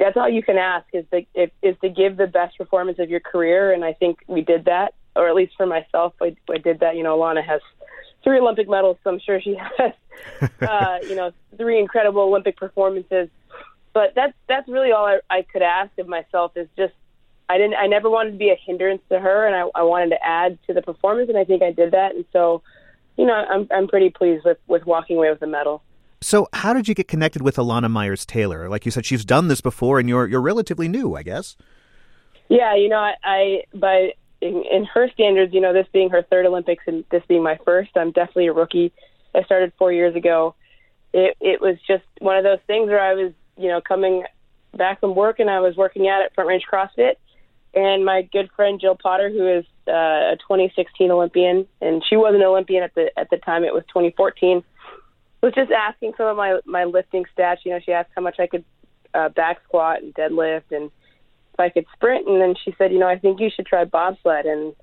that's 0.00 0.16
all 0.16 0.28
you 0.28 0.42
can 0.42 0.56
ask 0.56 0.86
is 0.92 1.04
to 1.12 1.24
is, 1.34 1.50
is 1.62 1.76
to 1.82 1.88
give 1.88 2.16
the 2.16 2.26
best 2.26 2.56
performance 2.58 2.98
of 2.98 3.10
your 3.10 3.20
career. 3.20 3.72
And 3.72 3.84
I 3.84 3.92
think 3.92 4.18
we 4.26 4.40
did 4.40 4.64
that, 4.64 4.94
or 5.14 5.28
at 5.28 5.34
least 5.34 5.52
for 5.56 5.66
myself, 5.66 6.14
I, 6.20 6.34
I 6.50 6.58
did 6.58 6.80
that. 6.80 6.96
You 6.96 7.02
know, 7.02 7.18
Lana 7.18 7.42
has 7.42 7.60
three 8.24 8.38
Olympic 8.38 8.68
medals, 8.68 8.96
so 9.04 9.10
I'm 9.10 9.20
sure 9.20 9.40
she 9.40 9.56
has, 9.78 9.92
uh, 10.62 10.98
you 11.02 11.14
know, 11.14 11.32
three 11.56 11.78
incredible 11.78 12.22
Olympic 12.22 12.56
performances. 12.56 13.28
But 13.92 14.14
that's 14.14 14.32
that's 14.48 14.68
really 14.68 14.90
all 14.90 15.06
I, 15.06 15.20
I 15.28 15.42
could 15.42 15.62
ask 15.62 15.90
of 15.98 16.08
myself 16.08 16.52
is 16.56 16.68
just 16.76 16.94
I 17.48 17.58
didn't 17.58 17.74
I 17.74 17.86
never 17.86 18.08
wanted 18.08 18.32
to 18.32 18.38
be 18.38 18.50
a 18.50 18.56
hindrance 18.56 19.02
to 19.10 19.20
her, 19.20 19.46
and 19.46 19.54
I, 19.54 19.80
I 19.80 19.82
wanted 19.82 20.10
to 20.10 20.24
add 20.24 20.58
to 20.66 20.72
the 20.72 20.82
performance, 20.82 21.28
and 21.28 21.36
I 21.36 21.44
think 21.44 21.62
I 21.62 21.72
did 21.72 21.92
that. 21.92 22.14
And 22.14 22.24
so, 22.32 22.62
you 23.18 23.26
know, 23.26 23.34
I'm 23.34 23.68
I'm 23.70 23.86
pretty 23.86 24.10
pleased 24.10 24.44
with 24.44 24.58
with 24.66 24.86
walking 24.86 25.18
away 25.18 25.30
with 25.30 25.42
a 25.42 25.46
medal. 25.46 25.82
So, 26.22 26.48
how 26.52 26.74
did 26.74 26.86
you 26.86 26.94
get 26.94 27.08
connected 27.08 27.40
with 27.40 27.56
Elana 27.56 27.90
Meyers 27.90 28.26
Taylor? 28.26 28.68
Like 28.68 28.84
you 28.84 28.90
said, 28.90 29.06
she's 29.06 29.24
done 29.24 29.48
this 29.48 29.60
before, 29.60 29.98
and 29.98 30.08
you're 30.08 30.26
you're 30.26 30.40
relatively 30.40 30.86
new, 30.86 31.16
I 31.16 31.22
guess. 31.22 31.56
Yeah, 32.48 32.74
you 32.74 32.88
know, 32.88 32.98
I, 32.98 33.14
I 33.24 33.62
by 33.72 34.12
in, 34.42 34.62
in 34.70 34.84
her 34.84 35.08
standards, 35.14 35.54
you 35.54 35.60
know, 35.60 35.72
this 35.72 35.86
being 35.92 36.10
her 36.10 36.22
third 36.22 36.44
Olympics 36.44 36.84
and 36.86 37.04
this 37.10 37.22
being 37.28 37.42
my 37.42 37.58
first, 37.64 37.90
I'm 37.96 38.12
definitely 38.12 38.48
a 38.48 38.52
rookie. 38.52 38.92
I 39.34 39.44
started 39.44 39.72
four 39.78 39.92
years 39.92 40.14
ago. 40.14 40.54
It 41.14 41.36
it 41.40 41.60
was 41.60 41.76
just 41.86 42.04
one 42.18 42.36
of 42.36 42.44
those 42.44 42.60
things 42.66 42.88
where 42.88 43.00
I 43.00 43.14
was, 43.14 43.32
you 43.56 43.68
know, 43.68 43.80
coming 43.80 44.24
back 44.76 45.00
from 45.00 45.14
work 45.14 45.40
and 45.40 45.48
I 45.48 45.60
was 45.60 45.76
working 45.76 46.08
out 46.08 46.22
at 46.22 46.34
Front 46.34 46.48
Range 46.48 46.64
CrossFit, 46.70 47.14
and 47.72 48.04
my 48.04 48.22
good 48.22 48.50
friend 48.54 48.78
Jill 48.78 48.96
Potter, 48.96 49.30
who 49.30 49.48
is 49.48 49.64
uh, 49.88 50.34
a 50.34 50.36
2016 50.40 51.10
Olympian, 51.10 51.66
and 51.80 52.02
she 52.08 52.16
was 52.16 52.34
an 52.34 52.42
Olympian 52.42 52.82
at 52.82 52.94
the 52.94 53.10
at 53.18 53.30
the 53.30 53.38
time. 53.38 53.64
It 53.64 53.72
was 53.72 53.84
2014. 53.88 54.62
Was 55.42 55.54
just 55.54 55.70
asking 55.70 56.12
some 56.16 56.26
of 56.26 56.36
my 56.36 56.60
my 56.66 56.84
lifting 56.84 57.24
stats. 57.36 57.58
You 57.64 57.72
know, 57.72 57.80
she 57.84 57.92
asked 57.92 58.10
how 58.14 58.22
much 58.22 58.38
I 58.38 58.46
could 58.46 58.64
uh, 59.14 59.28
back 59.30 59.62
squat 59.64 60.02
and 60.02 60.14
deadlift 60.14 60.70
and 60.70 60.90
if 61.54 61.60
I 61.60 61.68
could 61.68 61.86
sprint. 61.94 62.28
And 62.28 62.40
then 62.40 62.54
she 62.62 62.74
said, 62.78 62.92
you 62.92 62.98
know, 62.98 63.08
I 63.08 63.18
think 63.18 63.40
you 63.40 63.50
should 63.54 63.66
try 63.66 63.84
bobsled. 63.84 64.46
And, 64.46 64.74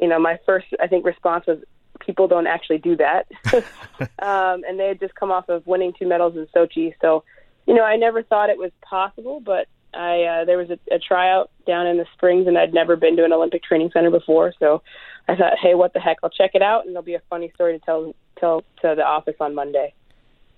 you 0.00 0.08
know, 0.08 0.18
my 0.18 0.38
first, 0.46 0.66
I 0.80 0.86
think, 0.86 1.04
response 1.04 1.46
was, 1.46 1.58
people 2.00 2.28
don't 2.28 2.46
actually 2.46 2.78
do 2.78 2.96
that. 2.96 3.26
um, 4.20 4.62
and 4.66 4.78
they 4.78 4.88
had 4.88 5.00
just 5.00 5.14
come 5.14 5.30
off 5.30 5.48
of 5.48 5.66
winning 5.66 5.92
two 5.98 6.06
medals 6.06 6.36
in 6.36 6.46
Sochi. 6.54 6.94
So, 7.00 7.24
you 7.66 7.74
know, 7.74 7.84
I 7.84 7.96
never 7.96 8.22
thought 8.22 8.50
it 8.50 8.58
was 8.58 8.72
possible, 8.80 9.40
but 9.40 9.68
I, 9.94 10.22
uh, 10.22 10.44
there 10.44 10.58
was 10.58 10.70
a, 10.70 10.78
a 10.94 10.98
tryout 10.98 11.50
down 11.66 11.86
in 11.86 11.96
the 11.96 12.06
Springs 12.14 12.46
and 12.46 12.56
I'd 12.58 12.72
never 12.74 12.96
been 12.96 13.16
to 13.16 13.24
an 13.24 13.32
Olympic 13.32 13.62
training 13.62 13.90
center 13.92 14.10
before. 14.10 14.52
So 14.58 14.82
I 15.28 15.36
thought, 15.36 15.54
hey, 15.60 15.74
what 15.74 15.92
the 15.92 16.00
heck? 16.00 16.18
I'll 16.22 16.30
check 16.30 16.52
it 16.54 16.62
out 16.62 16.82
and 16.82 16.90
it'll 16.90 17.02
be 17.02 17.14
a 17.14 17.22
funny 17.30 17.50
story 17.54 17.78
to 17.78 17.84
tell, 17.84 18.14
tell 18.38 18.62
to 18.82 18.94
the 18.94 19.04
office 19.04 19.36
on 19.40 19.54
Monday. 19.54 19.94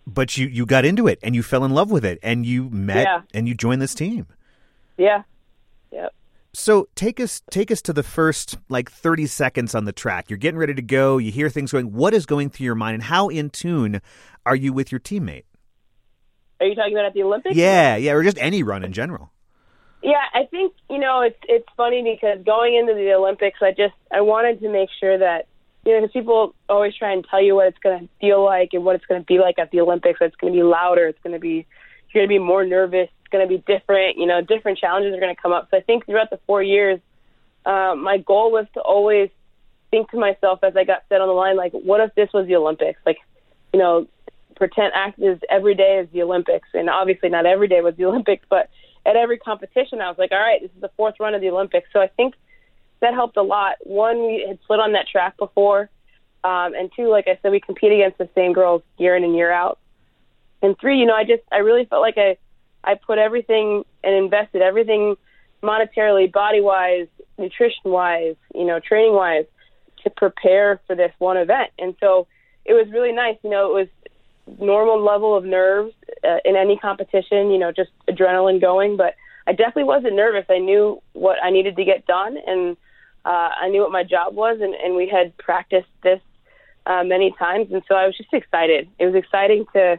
But 0.07 0.37
you 0.37 0.49
you 0.49 0.67
got 0.67 0.85
into 0.85 1.07
it, 1.07 1.21
and 1.23 1.33
you 1.33 1.45
fell 1.45 1.65
in 1.65 1.71
love 1.73 1.93
with 1.93 2.05
it, 2.05 2.19
and 2.25 2.45
you 2.45 2.69
met, 2.71 3.05
Yeah. 3.05 3.21
and 3.33 3.47
you 3.47 3.55
joined 3.55 3.81
this 3.81 3.95
team. 3.95 4.27
Yeah. 4.97 5.23
Yep. 5.93 6.13
So 6.55 6.89
take 6.97 7.21
us 7.21 7.41
take 7.51 7.71
us 7.71 7.81
to 7.83 7.93
the 7.93 8.03
first 8.03 8.59
like 8.69 8.91
30 8.91 9.27
seconds 9.27 9.77
on 9.77 9.85
the 9.85 9.93
track. 9.93 10.29
You're 10.29 10.39
getting 10.39 10.59
ready 10.59 10.75
to 10.75 10.83
go, 10.83 11.19
you 11.19 11.31
hear 11.31 11.49
things 11.49 11.71
going. 11.71 11.93
What 11.93 12.15
is 12.15 12.27
going 12.27 12.51
through 12.51 12.65
your 12.65 12.75
mind 12.75 12.95
and 12.95 13.03
how 13.05 13.29
in 13.29 13.49
tune 13.49 14.03
are 14.45 14.57
you 14.57 14.73
with 14.73 14.91
your 14.91 14.99
teammate? 15.01 15.45
Are 16.63 16.67
you 16.67 16.77
talking 16.77 16.93
about 16.93 17.07
at 17.07 17.15
the 17.15 17.25
Olympics? 17.25 17.57
Yeah, 17.57 17.97
yeah, 17.97 18.13
or 18.13 18.23
just 18.23 18.39
any 18.39 18.63
run 18.63 18.85
in 18.85 18.93
general. 18.93 19.33
Yeah, 20.01 20.23
I 20.33 20.47
think 20.47 20.75
you 20.89 20.99
know 20.99 21.23
it's 21.23 21.39
it's 21.49 21.67
funny 21.77 22.03
because 22.03 22.45
going 22.45 22.77
into 22.77 22.95
the 22.95 23.13
Olympics, 23.15 23.59
I 23.61 23.71
just 23.71 23.95
I 24.13 24.21
wanted 24.21 24.61
to 24.61 24.69
make 24.69 24.89
sure 25.01 25.19
that 25.19 25.47
you 25.85 25.93
know 25.93 26.01
because 26.01 26.13
people 26.13 26.55
always 26.69 26.95
try 26.95 27.13
and 27.13 27.27
tell 27.29 27.43
you 27.43 27.57
what 27.57 27.67
it's 27.67 27.79
going 27.79 28.01
to 28.01 28.09
feel 28.21 28.45
like 28.45 28.71
and 28.73 28.85
what 28.85 28.95
it's 28.95 29.07
going 29.07 29.21
to 29.21 29.27
be 29.27 29.39
like 29.39 29.59
at 29.59 29.73
the 29.73 29.81
Olympics. 29.81 30.19
It's 30.21 30.37
going 30.37 30.53
to 30.53 30.57
be 30.57 30.63
louder. 30.63 31.09
It's 31.09 31.19
going 31.25 31.35
to 31.35 31.41
be 31.41 31.67
you're 32.13 32.27
going 32.27 32.29
to 32.29 32.35
be 32.35 32.39
more 32.39 32.65
nervous. 32.65 33.09
It's 33.21 33.31
going 33.33 33.47
to 33.47 33.49
be 33.49 33.63
different. 33.67 34.19
You 34.19 34.27
know, 34.27 34.41
different 34.41 34.79
challenges 34.79 35.15
are 35.15 35.21
going 35.21 35.35
to 35.35 35.41
come 35.41 35.53
up. 35.53 35.69
So 35.71 35.79
I 35.79 35.81
think 35.81 36.07
throughout 36.07 36.31
the 36.31 36.39
four 36.47 36.63
years, 36.63 37.01
uh, 37.67 37.95
my 37.97 38.19
goal 38.19 38.53
was 38.53 38.67
to 38.75 38.81
always 38.81 39.31
think 39.91 40.11
to 40.11 40.19
myself 40.19 40.61
as 40.63 40.77
I 40.77 40.85
got 40.85 41.03
set 41.09 41.21
on 41.21 41.29
the 41.29 41.35
line, 41.35 41.57
like, 41.57 41.73
what 41.73 42.01
if 42.01 42.15
this 42.15 42.29
was 42.33 42.47
the 42.47 42.57
Olympics? 42.57 43.01
Like, 43.05 43.19
you 43.73 43.79
know, 43.79 44.07
pretend 44.63 44.93
act 44.95 45.21
as 45.21 45.39
every 45.51 45.75
day 45.75 45.99
is 45.99 46.09
the 46.13 46.23
Olympics, 46.23 46.69
and 46.73 46.89
obviously 46.89 47.29
not 47.29 47.47
every 47.47 47.67
day 47.67 47.81
was 47.81 47.97
the 47.97 48.05
Olympics, 48.11 48.47
but 48.49 48.71
at 49.05 49.17
every 49.17 49.37
competition, 49.37 50.01
I 50.01 50.09
was 50.09 50.19
like, 50.19 50.31
all 50.31 50.39
right, 50.39 50.61
this 50.63 50.71
is 50.71 50.81
the 50.81 50.91
fourth 50.97 51.17
run 51.19 51.35
of 51.35 51.41
the 51.41 51.51
Olympics. 51.51 51.89
So 51.93 52.01
I 52.01 52.07
think 52.07 52.35
that 53.01 53.13
helped 53.13 53.37
a 53.37 53.43
lot. 53.43 53.75
One, 53.81 54.25
we 54.25 54.45
had 54.47 54.61
slid 54.69 54.79
on 54.79 54.93
that 54.93 55.09
track 55.09 55.37
before, 55.37 55.91
um, 56.45 56.75
and 56.75 56.93
two, 56.95 57.09
like 57.09 57.27
I 57.27 57.41
said, 57.43 57.51
we 57.51 57.59
compete 57.59 57.91
against 57.91 58.19
the 58.19 58.29
same 58.37 58.53
girls 58.53 58.83
year 58.99 59.17
in 59.17 59.25
and 59.25 59.35
year 59.35 59.51
out. 59.51 59.81
And 60.63 60.79
three, 60.81 61.01
you 61.01 61.07
know, 61.07 61.15
I 61.15 61.25
just 61.25 61.43
I 61.51 61.59
really 61.59 61.85
felt 61.87 62.03
like 62.03 62.17
I 62.17 62.37
I 62.85 62.95
put 62.95 63.19
everything 63.19 63.85
and 64.05 64.15
invested 64.15 64.63
everything 64.63 65.17
monetarily, 65.61 66.31
body 66.31 66.61
wise, 66.61 67.09
nutrition 67.37 67.91
wise, 67.91 68.37
you 68.55 68.65
know, 68.65 68.79
training 68.79 69.15
wise, 69.15 69.47
to 70.05 70.11
prepare 70.11 70.81
for 70.87 70.95
this 70.95 71.13
one 71.19 71.37
event. 71.37 71.71
And 71.81 71.97
so 71.99 72.29
it 72.65 72.75
was 72.75 72.87
really 72.93 73.13
nice. 73.13 73.37
You 73.43 73.51
know, 73.51 73.71
it 73.71 73.75
was 73.75 73.89
normal 74.59 75.03
level 75.03 75.37
of 75.37 75.45
nerves 75.45 75.95
uh, 76.25 76.39
in 76.45 76.57
any 76.57 76.77
competition. 76.77 77.51
You 77.51 77.59
know, 77.59 77.73
just 77.73 77.91
adrenaline 78.09 78.61
going, 78.61 78.97
but 78.97 79.15
I 79.47 79.53
definitely 79.53 79.85
wasn't 79.85 80.15
nervous. 80.15 80.45
I 80.49 80.59
knew 80.59 81.03
what 81.13 81.37
I 81.43 81.51
needed 81.51 81.77
to 81.77 81.85
get 81.85 82.07
done, 82.07 82.37
and 82.47 82.77
uh, 83.25 83.51
I 83.61 83.69
knew 83.69 83.81
what 83.81 83.93
my 83.93 84.05
job 84.05 84.35
was, 84.35 84.59
and, 84.61 84.75
and 84.75 84.95
we 84.95 85.09
had 85.09 85.37
practiced 85.39 85.89
this 86.03 86.21
uh, 86.87 87.05
many 87.05 87.35
times, 87.39 87.69
and 87.73 87.83
so 87.87 87.95
I 87.95 88.07
was 88.07 88.17
just 88.17 88.33
excited. 88.33 88.89
It 88.99 89.07
was 89.07 89.15
exciting 89.15 89.65
to, 89.75 89.99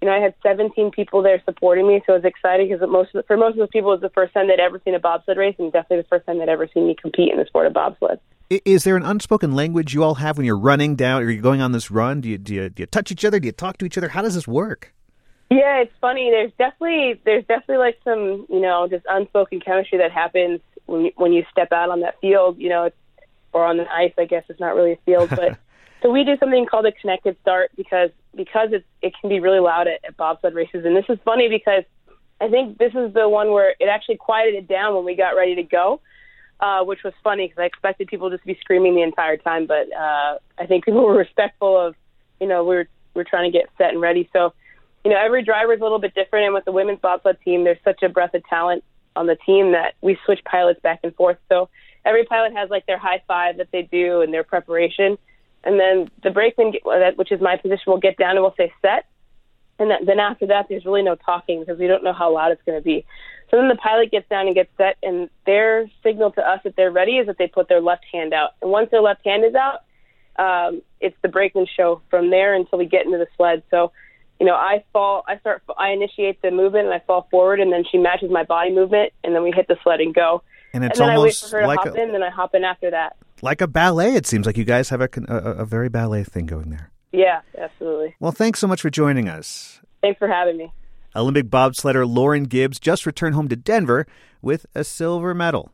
you 0.00 0.08
know, 0.08 0.14
I 0.14 0.20
had 0.20 0.34
17 0.42 0.90
people 0.90 1.22
there 1.22 1.42
supporting 1.44 1.86
me, 1.86 2.02
so 2.06 2.14
it 2.14 2.22
was 2.22 2.24
exciting 2.24 2.68
because 2.68 2.86
most 2.88 3.10
for 3.26 3.36
most 3.36 3.52
of 3.52 3.58
those 3.58 3.68
people, 3.72 3.90
it 3.92 4.00
was 4.00 4.02
the 4.02 4.10
first 4.10 4.32
time 4.32 4.48
they'd 4.48 4.60
ever 4.60 4.80
seen 4.84 4.94
a 4.94 4.98
bobsled 4.98 5.36
race, 5.36 5.56
and 5.58 5.72
definitely 5.72 5.98
the 5.98 6.08
first 6.08 6.26
time 6.26 6.38
they'd 6.38 6.48
ever 6.48 6.68
seen 6.72 6.86
me 6.86 6.96
compete 7.00 7.32
in 7.32 7.38
the 7.38 7.46
sport 7.46 7.66
of 7.66 7.72
bobsled. 7.72 8.18
Is 8.64 8.84
there 8.84 8.96
an 8.96 9.04
unspoken 9.04 9.54
language 9.54 9.94
you 9.94 10.02
all 10.02 10.16
have 10.16 10.36
when 10.36 10.46
you're 10.46 10.58
running 10.58 10.96
down 10.96 11.22
or 11.22 11.30
you're 11.30 11.42
going 11.42 11.60
on 11.60 11.72
this 11.72 11.90
run? 11.90 12.20
Do 12.20 12.28
you, 12.28 12.38
do 12.38 12.54
you, 12.54 12.68
do 12.68 12.82
you 12.82 12.86
touch 12.86 13.10
each 13.10 13.24
other? 13.24 13.40
Do 13.40 13.46
you 13.46 13.52
talk 13.52 13.78
to 13.78 13.84
each 13.84 13.98
other? 13.98 14.08
How 14.08 14.22
does 14.22 14.34
this 14.34 14.46
work? 14.46 14.94
Yeah, 15.50 15.82
it's 15.82 15.92
funny. 16.00 16.30
There's 16.30 16.52
definitely 16.58 17.20
there's 17.24 17.44
definitely 17.44 17.76
like 17.76 17.98
some 18.02 18.46
you 18.48 18.60
know 18.60 18.88
just 18.88 19.04
unspoken 19.08 19.60
chemistry 19.60 19.98
that 19.98 20.10
happens 20.10 20.60
when 20.86 21.06
you, 21.06 21.12
when 21.16 21.32
you 21.32 21.44
step 21.50 21.70
out 21.70 21.90
on 21.90 22.00
that 22.00 22.18
field. 22.20 22.58
You 22.58 22.70
know, 22.70 22.90
or 23.54 23.64
on 23.64 23.76
the 23.76 23.90
ice. 23.90 24.12
I 24.18 24.24
guess 24.26 24.44
it's 24.48 24.60
not 24.60 24.74
really 24.74 24.92
a 24.92 24.98
field, 25.06 25.30
but 25.30 25.58
so 26.02 26.10
we 26.10 26.24
do 26.24 26.36
something 26.38 26.66
called 26.66 26.86
a 26.86 26.92
connected 26.92 27.36
start 27.40 27.70
because 27.76 28.10
because 28.34 28.70
it's 28.72 28.84
it 29.00 29.14
can 29.18 29.30
be 29.30 29.40
really 29.40 29.60
loud 29.60 29.86
at, 29.86 30.00
at 30.06 30.16
bobsled 30.16 30.54
races. 30.54 30.84
And 30.84 30.96
this 30.96 31.06
is 31.08 31.18
funny 31.24 31.48
because 31.48 31.84
I 32.40 32.48
think 32.48 32.78
this 32.78 32.92
is 32.94 33.14
the 33.14 33.28
one 33.28 33.52
where 33.52 33.74
it 33.78 33.88
actually 33.88 34.16
quieted 34.16 34.54
it 34.54 34.68
down 34.68 34.94
when 34.94 35.04
we 35.04 35.14
got 35.14 35.30
ready 35.30 35.54
to 35.54 35.62
go. 35.62 36.00
Uh, 36.60 36.82
which 36.84 37.02
was 37.02 37.12
funny 37.22 37.46
because 37.48 37.60
I 37.60 37.64
expected 37.64 38.06
people 38.06 38.30
just 38.30 38.42
to 38.42 38.46
be 38.46 38.56
screaming 38.60 38.94
the 38.94 39.02
entire 39.02 39.36
time, 39.36 39.66
but 39.66 39.92
uh, 39.92 40.38
I 40.56 40.66
think 40.66 40.84
people 40.86 41.04
were 41.04 41.18
respectful 41.18 41.78
of, 41.78 41.94
you 42.40 42.46
know, 42.46 42.62
we 42.62 42.76
we're 42.76 42.88
we're 43.12 43.24
trying 43.24 43.50
to 43.50 43.58
get 43.58 43.68
set 43.76 43.90
and 43.90 44.00
ready. 44.00 44.30
So 44.32 44.54
you 45.04 45.10
know, 45.10 45.18
every 45.22 45.44
driver 45.44 45.74
is 45.74 45.80
a 45.80 45.82
little 45.82 45.98
bit 45.98 46.14
different. 46.14 46.46
And 46.46 46.54
with 46.54 46.64
the 46.64 46.72
women's 46.72 46.98
bobsled 47.00 47.38
team, 47.44 47.64
there's 47.64 47.78
such 47.84 48.02
a 48.02 48.08
breadth 48.08 48.34
of 48.34 48.44
talent 48.48 48.82
on 49.14 49.26
the 49.26 49.36
team 49.36 49.72
that 49.72 49.94
we 50.00 50.18
switch 50.24 50.40
pilots 50.44 50.80
back 50.80 51.00
and 51.04 51.14
forth. 51.14 51.36
So 51.48 51.68
every 52.04 52.24
pilot 52.24 52.54
has 52.54 52.70
like 52.70 52.86
their 52.86 52.98
high 52.98 53.22
five 53.28 53.58
that 53.58 53.68
they 53.70 53.82
do 53.82 54.22
and 54.22 54.32
their 54.32 54.44
preparation. 54.44 55.18
And 55.62 55.78
then 55.78 56.10
the 56.22 56.30
brakeman, 56.30 56.72
which 57.16 57.32
is 57.32 57.40
my 57.40 57.56
position, 57.56 57.84
will 57.86 57.98
get 57.98 58.16
down 58.16 58.32
and 58.32 58.40
we'll 58.40 58.54
say 58.56 58.72
set. 58.82 59.06
And 59.78 59.90
then 60.06 60.20
after 60.20 60.46
that, 60.46 60.66
there's 60.68 60.84
really 60.84 61.02
no 61.02 61.16
talking 61.16 61.60
because 61.60 61.78
we 61.78 61.86
don't 61.86 62.04
know 62.04 62.12
how 62.12 62.32
loud 62.32 62.52
it's 62.52 62.62
going 62.64 62.78
to 62.78 62.84
be. 62.84 63.04
So 63.54 63.60
then 63.60 63.68
the 63.68 63.76
pilot 63.76 64.10
gets 64.10 64.28
down 64.28 64.46
and 64.46 64.54
gets 64.56 64.70
set, 64.76 64.96
and 65.00 65.30
their 65.46 65.88
signal 66.02 66.32
to 66.32 66.40
us 66.40 66.58
that 66.64 66.74
they're 66.74 66.90
ready 66.90 67.18
is 67.18 67.28
that 67.28 67.38
they 67.38 67.46
put 67.46 67.68
their 67.68 67.80
left 67.80 68.04
hand 68.12 68.34
out. 68.34 68.50
And 68.60 68.68
once 68.68 68.90
their 68.90 69.00
left 69.00 69.24
hand 69.24 69.44
is 69.44 69.54
out, 69.54 69.84
um, 70.36 70.82
it's 71.00 71.14
the 71.22 71.28
brakeman 71.28 71.68
show 71.76 72.02
from 72.10 72.30
there 72.30 72.52
until 72.54 72.80
we 72.80 72.86
get 72.86 73.06
into 73.06 73.18
the 73.18 73.28
sled. 73.36 73.62
So 73.70 73.92
you 74.40 74.46
know, 74.46 74.54
I 74.56 74.82
fall, 74.92 75.22
I 75.28 75.38
start, 75.38 75.62
I 75.78 75.90
initiate 75.90 76.42
the 76.42 76.50
movement 76.50 76.86
and 76.86 76.94
I 76.94 76.98
fall 77.06 77.28
forward, 77.30 77.60
and 77.60 77.72
then 77.72 77.84
she 77.88 77.96
matches 77.98 78.28
my 78.28 78.42
body 78.42 78.72
movement, 78.72 79.12
and 79.22 79.32
then 79.32 79.44
we 79.44 79.52
hit 79.52 79.68
the 79.68 79.76
sled 79.84 80.00
and 80.00 80.12
go. 80.12 80.42
And 80.72 80.82
it's 80.82 80.98
then 80.98 81.08
I 81.10 81.12
wait 81.12 81.18
almost 81.18 81.50
for 81.50 81.56
her 81.56 81.60
to 81.62 81.66
like 81.68 81.78
hop 81.78 81.94
a- 81.94 82.02
in, 82.02 82.10
then 82.10 82.24
I 82.24 82.30
hop 82.30 82.56
in 82.56 82.64
after 82.64 82.90
that. 82.90 83.14
Like 83.40 83.60
a 83.60 83.68
ballet, 83.68 84.16
it 84.16 84.26
seems 84.26 84.46
like 84.46 84.56
you 84.56 84.64
guys 84.64 84.88
have 84.88 85.00
a, 85.00 85.08
a, 85.28 85.36
a 85.36 85.64
very 85.64 85.88
ballet 85.88 86.24
thing 86.24 86.46
going 86.46 86.70
there. 86.70 86.90
Yeah, 87.12 87.42
absolutely. 87.56 88.16
Well, 88.18 88.32
thanks 88.32 88.58
so 88.58 88.66
much 88.66 88.80
for 88.80 88.90
joining 88.90 89.28
us. 89.28 89.80
Thanks 90.02 90.18
for 90.18 90.26
having 90.26 90.56
me. 90.56 90.72
Olympic 91.16 91.46
bobsledder 91.46 92.08
Lauren 92.08 92.44
Gibbs 92.44 92.80
just 92.80 93.06
returned 93.06 93.34
home 93.34 93.48
to 93.48 93.56
Denver 93.56 94.06
with 94.42 94.66
a 94.74 94.84
silver 94.84 95.34
medal. 95.34 95.70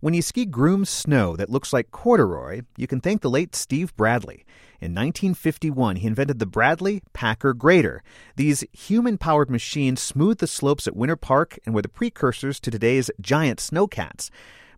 When 0.00 0.14
you 0.14 0.22
ski 0.22 0.44
groomed 0.44 0.88
snow 0.88 1.36
that 1.36 1.50
looks 1.50 1.72
like 1.72 1.90
corduroy, 1.90 2.62
you 2.76 2.86
can 2.86 3.00
thank 3.00 3.22
the 3.22 3.30
late 3.30 3.56
Steve 3.56 3.96
Bradley. 3.96 4.44
In 4.78 4.94
1951, 4.94 5.96
he 5.96 6.06
invented 6.06 6.38
the 6.38 6.46
Bradley 6.46 7.02
Packer 7.14 7.54
Grader. 7.54 8.02
These 8.36 8.62
human 8.72 9.16
powered 9.16 9.50
machines 9.50 10.02
smoothed 10.02 10.40
the 10.40 10.46
slopes 10.46 10.86
at 10.86 10.94
Winter 10.94 11.16
Park 11.16 11.58
and 11.64 11.74
were 11.74 11.82
the 11.82 11.88
precursors 11.88 12.60
to 12.60 12.70
today's 12.70 13.10
giant 13.20 13.58
snowcats. 13.58 14.28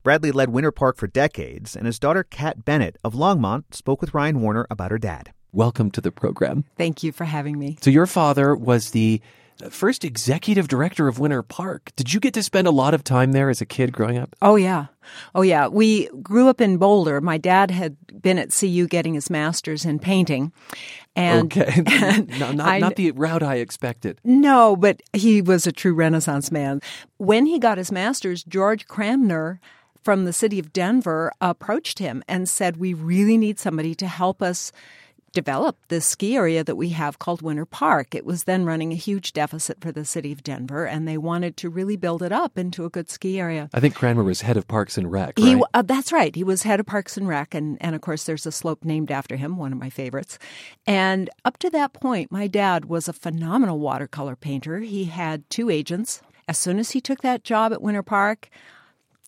Bradley 0.05 0.31
led 0.31 0.51
Winter 0.51 0.71
Park 0.71 0.97
for 0.97 1.09
decades, 1.09 1.75
and 1.75 1.85
his 1.85 1.99
daughter 1.99 2.23
Kat 2.23 2.65
Bennett 2.65 2.97
of 3.03 3.15
Longmont 3.15 3.75
spoke 3.75 4.01
with 4.01 4.15
Ryan 4.15 4.41
Warner 4.41 4.67
about 4.71 4.93
her 4.93 4.99
dad. 4.99 5.33
Welcome 5.53 5.91
to 5.93 6.01
the 6.01 6.13
program. 6.13 6.65
Thank 6.77 7.03
you 7.03 7.11
for 7.13 7.25
having 7.25 7.59
me. 7.59 7.79
So, 7.81 7.91
your 7.91 8.07
father 8.07 8.55
was 8.55 8.91
the 8.91 9.21
first 9.71 10.05
executive 10.05 10.69
director 10.69 11.09
of 11.09 11.19
Winter 11.19 11.43
Park. 11.43 11.91
Did 11.97 12.13
you 12.13 12.21
get 12.21 12.35
to 12.35 12.43
spend 12.43 12.69
a 12.69 12.71
lot 12.71 12.93
of 12.95 13.03
time 13.03 13.33
there 13.33 13.49
as 13.49 13.61
a 13.61 13.67
kid 13.67 13.93
growing 13.93 14.19
up? 14.19 14.37
Oh, 14.43 14.57
yeah. 14.57 14.87
Oh, 15.35 15.43
yeah. 15.43 15.67
We 15.67 16.09
grew 16.23 16.49
up 16.49 16.61
in 16.61 16.77
Boulder. 16.77 17.21
My 17.21 17.39
dad 17.39 17.71
had 17.71 17.97
been 18.21 18.39
at 18.39 18.53
CU 18.53 18.87
getting 18.87 19.15
his 19.15 19.31
master's 19.31 19.85
in 19.85 19.99
painting. 19.99 20.53
And, 21.17 21.51
okay. 21.57 21.83
and 21.93 22.29
no, 22.39 22.53
not, 22.53 22.69
I- 22.69 22.79
not 22.79 22.97
the 22.97 23.11
route 23.13 23.43
I 23.43 23.57
expected. 23.57 24.21
No, 24.23 24.77
but 24.77 25.03
he 25.15 25.41
was 25.43 25.67
a 25.67 25.73
true 25.73 25.95
Renaissance 25.95 26.53
man. 26.53 26.81
When 27.17 27.47
he 27.47 27.59
got 27.59 27.79
his 27.79 27.91
master's, 27.91 28.45
George 28.45 28.87
Cranmer 28.87 29.61
from 30.05 30.25
the 30.25 30.33
city 30.33 30.59
of 30.59 30.73
Denver 30.73 31.33
approached 31.41 31.99
him 31.99 32.23
and 32.29 32.49
said, 32.49 32.77
We 32.77 32.93
really 32.95 33.39
need 33.39 33.59
somebody 33.59 33.95
to 33.97 34.07
help 34.07 34.41
us 34.43 34.73
develop 35.33 35.77
this 35.89 36.07
ski 36.07 36.37
area 36.37 36.65
that 36.65 36.77
we 36.77 36.91
have 36.91 37.19
called 37.19 37.43
Winter 37.43 37.65
Park. 37.65 38.15
It 38.15 38.25
was 38.25 38.45
then 38.45 38.65
running 38.65 38.93
a 38.93 38.97
huge 38.97 39.33
deficit 39.33 39.81
for 39.81 39.93
the 39.93 40.05
city 40.05 40.33
of 40.33 40.43
Denver, 40.43 40.87
and 40.87 41.07
they 41.07 41.19
wanted 41.19 41.57
to 41.59 41.69
really 41.69 41.97
build 41.97 42.23
it 42.23 42.33
up 42.33 42.59
into 42.59 42.85
a 42.85 42.91
good 42.91 43.11
ski 43.11 43.39
area. 43.39 43.69
I 43.73 43.81
think 43.81 43.95
Cranmer 43.95 44.25
was 44.25 44.41
head 44.41 44.57
of 44.57 44.67
Parks 44.69 44.99
and 44.99 45.11
Rec, 45.11 45.39
right? 45.39 45.47
He, 45.47 45.63
uh, 45.75 45.83
that's 45.83 46.13
right. 46.13 46.35
He 46.35 46.45
was 46.45 46.63
head 46.63 46.81
of 46.81 46.87
Parks 46.87 47.17
and 47.17 47.29
Rec, 47.29 47.55
and, 47.55 47.79
and 47.81 47.95
of 47.95 48.01
course, 48.01 48.25
there's 48.25 48.47
a 48.47 48.53
slope 48.53 48.85
named 48.85 49.11
after 49.11 49.37
him, 49.37 49.57
one 49.57 49.73
of 49.73 49.79
my 49.79 49.91
favorites. 49.91 50.39
And 50.87 51.31
up 51.45 51.59
to 51.59 51.71
that 51.71 51.93
point, 51.93 52.33
my 52.33 52.47
dad 52.47 52.87
was 52.87 53.09
a 53.09 53.13
phenomenal 53.13 53.79
watercolor 53.79 54.37
painter. 54.37 54.81
He 54.81 55.05
had 55.05 55.49
two 55.51 55.71
agents. 55.71 56.23
As 56.47 56.59
soon 56.59 56.79
as 56.79 56.93
he 56.93 57.01
took 57.01 57.21
that 57.21 57.45
job 57.45 57.73
at 57.73 57.83
Winter 57.83 58.03
Park, 58.03 58.49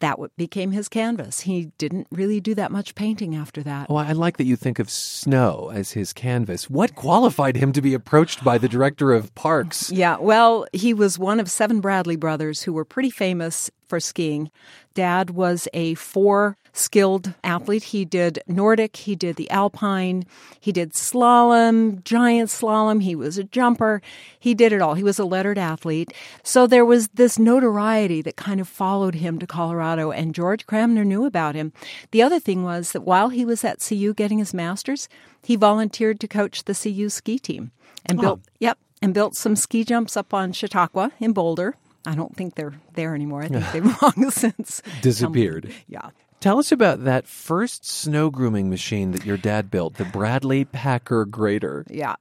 that 0.01 0.19
became 0.37 0.73
his 0.73 0.89
canvas. 0.89 1.41
He 1.41 1.67
didn't 1.79 2.07
really 2.11 2.41
do 2.41 2.55
that 2.57 2.73
much 2.73 2.95
painting 2.95 3.35
after 3.35 3.63
that. 3.63 3.87
Oh, 3.89 3.97
I 3.97 4.13
like 4.13 4.37
that 4.39 4.45
you 4.45 4.57
think 4.57 4.79
of 4.79 4.91
snow 4.91 5.71
as 5.73 5.93
his 5.93 6.13
canvas. 6.13 6.69
What 6.69 6.95
qualified 6.95 7.57
him 7.57 7.73
to 7.73 7.83
be 7.83 7.95
approached 7.95 8.43
by 8.43 8.59
the 8.59 8.69
director 8.69 9.13
of 9.13 9.35
parks? 9.35 9.91
Yeah, 9.91 10.17
well, 10.19 10.67
he 10.73 10.93
was 10.93 11.19
one 11.19 11.41
of 11.41 11.51
seven 11.51 11.81
Bradley 11.81 12.17
brothers 12.17 12.63
who 12.63 12.73
were 12.73 12.85
pretty 12.85 13.11
famous 13.11 13.71
for 13.87 14.01
skiing. 14.01 14.51
Dad 14.95 15.31
was 15.31 15.69
a 15.73 15.95
four 15.95 16.57
skilled 16.73 17.35
athlete. 17.45 17.85
He 17.85 18.05
did 18.05 18.41
Nordic, 18.47 18.97
he 18.97 19.15
did 19.17 19.37
the 19.37 19.51
Alpine, 19.51 20.25
he 20.59 20.73
did 20.73 20.93
slalom, 20.93 22.03
giant 22.05 22.49
slalom, 22.51 23.03
he 23.03 23.15
was 23.15 23.39
a 23.39 23.45
jumper. 23.45 24.01
He 24.39 24.55
did 24.55 24.73
it 24.73 24.81
all. 24.81 24.95
He 24.95 25.03
was 25.03 25.19
a 25.19 25.25
lettered 25.25 25.59
athlete. 25.59 26.13
So 26.43 26.67
there 26.67 26.85
was 26.85 27.09
this 27.09 27.39
notoriety 27.39 28.23
that 28.23 28.37
kind 28.37 28.61
of 28.61 28.69
followed 28.69 29.17
him 29.17 29.39
to 29.39 29.47
Colorado, 29.47 30.11
and 30.11 30.35
George 30.35 30.67
Cranmer 30.67 31.05
knew 31.05 31.25
about 31.27 31.55
him. 31.55 31.73
The 32.11 32.23
other 32.23 32.41
thing 32.41 32.63
was 32.65 32.93
that 32.93 33.03
while 33.03 33.29
he 33.29 33.45
was 33.45 33.65
at 33.65 33.81
CU 33.87 34.15
getting 34.15 34.39
his 34.39 34.55
master's, 34.55 35.09
he 35.43 35.57
volunteered 35.57 36.21
to 36.21 36.29
coach 36.29 36.65
the 36.65 36.75
CU 36.75 37.09
ski 37.09 37.39
team 37.39 37.71
and 38.07 38.19
Oh. 38.19 38.23
built, 38.23 38.41
yep, 38.59 38.79
and 39.03 39.13
built 39.15 39.35
some 39.37 39.57
ski 39.57 39.85
jumps 39.85 40.17
up 40.17 40.33
on 40.33 40.53
Chautauqua 40.53 41.13
in 41.21 41.33
Boulder. 41.33 41.75
I 42.07 42.15
don't 42.15 42.35
think 42.35 42.55
they're 42.55 42.75
there 42.95 43.15
anymore. 43.15 43.43
I 43.43 43.49
think 43.49 43.65
they've 43.73 44.03
long 44.03 44.31
since 44.31 44.81
Disappeared. 45.03 45.71
yeah. 45.87 46.11
Tell 46.41 46.59
us 46.59 46.73
about 46.73 47.05
that 47.05 47.27
first 47.27 47.85
snow 47.85 48.31
grooming 48.31 48.71
machine 48.71 49.11
that 49.13 49.27
your 49.27 49.37
dad 49.37 49.71
built, 49.71 49.95
the 49.97 50.07
Bradley 50.07 50.65
Packer 50.65 51.27
Grader. 51.27 51.85
Yeah. 51.91 52.17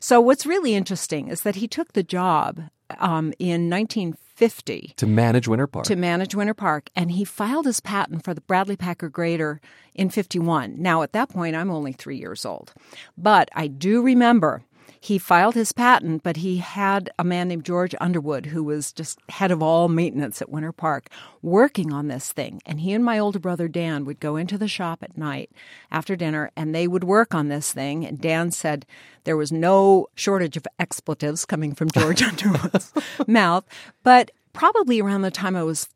So 0.00 0.20
what's 0.20 0.44
really 0.44 0.74
interesting 0.74 1.28
is 1.28 1.42
that 1.42 1.54
he 1.56 1.68
took 1.68 1.92
the 1.92 2.02
job 2.02 2.62
um, 2.98 3.32
in 3.38 3.70
1950 3.70 4.94
To 4.96 5.06
manage 5.06 5.46
Winter 5.46 5.68
Park. 5.68 5.84
to 5.86 5.94
manage 5.94 6.34
Winter 6.34 6.54
Park, 6.54 6.90
and 6.96 7.12
he 7.12 7.24
filed 7.24 7.66
his 7.66 7.78
patent 7.78 8.24
for 8.24 8.34
the 8.34 8.40
Bradley 8.40 8.76
Packer 8.76 9.08
Grader 9.08 9.60
in 9.94 10.10
51. 10.10 10.74
Now, 10.76 11.02
at 11.02 11.12
that 11.12 11.28
point, 11.28 11.54
I'm 11.54 11.70
only 11.70 11.92
three 11.92 12.16
years 12.16 12.44
old. 12.44 12.72
But 13.16 13.50
I 13.54 13.68
do 13.68 14.02
remember 14.02 14.64
he 15.02 15.16
filed 15.16 15.54
his 15.54 15.72
patent, 15.72 16.22
but 16.22 16.36
he 16.36 16.58
had 16.58 17.08
a 17.18 17.24
man 17.24 17.48
named 17.48 17.64
George 17.64 17.94
Underwood, 18.00 18.46
who 18.46 18.62
was 18.62 18.92
just 18.92 19.18
head 19.30 19.50
of 19.50 19.62
all 19.62 19.88
maintenance 19.88 20.42
at 20.42 20.50
Winter 20.50 20.72
Park, 20.72 21.08
working 21.40 21.90
on 21.90 22.08
this 22.08 22.32
thing. 22.32 22.60
And 22.66 22.80
he 22.80 22.92
and 22.92 23.02
my 23.02 23.18
older 23.18 23.38
brother 23.38 23.66
Dan 23.66 24.04
would 24.04 24.20
go 24.20 24.36
into 24.36 24.58
the 24.58 24.68
shop 24.68 25.02
at 25.02 25.16
night 25.16 25.50
after 25.90 26.16
dinner 26.16 26.50
and 26.54 26.74
they 26.74 26.86
would 26.86 27.02
work 27.02 27.34
on 27.34 27.48
this 27.48 27.72
thing. 27.72 28.04
And 28.04 28.20
Dan 28.20 28.50
said 28.50 28.84
there 29.24 29.38
was 29.38 29.50
no 29.50 30.08
shortage 30.14 30.58
of 30.58 30.66
expletives 30.78 31.46
coming 31.46 31.74
from 31.74 31.90
George 31.90 32.22
Underwood's 32.22 32.92
mouth. 33.26 33.64
But 34.02 34.30
probably 34.52 35.00
around 35.00 35.22
the 35.22 35.30
time 35.30 35.56
I 35.56 35.62
was 35.62 35.88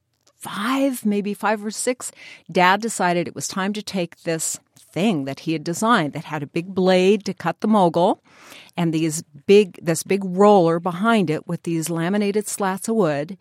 five, 0.44 1.06
maybe 1.06 1.32
five 1.32 1.64
or 1.64 1.70
six, 1.70 2.12
Dad 2.52 2.82
decided 2.82 3.26
it 3.26 3.34
was 3.34 3.48
time 3.48 3.72
to 3.72 3.82
take 3.82 4.22
this 4.22 4.60
thing 4.76 5.24
that 5.24 5.40
he 5.40 5.54
had 5.54 5.64
designed 5.64 6.12
that 6.12 6.24
had 6.24 6.42
a 6.42 6.46
big 6.46 6.72
blade 6.72 7.24
to 7.24 7.34
cut 7.34 7.60
the 7.60 7.66
mogul 7.66 8.22
and 8.76 8.92
these 8.92 9.22
big 9.46 9.78
this 9.82 10.02
big 10.02 10.22
roller 10.24 10.78
behind 10.78 11.30
it 11.30 11.48
with 11.48 11.62
these 11.64 11.90
laminated 11.90 12.46
slats 12.46 12.88
of 12.88 12.94
wood 12.94 13.36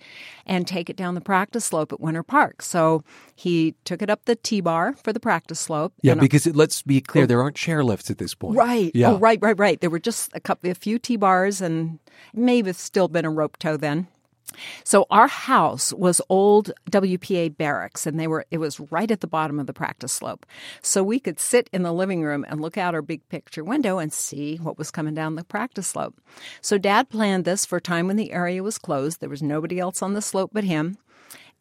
and 0.46 0.68
take 0.68 0.90
it 0.90 0.96
down 0.96 1.14
the 1.14 1.22
practice 1.22 1.66
slope 1.66 1.92
at 1.92 2.00
Winter 2.00 2.24
Park. 2.24 2.62
So 2.62 3.04
he 3.36 3.76
took 3.84 4.02
it 4.02 4.10
up 4.10 4.26
the 4.26 4.36
T-bar 4.36 4.94
for 4.94 5.14
the 5.14 5.20
practice 5.20 5.60
slope. 5.60 5.94
Yeah, 6.02 6.14
uh, 6.14 6.22
because 6.22 6.48
it, 6.48 6.56
let's 6.56 6.82
be 6.82 7.02
clear, 7.02 7.26
oh. 7.26 7.28
there 7.28 7.42
aren't 7.42 7.56
chair 7.56 7.84
lifts 7.84 8.10
at 8.10 8.18
this 8.18 8.34
point. 8.34 8.58
Right. 8.58 8.92
Yeah. 8.96 9.12
Oh, 9.12 9.18
right, 9.20 9.40
right, 9.42 9.58
right. 9.60 9.80
There 9.80 9.90
were 9.90 10.00
just 10.00 10.32
a 10.34 10.40
couple, 10.40 10.72
a 10.72 10.76
few 10.76 10.98
T 10.98 11.18
bars, 11.18 11.62
and 11.62 12.00
maybe 12.34 12.72
still 12.74 13.08
been 13.08 13.26
a 13.26 13.32
rope 13.32 13.58
tow 13.58 13.78
then. 13.78 14.08
So 14.84 15.06
our 15.10 15.28
house 15.28 15.94
was 15.94 16.22
old 16.30 16.72
WPA 16.90 17.58
barracks, 17.58 18.06
and 18.06 18.20
they 18.20 18.28
were. 18.28 18.46
It 18.52 18.58
was 18.58 18.80
right 18.80 19.10
at 19.10 19.22
the 19.22 19.28
bottom 19.28 19.60
of 19.60 19.68
the 19.68 19.74
practice 19.74 20.12
slope, 20.12 20.46
so 20.82 21.04
we 21.04 21.20
could 21.20 21.40
sit 21.40 21.70
in 21.74 21.84
the 21.84 21.94
living 21.94 22.24
room 22.24 22.46
and 22.48 22.62
look 22.62 22.78
out 22.78 22.94
our 22.94 23.02
big 23.02 23.28
picture 23.30 23.64
window 23.64 24.00
and 24.00 24.14
see 24.14 24.58
what 24.58 24.78
was 24.78 24.92
coming 24.92 25.14
down 25.14 25.36
the 25.36 25.44
practice 25.44 25.88
slope. 25.88 26.20
So 26.62 26.78
Dad 26.78 27.10
planned 27.10 27.46
this 27.46 27.66
for 27.66 27.78
a 27.78 27.82
time 27.82 28.08
when 28.08 28.18
the 28.18 28.32
area 28.32 28.64
was 28.64 28.78
closed. 28.78 29.20
There 29.20 29.30
was 29.30 29.44
nobody 29.44 29.80
else 29.80 30.02
on 30.02 30.14
the 30.14 30.22
slope 30.22 30.52
but 30.54 30.64
him. 30.64 30.98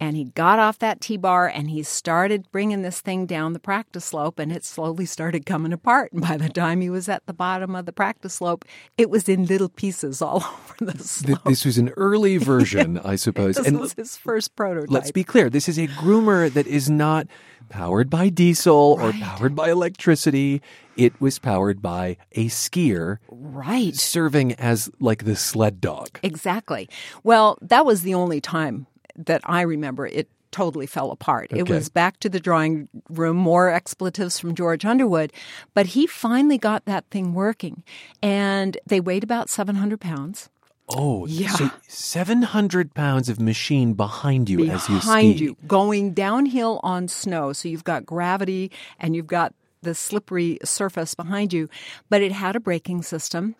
And 0.00 0.16
he 0.16 0.24
got 0.24 0.58
off 0.58 0.78
that 0.80 1.00
T 1.00 1.16
bar 1.16 1.46
and 1.46 1.70
he 1.70 1.82
started 1.84 2.50
bringing 2.50 2.82
this 2.82 3.00
thing 3.00 3.24
down 3.26 3.52
the 3.52 3.60
practice 3.60 4.04
slope, 4.06 4.38
and 4.38 4.50
it 4.50 4.64
slowly 4.64 5.06
started 5.06 5.46
coming 5.46 5.72
apart. 5.72 6.12
And 6.12 6.20
by 6.22 6.36
the 6.36 6.48
time 6.48 6.80
he 6.80 6.90
was 6.90 7.08
at 7.08 7.24
the 7.26 7.32
bottom 7.32 7.76
of 7.76 7.86
the 7.86 7.92
practice 7.92 8.34
slope, 8.34 8.64
it 8.98 9.10
was 9.10 9.28
in 9.28 9.46
little 9.46 9.68
pieces 9.68 10.20
all 10.20 10.36
over 10.80 10.84
the 10.86 10.92
Th- 10.92 11.04
slope. 11.04 11.44
This 11.44 11.64
was 11.64 11.78
an 11.78 11.90
early 11.90 12.36
version, 12.38 12.98
I 12.98 13.14
suppose. 13.16 13.56
This 13.56 13.66
and 13.68 13.78
was 13.78 13.92
his 13.94 14.16
first 14.16 14.56
prototype. 14.56 14.90
let's 14.90 15.12
be 15.12 15.22
clear 15.24 15.48
this 15.48 15.68
is 15.68 15.78
a 15.78 15.86
groomer 15.86 16.52
that 16.52 16.66
is 16.66 16.90
not 16.90 17.26
powered 17.68 18.10
by 18.10 18.28
diesel 18.28 18.98
or 19.00 19.12
powered 19.12 19.54
by 19.54 19.70
electricity. 19.70 20.60
It 20.96 21.18
was 21.20 21.38
powered 21.38 21.80
by 21.80 22.16
a 22.32 22.46
skier. 22.46 23.18
Right. 23.30 23.94
Serving 23.94 24.54
as 24.54 24.90
like 25.00 25.24
the 25.24 25.36
sled 25.36 25.80
dog. 25.80 26.18
Exactly. 26.22 26.88
Well, 27.22 27.56
that 27.62 27.86
was 27.86 28.02
the 28.02 28.14
only 28.14 28.40
time 28.40 28.86
that 29.16 29.40
I 29.44 29.62
remember 29.62 30.06
it 30.06 30.28
totally 30.50 30.86
fell 30.86 31.10
apart. 31.10 31.50
It 31.50 31.68
was 31.68 31.88
back 31.88 32.20
to 32.20 32.28
the 32.28 32.38
drawing 32.38 32.88
room, 33.08 33.36
more 33.38 33.70
expletives 33.70 34.38
from 34.38 34.54
George 34.54 34.84
Underwood, 34.84 35.32
but 35.74 35.86
he 35.86 36.06
finally 36.06 36.58
got 36.58 36.84
that 36.84 37.06
thing 37.10 37.32
working. 37.32 37.82
And 38.22 38.76
they 38.86 39.00
weighed 39.00 39.24
about 39.24 39.48
700 39.48 40.00
pounds. 40.00 40.50
Oh, 40.88 41.26
Yeah. 41.26 41.48
So 41.52 41.70
700 41.88 42.92
pounds 42.94 43.28
of 43.28 43.40
machine 43.40 43.94
behind 43.94 44.50
you 44.50 44.64
as 44.64 44.88
you 44.88 44.98
ski. 44.98 45.06
behind 45.06 45.40
you, 45.40 45.56
going 45.66 46.12
downhill 46.12 46.80
on 46.82 47.08
snow. 47.08 47.52
So 47.54 47.68
you've 47.68 47.84
got 47.84 48.04
gravity 48.04 48.70
and 48.98 49.16
you've 49.16 49.26
got 49.26 49.54
the 49.82 49.94
slippery 49.94 50.58
surface 50.64 51.14
behind 51.14 51.52
you, 51.52 51.68
but 52.08 52.22
it 52.22 52.32
had 52.32 52.56
a 52.56 52.60
braking 52.60 53.02
system. 53.02 53.54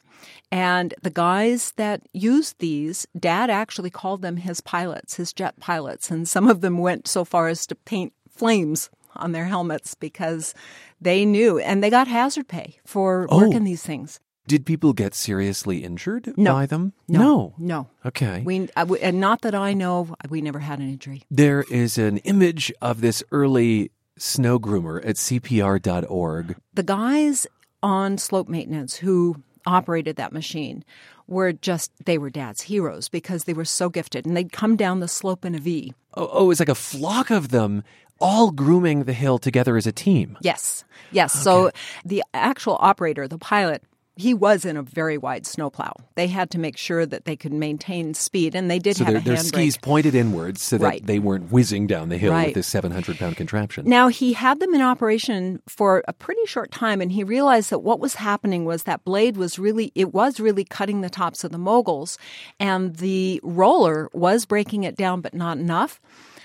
And 0.50 0.94
the 1.02 1.10
guys 1.10 1.72
that 1.76 2.02
used 2.12 2.56
these, 2.58 3.06
Dad 3.18 3.50
actually 3.50 3.90
called 3.90 4.22
them 4.22 4.36
his 4.36 4.60
pilots, 4.60 5.16
his 5.16 5.32
jet 5.32 5.58
pilots. 5.58 6.10
And 6.10 6.28
some 6.28 6.48
of 6.48 6.60
them 6.60 6.78
went 6.78 7.08
so 7.08 7.24
far 7.24 7.48
as 7.48 7.66
to 7.66 7.74
paint 7.74 8.12
flames 8.30 8.88
on 9.16 9.32
their 9.32 9.46
helmets 9.46 9.94
because 9.94 10.54
they 11.00 11.24
knew 11.24 11.58
and 11.58 11.82
they 11.82 11.90
got 11.90 12.06
hazard 12.08 12.48
pay 12.48 12.76
for 12.84 13.26
Oh. 13.30 13.38
working 13.38 13.64
these 13.64 13.82
things. 13.82 14.20
Did 14.48 14.66
people 14.66 14.92
get 14.92 15.14
seriously 15.14 15.84
injured 15.84 16.34
No. 16.36 16.52
by 16.54 16.66
them? 16.66 16.92
No, 17.08 17.20
no. 17.20 17.54
No. 17.58 17.86
Okay. 18.06 18.42
We, 18.44 18.62
uh, 18.76 18.82
w- 18.84 19.00
and 19.02 19.20
not 19.20 19.42
that 19.42 19.54
I 19.54 19.72
know, 19.72 20.00
of, 20.00 20.14
we 20.30 20.40
never 20.40 20.58
had 20.58 20.78
an 20.80 20.88
injury. 20.88 21.22
There 21.30 21.62
is 21.70 21.96
an 21.98 22.18
image 22.18 22.72
of 22.82 23.00
this 23.02 23.22
early 23.30 23.90
snow 24.18 24.58
groomer 24.58 25.04
at 25.04 25.16
CPR.org. 25.16 26.56
the 26.74 26.82
guys 26.82 27.46
on 27.82 28.18
slope 28.18 28.48
maintenance 28.48 28.96
who 28.96 29.42
operated 29.66 30.16
that 30.16 30.32
machine 30.32 30.84
were 31.26 31.52
just 31.52 31.92
they 32.04 32.18
were 32.18 32.30
dad's 32.30 32.62
heroes 32.62 33.08
because 33.08 33.44
they 33.44 33.54
were 33.54 33.64
so 33.64 33.88
gifted. 33.88 34.26
And 34.26 34.36
they'd 34.36 34.52
come 34.52 34.76
down 34.76 35.00
the 35.00 35.08
slope 35.08 35.44
in 35.44 35.54
a 35.54 35.58
v. 35.58 35.94
Oh, 36.14 36.28
oh, 36.32 36.50
it's 36.50 36.60
like 36.60 36.68
a 36.68 36.74
flock 36.74 37.30
of 37.30 37.48
them 37.48 37.82
all 38.20 38.50
grooming 38.50 39.04
the 39.04 39.12
hill 39.12 39.38
together 39.38 39.76
as 39.76 39.86
a 39.86 39.92
team. 39.92 40.36
yes. 40.40 40.84
Yes. 41.10 41.32
So 41.32 41.70
the 42.04 42.22
actual 42.32 42.76
operator 42.80 43.26
the 43.28 43.38
pilot 43.38 43.82
he 44.16 44.34
was 44.34 44.64
in 44.64 44.76
a 44.76 44.82
very 44.82 45.16
wide 45.16 45.46
snowplow 45.46 45.92
they 46.16 46.26
had 46.26 46.50
to 46.50 46.58
make 46.58 46.76
sure 46.76 47.06
that 47.06 47.24
they 47.24 47.34
could 47.36 47.52
maintain 47.52 48.12
speed 48.12 48.54
and 48.54 48.70
they 48.70 48.78
did 48.78 48.96
So 48.96 49.04
have 49.04 49.14
their, 49.14 49.22
their 49.22 49.36
skis 49.38 49.76
pointed 49.78 50.14
inwards 50.14 50.62
so 50.62 50.76
that 50.78 50.84
Right. 50.84 51.06
they 51.06 51.18
weren't 51.18 51.50
whizzing 51.50 51.86
down 51.86 52.08
the 52.10 52.18
hill 52.18 52.32
Right. 52.32 52.48
with 52.48 52.54
this 52.54 52.66
700 52.66 53.18
pound 53.18 53.36
contraption. 53.36 53.88
Now, 53.88 54.08
he 54.08 54.34
had 54.34 54.60
them 54.60 54.74
in 54.74 54.82
operation 54.82 55.62
for 55.66 56.02
a 56.06 56.12
pretty 56.12 56.44
short 56.46 56.70
time, 56.70 57.00
and 57.00 57.12
he 57.12 57.24
realized 57.24 57.70
that 57.70 57.78
what 57.78 58.00
was 58.00 58.16
happening 58.16 58.64
was 58.66 58.82
that 58.82 59.04
blade 59.04 59.36
was 59.38 59.58
really, 59.58 59.90
it 59.94 60.12
was 60.12 60.38
really 60.40 60.64
cutting 60.64 61.00
the 61.00 61.10
tops 61.10 61.42
of 61.44 61.50
the 61.50 61.58
moguls, 61.58 62.18
and 62.60 62.96
the 62.96 63.40
roller 63.42 64.10
was 64.12 64.44
breaking 64.44 64.84
it 64.84 64.96
down, 64.96 65.20
but 65.22 65.32
not 65.34 65.56
enough. 65.56 66.00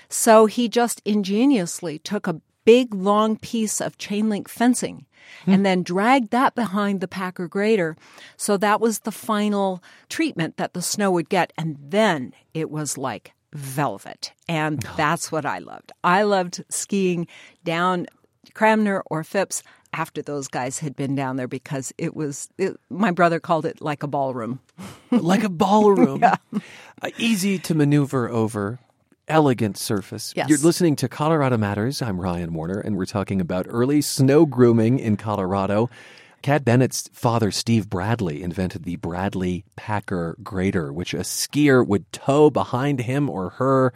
So 0.08 0.46
he 0.46 0.68
just 0.68 1.02
ingeniously 1.04 1.98
took 1.98 2.26
a 2.26 2.40
big, 2.68 2.92
long 2.92 3.34
piece 3.38 3.80
of 3.80 3.96
chain 3.96 4.28
link 4.28 4.46
fencing 4.46 5.06
and 5.46 5.64
then 5.64 5.82
dragged 5.82 6.32
that 6.32 6.54
behind 6.54 7.00
the 7.00 7.08
Packer 7.08 7.48
grader. 7.48 7.96
So 8.36 8.58
that 8.58 8.78
was 8.78 8.98
the 8.98 9.10
final 9.10 9.82
treatment 10.10 10.58
that 10.58 10.74
the 10.74 10.82
snow 10.82 11.10
would 11.12 11.30
get. 11.30 11.50
And 11.56 11.78
then 11.80 12.34
it 12.52 12.70
was 12.70 12.98
like 12.98 13.32
velvet. 13.54 14.32
And 14.50 14.82
that's 14.98 15.32
what 15.32 15.46
I 15.46 15.60
loved. 15.60 15.92
I 16.04 16.24
loved 16.24 16.62
skiing 16.68 17.26
down 17.64 18.06
Cranmer 18.52 19.02
or 19.06 19.24
Phipps 19.24 19.62
after 19.94 20.20
those 20.20 20.46
guys 20.46 20.80
had 20.80 20.94
been 20.94 21.14
down 21.14 21.36
there 21.36 21.48
because 21.48 21.90
it 21.96 22.14
was, 22.14 22.50
it, 22.58 22.76
my 22.90 23.12
brother 23.12 23.40
called 23.40 23.64
it 23.64 23.80
like 23.80 24.02
a 24.02 24.06
ballroom. 24.06 24.60
like 25.10 25.42
a 25.42 25.48
ballroom. 25.48 26.22
Uh, 27.00 27.10
easy 27.16 27.60
to 27.60 27.76
maneuver 27.76 28.28
over. 28.28 28.80
Elegant 29.28 29.76
surface. 29.76 30.32
Yes. 30.34 30.48
You're 30.48 30.58
listening 30.58 30.96
to 30.96 31.08
Colorado 31.08 31.58
Matters. 31.58 32.00
I'm 32.00 32.18
Ryan 32.18 32.54
Warner, 32.54 32.80
and 32.80 32.96
we're 32.96 33.04
talking 33.04 33.40
about 33.42 33.66
early 33.68 34.00
snow 34.00 34.46
grooming 34.46 34.98
in 34.98 35.18
Colorado. 35.18 35.90
Kat 36.40 36.64
Bennett's 36.64 37.10
father, 37.12 37.50
Steve 37.50 37.90
Bradley, 37.90 38.42
invented 38.42 38.84
the 38.84 38.96
Bradley 38.96 39.64
Packer 39.76 40.36
grader, 40.42 40.92
which 40.92 41.12
a 41.12 41.18
skier 41.18 41.86
would 41.86 42.10
tow 42.10 42.48
behind 42.48 43.00
him 43.00 43.28
or 43.28 43.50
her 43.50 43.92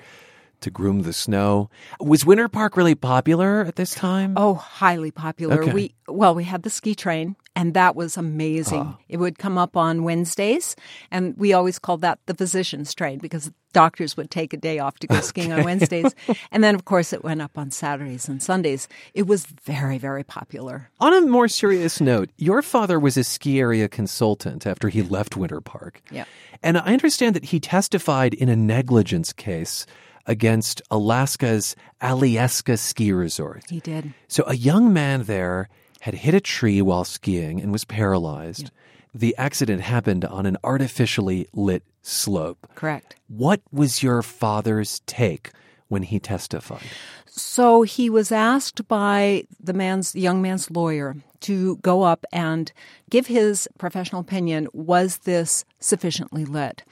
to 0.61 0.71
groom 0.71 1.03
the 1.03 1.13
snow. 1.13 1.71
Was 1.99 2.27
Winter 2.27 2.49
Park 2.49 2.77
really 2.77 2.95
popular 2.95 3.63
at 3.63 3.77
this 3.77 3.95
time? 3.95 4.35
Oh, 4.37 4.55
highly 4.55 5.11
popular. 5.11 5.63
Okay. 5.63 5.73
We 5.73 5.95
well, 6.09 6.35
we 6.35 6.45
had 6.45 6.63
the 6.63 6.71
ski 6.71 6.95
train, 6.95 7.37
and 7.55 7.75
that 7.75 7.95
was 7.95 8.17
amazing. 8.17 8.81
Ah. 8.81 8.99
It 9.09 9.19
would 9.19 9.39
come 9.39 9.59
up 9.59 9.77
on 9.77 10.05
Wednesdays, 10.05 10.77
and 11.11 11.37
we 11.37 11.53
always 11.53 11.79
called 11.79 12.01
that 12.01 12.19
the 12.27 12.35
physician's 12.35 12.95
train 12.95 13.19
because 13.19 13.51
doctors 13.73 14.17
would 14.17 14.31
take 14.31 14.53
a 14.53 14.57
day 14.57 14.79
off 14.79 14.99
to 14.99 15.07
go 15.07 15.21
skiing 15.21 15.53
on 15.53 15.65
Wednesdays, 15.65 16.15
and 16.51 16.63
then 16.63 16.75
of 16.75 16.85
course 16.85 17.13
it 17.13 17.25
went 17.25 17.43
up 17.43 17.57
on 17.57 17.71
Saturdays 17.71 18.29
and 18.29 18.43
Sundays. 18.43 18.89
It 19.15 19.27
was 19.27 19.47
very, 19.47 19.99
very 19.99 20.25
popular. 20.25 20.91
On 21.01 21.13
a 21.13 21.27
more 21.27 21.49
serious 21.49 22.01
note, 22.01 22.31
your 22.37 22.63
father 22.63 22.99
was 22.99 23.17
a 23.17 23.25
ski 23.25 23.61
area 23.61 23.89
consultant 23.89 24.67
after 24.67 24.89
he 24.89 25.03
left 25.03 25.37
Winter 25.37 25.61
Park. 25.61 26.03
Yeah. 26.11 26.25
And 26.63 26.79
I 26.79 26.93
understand 26.93 27.37
that 27.37 27.47
he 27.47 27.61
testified 27.61 28.35
in 28.35 28.49
a 28.49 28.57
negligence 28.57 29.33
case 29.33 29.87
against 30.27 30.81
Alaska's 30.91 31.75
Alyeska 32.01 32.79
ski 32.79 33.13
resort. 33.13 33.65
He 33.69 33.81
did. 33.81 34.15
So 34.29 34.45
a 34.47 34.55
young 34.55 34.93
man 34.93 35.25
there 35.25 35.69
had 36.03 36.15
hit 36.15 36.35
a 36.35 36.41
tree 36.41 36.83
while 36.83 37.05
skiing 37.05 37.61
and 37.61 37.71
was 37.71 37.85
paralyzed. 37.85 38.73
The 39.15 39.37
accident 39.39 39.83
happened 39.83 40.25
on 40.25 40.47
an 40.47 40.57
artificially 40.65 41.47
lit 41.53 41.85
slope. 42.03 42.67
Correct. 42.75 43.15
What 43.29 43.61
was 43.71 44.03
your 44.03 44.21
father's 44.21 45.01
take 45.07 45.53
when 45.87 46.03
he 46.03 46.19
testified? 46.19 46.83
So 47.27 47.83
he 47.83 48.11
was 48.11 48.33
asked 48.33 48.89
by 48.89 49.45
the 49.61 49.73
man's 49.73 50.11
the 50.11 50.21
young 50.21 50.43
man's 50.43 50.73
lawyer 50.73 51.15
to 51.43 51.77
go 51.77 52.03
up 52.03 52.27
and 52.33 52.73
give 53.09 53.29
his 53.29 53.69
professional 53.79 54.23
opinion 54.23 54.67
was 54.73 55.19
this 55.19 55.65
sufficiently 55.79 56.45
lit? 56.45 56.83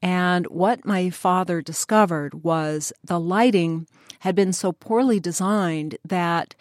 And 0.00 0.46
what 0.46 0.86
my 0.86 1.10
father 1.10 1.60
discovered 1.60 2.42
was 2.42 2.90
the 3.04 3.20
lighting 3.20 3.86
had 4.20 4.34
been 4.34 4.54
so 4.54 4.72
poorly 4.72 5.20
designed 5.20 5.98
that 6.06 6.54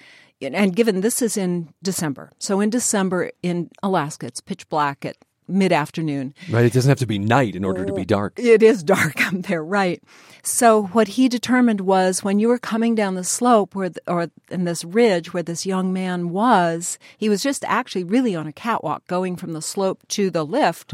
and 0.54 0.76
given 0.76 1.02
this 1.02 1.22
is 1.22 1.38
in 1.38 1.70
December. 1.82 2.32
So 2.38 2.60
in 2.60 2.70
December 2.70 3.32
in 3.42 3.72
Alaska 3.82 4.28
it's 4.28 4.42
pitch 4.42 4.68
black 4.70 5.06
at 5.06 5.16
mid 5.48 5.72
afternoon. 5.72 6.34
Right, 6.50 6.66
it 6.66 6.74
doesn't 6.74 6.90
have 6.90 7.00
to 7.00 7.06
be 7.06 7.20
night 7.20 7.56
in 7.56 7.64
order 7.64 7.86
to 7.86 7.94
be 7.94 8.06
dark. 8.06 8.34
It 8.38 8.64
is 8.64 8.84
dark 8.96 9.26
up 9.26 9.44
there, 9.44 9.64
right? 9.64 10.02
So 10.44 10.84
what 10.88 11.10
he 11.10 11.28
determined 11.28 11.82
was 11.82 12.24
when 12.24 12.40
you 12.40 12.48
were 12.48 12.60
coming 12.60 12.96
down 12.96 13.16
the 13.16 13.24
slope 13.24 13.76
where, 13.76 13.90
the, 13.90 14.02
or 14.08 14.30
in 14.50 14.66
this 14.66 14.84
ridge 14.84 15.34
where 15.34 15.44
this 15.44 15.66
young 15.66 15.92
man 15.92 16.30
was, 16.30 17.00
he 17.18 17.30
was 17.30 17.42
just 17.42 17.64
actually 17.66 18.04
really 18.04 18.36
on 18.36 18.48
a 18.48 18.54
catwalk 18.54 19.06
going 19.08 19.36
from 19.36 19.54
the 19.54 19.62
slope 19.62 20.08
to 20.10 20.30
the 20.30 20.46
lift. 20.46 20.94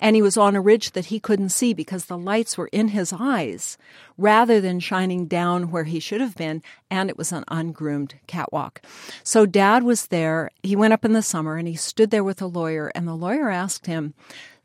And 0.00 0.16
he 0.16 0.22
was 0.22 0.36
on 0.36 0.54
a 0.54 0.60
ridge 0.60 0.90
that 0.92 1.06
he 1.06 1.18
couldn't 1.18 1.48
see 1.48 1.72
because 1.72 2.06
the 2.06 2.18
lights 2.18 2.58
were 2.58 2.68
in 2.72 2.88
his 2.88 3.12
eyes 3.18 3.78
rather 4.16 4.60
than 4.60 4.80
shining 4.80 5.26
down 5.26 5.70
where 5.70 5.84
he 5.84 6.00
should 6.00 6.20
have 6.20 6.36
been. 6.36 6.62
And 6.90 7.10
it 7.10 7.18
was 7.18 7.32
an 7.32 7.44
ungroomed 7.48 8.14
catwalk. 8.26 8.82
So 9.22 9.46
dad 9.46 9.82
was 9.82 10.06
there. 10.06 10.50
He 10.62 10.76
went 10.76 10.92
up 10.92 11.04
in 11.04 11.12
the 11.12 11.22
summer 11.22 11.56
and 11.56 11.68
he 11.68 11.76
stood 11.76 12.10
there 12.10 12.24
with 12.24 12.40
a 12.40 12.46
lawyer. 12.46 12.92
And 12.94 13.06
the 13.06 13.14
lawyer 13.14 13.50
asked 13.50 13.86
him, 13.86 14.14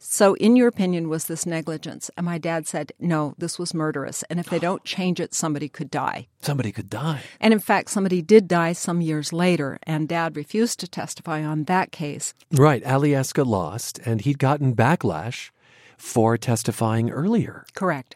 so, 0.02 0.36
in 0.36 0.56
your 0.56 0.70
opinion, 0.70 1.10
was 1.10 1.26
this 1.26 1.46
negligence? 1.46 2.10
And 2.16 2.26
my 2.26 2.38
dad 2.38 2.66
said, 2.66 2.94
no, 3.00 3.36
this 3.38 3.60
was 3.60 3.74
murderous. 3.74 4.24
And 4.30 4.40
if 4.40 4.50
they 4.50 4.58
don't 4.58 4.86
change 4.86 5.20
it, 5.20 5.34
somebody 5.34 5.68
could 5.68 5.92
die. 5.92 6.28
Somebody 6.42 6.72
could 6.72 6.90
die. 6.90 7.20
And 7.42 7.52
in 7.54 7.60
fact, 7.60 7.90
somebody 7.90 8.22
did 8.22 8.48
die 8.48 8.72
some 8.72 9.02
years 9.02 9.34
later, 9.34 9.78
and 9.84 10.08
dad 10.08 10.38
refused 10.38 10.80
to 10.80 10.88
testify 10.88 11.44
on 11.44 11.66
that 11.66 11.92
case. 11.92 12.34
Right. 12.50 12.82
Alyeska 12.86 13.46
lost, 13.46 14.00
and 14.06 14.22
he'd 14.22 14.40
gotten 14.40 14.74
backlash 14.74 15.52
for 16.00 16.38
testifying 16.38 17.12
earlier. 17.12 17.66
Correct. 17.76 18.16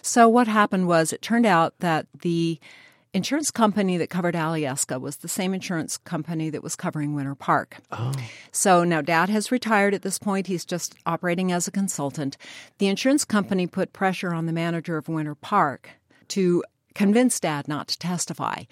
So, 0.00 0.28
what 0.28 0.48
happened 0.48 0.86
was 0.86 1.12
it 1.12 1.20
turned 1.20 1.46
out 1.46 1.74
that 1.80 2.06
the 2.22 2.58
insurance 3.12 3.50
company 3.50 3.96
that 3.96 4.10
covered 4.10 4.34
Alyeska 4.34 5.00
was 5.00 5.16
the 5.16 5.28
same 5.28 5.54
insurance 5.54 5.96
company 5.96 6.50
that 6.50 6.62
was 6.62 6.74
covering 6.74 7.14
Winter 7.14 7.36
Park. 7.36 7.78
Oh. 7.92 8.12
So 8.50 8.82
now 8.82 9.00
dad 9.00 9.28
has 9.28 9.52
retired 9.52 9.94
at 9.94 10.02
this 10.02 10.18
point. 10.18 10.48
He's 10.48 10.64
just 10.64 10.96
operating 11.06 11.52
as 11.52 11.68
a 11.68 11.70
consultant. 11.70 12.36
The 12.78 12.88
insurance 12.88 13.24
company 13.24 13.68
put 13.68 13.92
pressure 13.92 14.34
on 14.34 14.46
the 14.46 14.52
manager 14.52 14.96
of 14.96 15.08
Winter 15.08 15.36
Park 15.36 15.90
to 16.28 16.64
convince 16.94 17.40
dad 17.40 17.68
not 17.68 17.88
to 17.88 17.98
testify. 17.98 18.64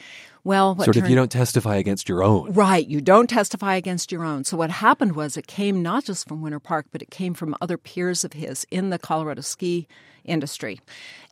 Well, 0.45 0.77
sort 0.77 0.95
turned, 0.95 1.07
of 1.07 1.11
you 1.11 1.17
don't 1.17 1.31
testify 1.31 1.77
against 1.77 2.09
your 2.09 2.23
own. 2.23 2.53
Right, 2.53 2.87
you 2.87 3.01
don't 3.01 3.29
testify 3.29 3.77
against 3.77 4.11
your 4.11 4.25
own. 4.25 4.45
So 4.45 4.57
what 4.57 4.71
happened 4.71 5.15
was 5.15 5.37
it 5.37 5.47
came 5.47 5.83
not 5.83 6.05
just 6.05 6.29
from 6.29 6.43
Winter 6.43 6.61
Park, 6.61 6.87
but 6.91 7.03
it 7.03 7.11
came 7.11 7.35
from 7.35 7.57
other 7.61 7.79
peers 7.79 8.25
of 8.25 8.33
his 8.33 8.65
in 8.71 8.91
the 8.91 8.99
Colorado 8.99 9.43
ski 9.43 9.87
industry. 10.25 10.81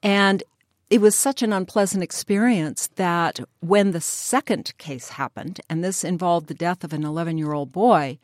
And 0.03 0.43
it 0.91 1.01
was 1.01 1.15
such 1.15 1.43
an 1.43 1.53
unpleasant 1.53 2.03
experience 2.03 2.89
that 2.97 3.39
when 3.61 3.93
the 3.93 4.01
second 4.01 4.77
case 4.79 5.11
happened, 5.11 5.61
and 5.71 5.85
this 5.85 6.03
involved 6.03 6.49
the 6.49 6.55
death 6.55 6.83
of 6.83 6.93
an 6.93 7.05
11 7.05 7.39
year 7.39 7.53
old 7.53 7.73
boy, 7.73 8.19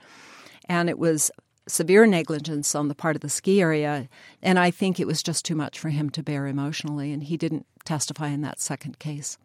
and 0.69 0.89
it 0.89 0.99
was 0.99 1.31
severe 1.69 2.07
negligence 2.07 2.75
on 2.75 2.89
the 2.89 2.95
part 2.95 3.17
of 3.17 3.23
the 3.23 3.29
ski 3.29 3.61
area, 3.61 4.09
and 4.43 4.59
I 4.59 4.71
think 4.71 4.99
it 4.99 5.07
was 5.07 5.23
just 5.23 5.45
too 5.45 5.55
much 5.55 5.79
for 5.79 5.89
him 5.89 6.11
to 6.11 6.23
bear 6.23 6.47
emotionally, 6.47 7.12
and 7.12 7.23
he 7.23 7.37
didn't 7.37 7.67
testify 7.85 8.29
in 8.29 8.43
that 8.43 8.61
second 8.61 8.99
case. 8.99 9.39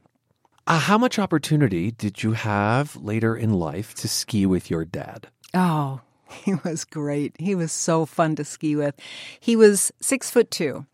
Uh, 0.67 0.79
how 0.79 0.97
much 0.97 1.17
opportunity 1.17 1.91
did 1.91 2.23
you 2.23 2.33
have 2.33 2.95
later 2.95 3.35
in 3.35 3.53
life 3.53 3.95
to 3.95 4.07
ski 4.07 4.45
with 4.45 4.69
your 4.69 4.85
dad? 4.85 5.27
Oh, 5.53 6.01
he 6.29 6.55
was 6.63 6.85
great. 6.85 7.35
He 7.39 7.55
was 7.55 7.71
so 7.71 8.05
fun 8.05 8.35
to 8.35 8.43
ski 8.45 8.75
with. 8.75 8.95
He 9.39 9.55
was 9.55 9.91
six 9.99 10.29
foot 10.29 10.51
two. 10.51 10.85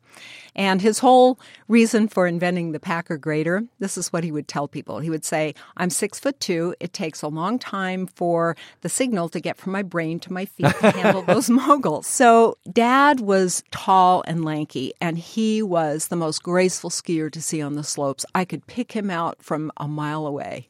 And 0.55 0.81
his 0.81 0.99
whole 0.99 1.39
reason 1.67 2.07
for 2.07 2.25
inventing 2.25 2.71
the 2.71 2.79
Packer 2.79 3.17
grader, 3.17 3.63
this 3.79 3.97
is 3.97 4.11
what 4.11 4.23
he 4.23 4.31
would 4.31 4.47
tell 4.47 4.67
people. 4.67 4.99
He 4.99 5.09
would 5.09 5.23
say, 5.23 5.53
I'm 5.77 5.89
six 5.89 6.19
foot 6.19 6.39
two. 6.39 6.75
It 6.79 6.93
takes 6.93 7.21
a 7.21 7.27
long 7.27 7.59
time 7.59 8.07
for 8.07 8.57
the 8.81 8.89
signal 8.89 9.29
to 9.29 9.39
get 9.39 9.57
from 9.57 9.73
my 9.73 9.83
brain 9.83 10.19
to 10.21 10.33
my 10.33 10.45
feet 10.45 10.75
to 10.79 10.91
handle 10.91 11.21
those 11.27 11.49
moguls. 11.49 12.07
So 12.07 12.57
dad 12.71 13.19
was 13.19 13.63
tall 13.71 14.23
and 14.27 14.43
lanky, 14.43 14.93
and 14.99 15.17
he 15.17 15.61
was 15.61 16.07
the 16.07 16.15
most 16.15 16.41
graceful 16.41 16.89
skier 16.89 17.31
to 17.31 17.41
see 17.41 17.61
on 17.61 17.75
the 17.75 17.83
slopes. 17.83 18.25
I 18.33 18.43
could 18.45 18.65
pick 18.65 18.93
him 18.93 19.11
out 19.11 19.43
from 19.43 19.71
a 19.77 19.87
mile 19.87 20.25
away 20.25 20.67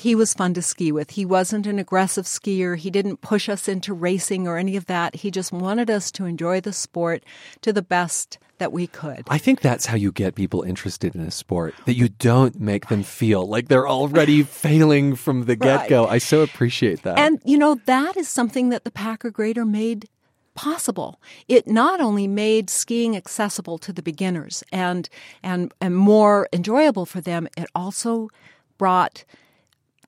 he 0.00 0.14
was 0.14 0.32
fun 0.32 0.54
to 0.54 0.62
ski 0.62 0.90
with. 0.90 1.10
He 1.10 1.26
wasn't 1.26 1.66
an 1.66 1.78
aggressive 1.78 2.24
skier. 2.24 2.74
He 2.74 2.90
didn't 2.90 3.20
push 3.20 3.50
us 3.50 3.68
into 3.68 3.92
racing 3.92 4.48
or 4.48 4.56
any 4.56 4.74
of 4.74 4.86
that. 4.86 5.16
He 5.16 5.30
just 5.30 5.52
wanted 5.52 5.90
us 5.90 6.10
to 6.12 6.24
enjoy 6.24 6.62
the 6.62 6.72
sport 6.72 7.22
to 7.60 7.70
the 7.70 7.82
best 7.82 8.38
that 8.56 8.72
we 8.72 8.86
could. 8.86 9.24
I 9.28 9.36
think 9.36 9.60
that's 9.60 9.84
how 9.84 9.96
you 9.96 10.10
get 10.10 10.34
people 10.34 10.62
interested 10.62 11.14
in 11.14 11.20
a 11.20 11.30
sport, 11.30 11.74
that 11.84 11.96
you 11.96 12.08
don't 12.08 12.58
make 12.58 12.88
them 12.88 13.02
feel 13.02 13.46
like 13.46 13.68
they're 13.68 13.88
already 13.88 14.42
failing 14.64 15.16
from 15.16 15.44
the 15.44 15.54
get 15.54 15.90
go. 15.90 16.04
Right. 16.04 16.14
I 16.14 16.18
so 16.18 16.40
appreciate 16.40 17.02
that. 17.02 17.18
And, 17.18 17.38
you 17.44 17.58
know, 17.58 17.74
that 17.84 18.16
is 18.16 18.26
something 18.26 18.70
that 18.70 18.84
the 18.84 18.90
Packer 18.90 19.30
Grader 19.30 19.66
made 19.66 20.08
possible. 20.54 21.20
It 21.46 21.66
not 21.66 22.00
only 22.00 22.26
made 22.26 22.70
skiing 22.70 23.18
accessible 23.18 23.76
to 23.78 23.92
the 23.92 24.02
beginners 24.02 24.64
and 24.72 25.08
and 25.42 25.72
and 25.80 25.94
more 25.94 26.48
enjoyable 26.52 27.04
for 27.04 27.20
them, 27.20 27.48
it 27.56 27.68
also 27.74 28.30
brought 28.78 29.24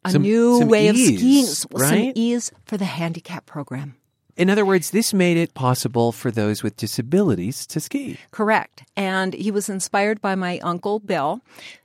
a 0.04 0.10
some, 0.10 0.22
new 0.22 0.58
some 0.58 0.68
way 0.68 0.90
ease, 0.90 1.08
of 1.08 1.18
skiing, 1.70 1.80
right? 1.80 1.88
some 1.88 2.12
ease 2.14 2.52
for 2.64 2.76
the 2.76 2.84
handicap 2.84 3.46
program. 3.46 3.96
In 4.34 4.48
other 4.48 4.64
words, 4.64 4.90
this 4.92 5.12
made 5.12 5.36
it 5.36 5.52
possible 5.52 6.10
for 6.10 6.30
those 6.30 6.62
with 6.62 6.76
disabilities 6.78 7.66
to 7.66 7.80
ski. 7.80 8.18
Correct. 8.30 8.82
And 8.96 9.34
he 9.34 9.50
was 9.50 9.68
inspired 9.68 10.22
by 10.22 10.34
my 10.34 10.58
uncle, 10.60 11.00
Bill. 11.00 11.42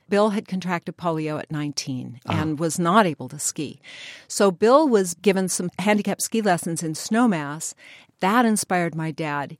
Bill 0.08 0.30
had 0.30 0.48
contracted 0.48 0.96
polio 0.96 1.38
at 1.38 1.50
19 1.50 2.20
Uh-huh. 2.24 2.40
and 2.40 2.58
was 2.58 2.78
not 2.78 3.04
able 3.04 3.28
to 3.28 3.38
ski. 3.38 3.80
So 4.28 4.50
Bill 4.50 4.88
was 4.88 5.12
given 5.14 5.50
some 5.50 5.68
handicap 5.78 6.22
ski 6.22 6.40
lessons 6.40 6.82
in 6.82 6.94
Snowmass. 6.94 7.74
That 8.20 8.46
inspired 8.46 8.94
my 8.94 9.10
dad 9.10 9.58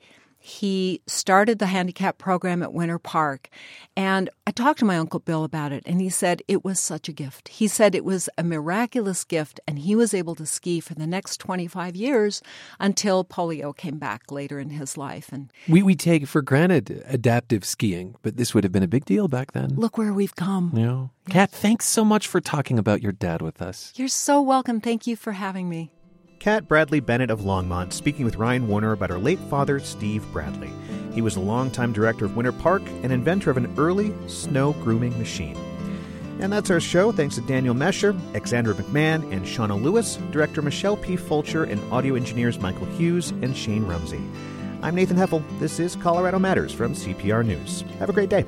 he 0.48 1.02
started 1.06 1.58
the 1.58 1.66
handicap 1.66 2.16
program 2.16 2.62
at 2.62 2.72
Winter 2.72 2.98
Park. 2.98 3.50
And 3.96 4.30
I 4.46 4.50
talked 4.50 4.78
to 4.78 4.86
my 4.86 4.96
Uncle 4.96 5.20
Bill 5.20 5.44
about 5.44 5.72
it, 5.72 5.82
and 5.84 6.00
he 6.00 6.08
said 6.08 6.42
it 6.48 6.64
was 6.64 6.80
such 6.80 7.06
a 7.06 7.12
gift. 7.12 7.48
He 7.48 7.68
said 7.68 7.94
it 7.94 8.04
was 8.04 8.30
a 8.38 8.42
miraculous 8.42 9.24
gift, 9.24 9.60
and 9.68 9.78
he 9.78 9.94
was 9.94 10.14
able 10.14 10.34
to 10.36 10.46
ski 10.46 10.80
for 10.80 10.94
the 10.94 11.06
next 11.06 11.36
25 11.38 11.94
years 11.94 12.40
until 12.80 13.24
polio 13.24 13.76
came 13.76 13.98
back 13.98 14.32
later 14.32 14.58
in 14.58 14.70
his 14.70 14.96
life. 14.96 15.28
And 15.32 15.52
we, 15.68 15.82
we 15.82 15.94
take 15.94 16.26
for 16.26 16.40
granted 16.40 17.04
adaptive 17.06 17.64
skiing, 17.64 18.16
but 18.22 18.38
this 18.38 18.54
would 18.54 18.64
have 18.64 18.72
been 18.72 18.82
a 18.82 18.88
big 18.88 19.04
deal 19.04 19.28
back 19.28 19.52
then. 19.52 19.74
Look 19.76 19.98
where 19.98 20.14
we've 20.14 20.34
come. 20.34 20.72
Yeah. 20.74 21.08
Kat, 21.28 21.50
thanks 21.50 21.84
so 21.84 22.06
much 22.06 22.26
for 22.26 22.40
talking 22.40 22.78
about 22.78 23.02
your 23.02 23.12
dad 23.12 23.42
with 23.42 23.60
us. 23.60 23.92
You're 23.96 24.08
so 24.08 24.40
welcome. 24.40 24.80
Thank 24.80 25.06
you 25.06 25.14
for 25.14 25.32
having 25.32 25.68
me. 25.68 25.92
Kat 26.38 26.68
Bradley 26.68 27.00
Bennett 27.00 27.30
of 27.30 27.40
Longmont 27.40 27.92
speaking 27.92 28.24
with 28.24 28.36
Ryan 28.36 28.68
Warner 28.68 28.92
about 28.92 29.10
her 29.10 29.18
late 29.18 29.40
father, 29.50 29.80
Steve 29.80 30.24
Bradley. 30.32 30.70
He 31.12 31.20
was 31.20 31.34
a 31.34 31.40
longtime 31.40 31.92
director 31.92 32.26
of 32.26 32.36
Winter 32.36 32.52
Park 32.52 32.82
and 33.02 33.12
inventor 33.12 33.50
of 33.50 33.56
an 33.56 33.74
early 33.76 34.14
snow 34.28 34.72
grooming 34.74 35.18
machine. 35.18 35.56
And 36.40 36.52
that's 36.52 36.70
our 36.70 36.78
show. 36.78 37.10
Thanks 37.10 37.34
to 37.34 37.40
Daniel 37.40 37.74
Mesher, 37.74 38.16
Alexandra 38.28 38.74
McMahon, 38.74 39.32
and 39.32 39.44
Shauna 39.44 39.82
Lewis, 39.82 40.16
director 40.30 40.62
Michelle 40.62 40.96
P. 40.96 41.16
Fulcher, 41.16 41.64
and 41.64 41.82
audio 41.92 42.14
engineers 42.14 42.60
Michael 42.60 42.86
Hughes 42.86 43.30
and 43.30 43.56
Shane 43.56 43.84
Rumsey. 43.84 44.20
I'm 44.80 44.94
Nathan 44.94 45.16
Heffel. 45.16 45.42
This 45.58 45.80
is 45.80 45.96
Colorado 45.96 46.38
Matters 46.38 46.72
from 46.72 46.94
CPR 46.94 47.44
News. 47.44 47.80
Have 47.98 48.10
a 48.10 48.12
great 48.12 48.30
day. 48.30 48.44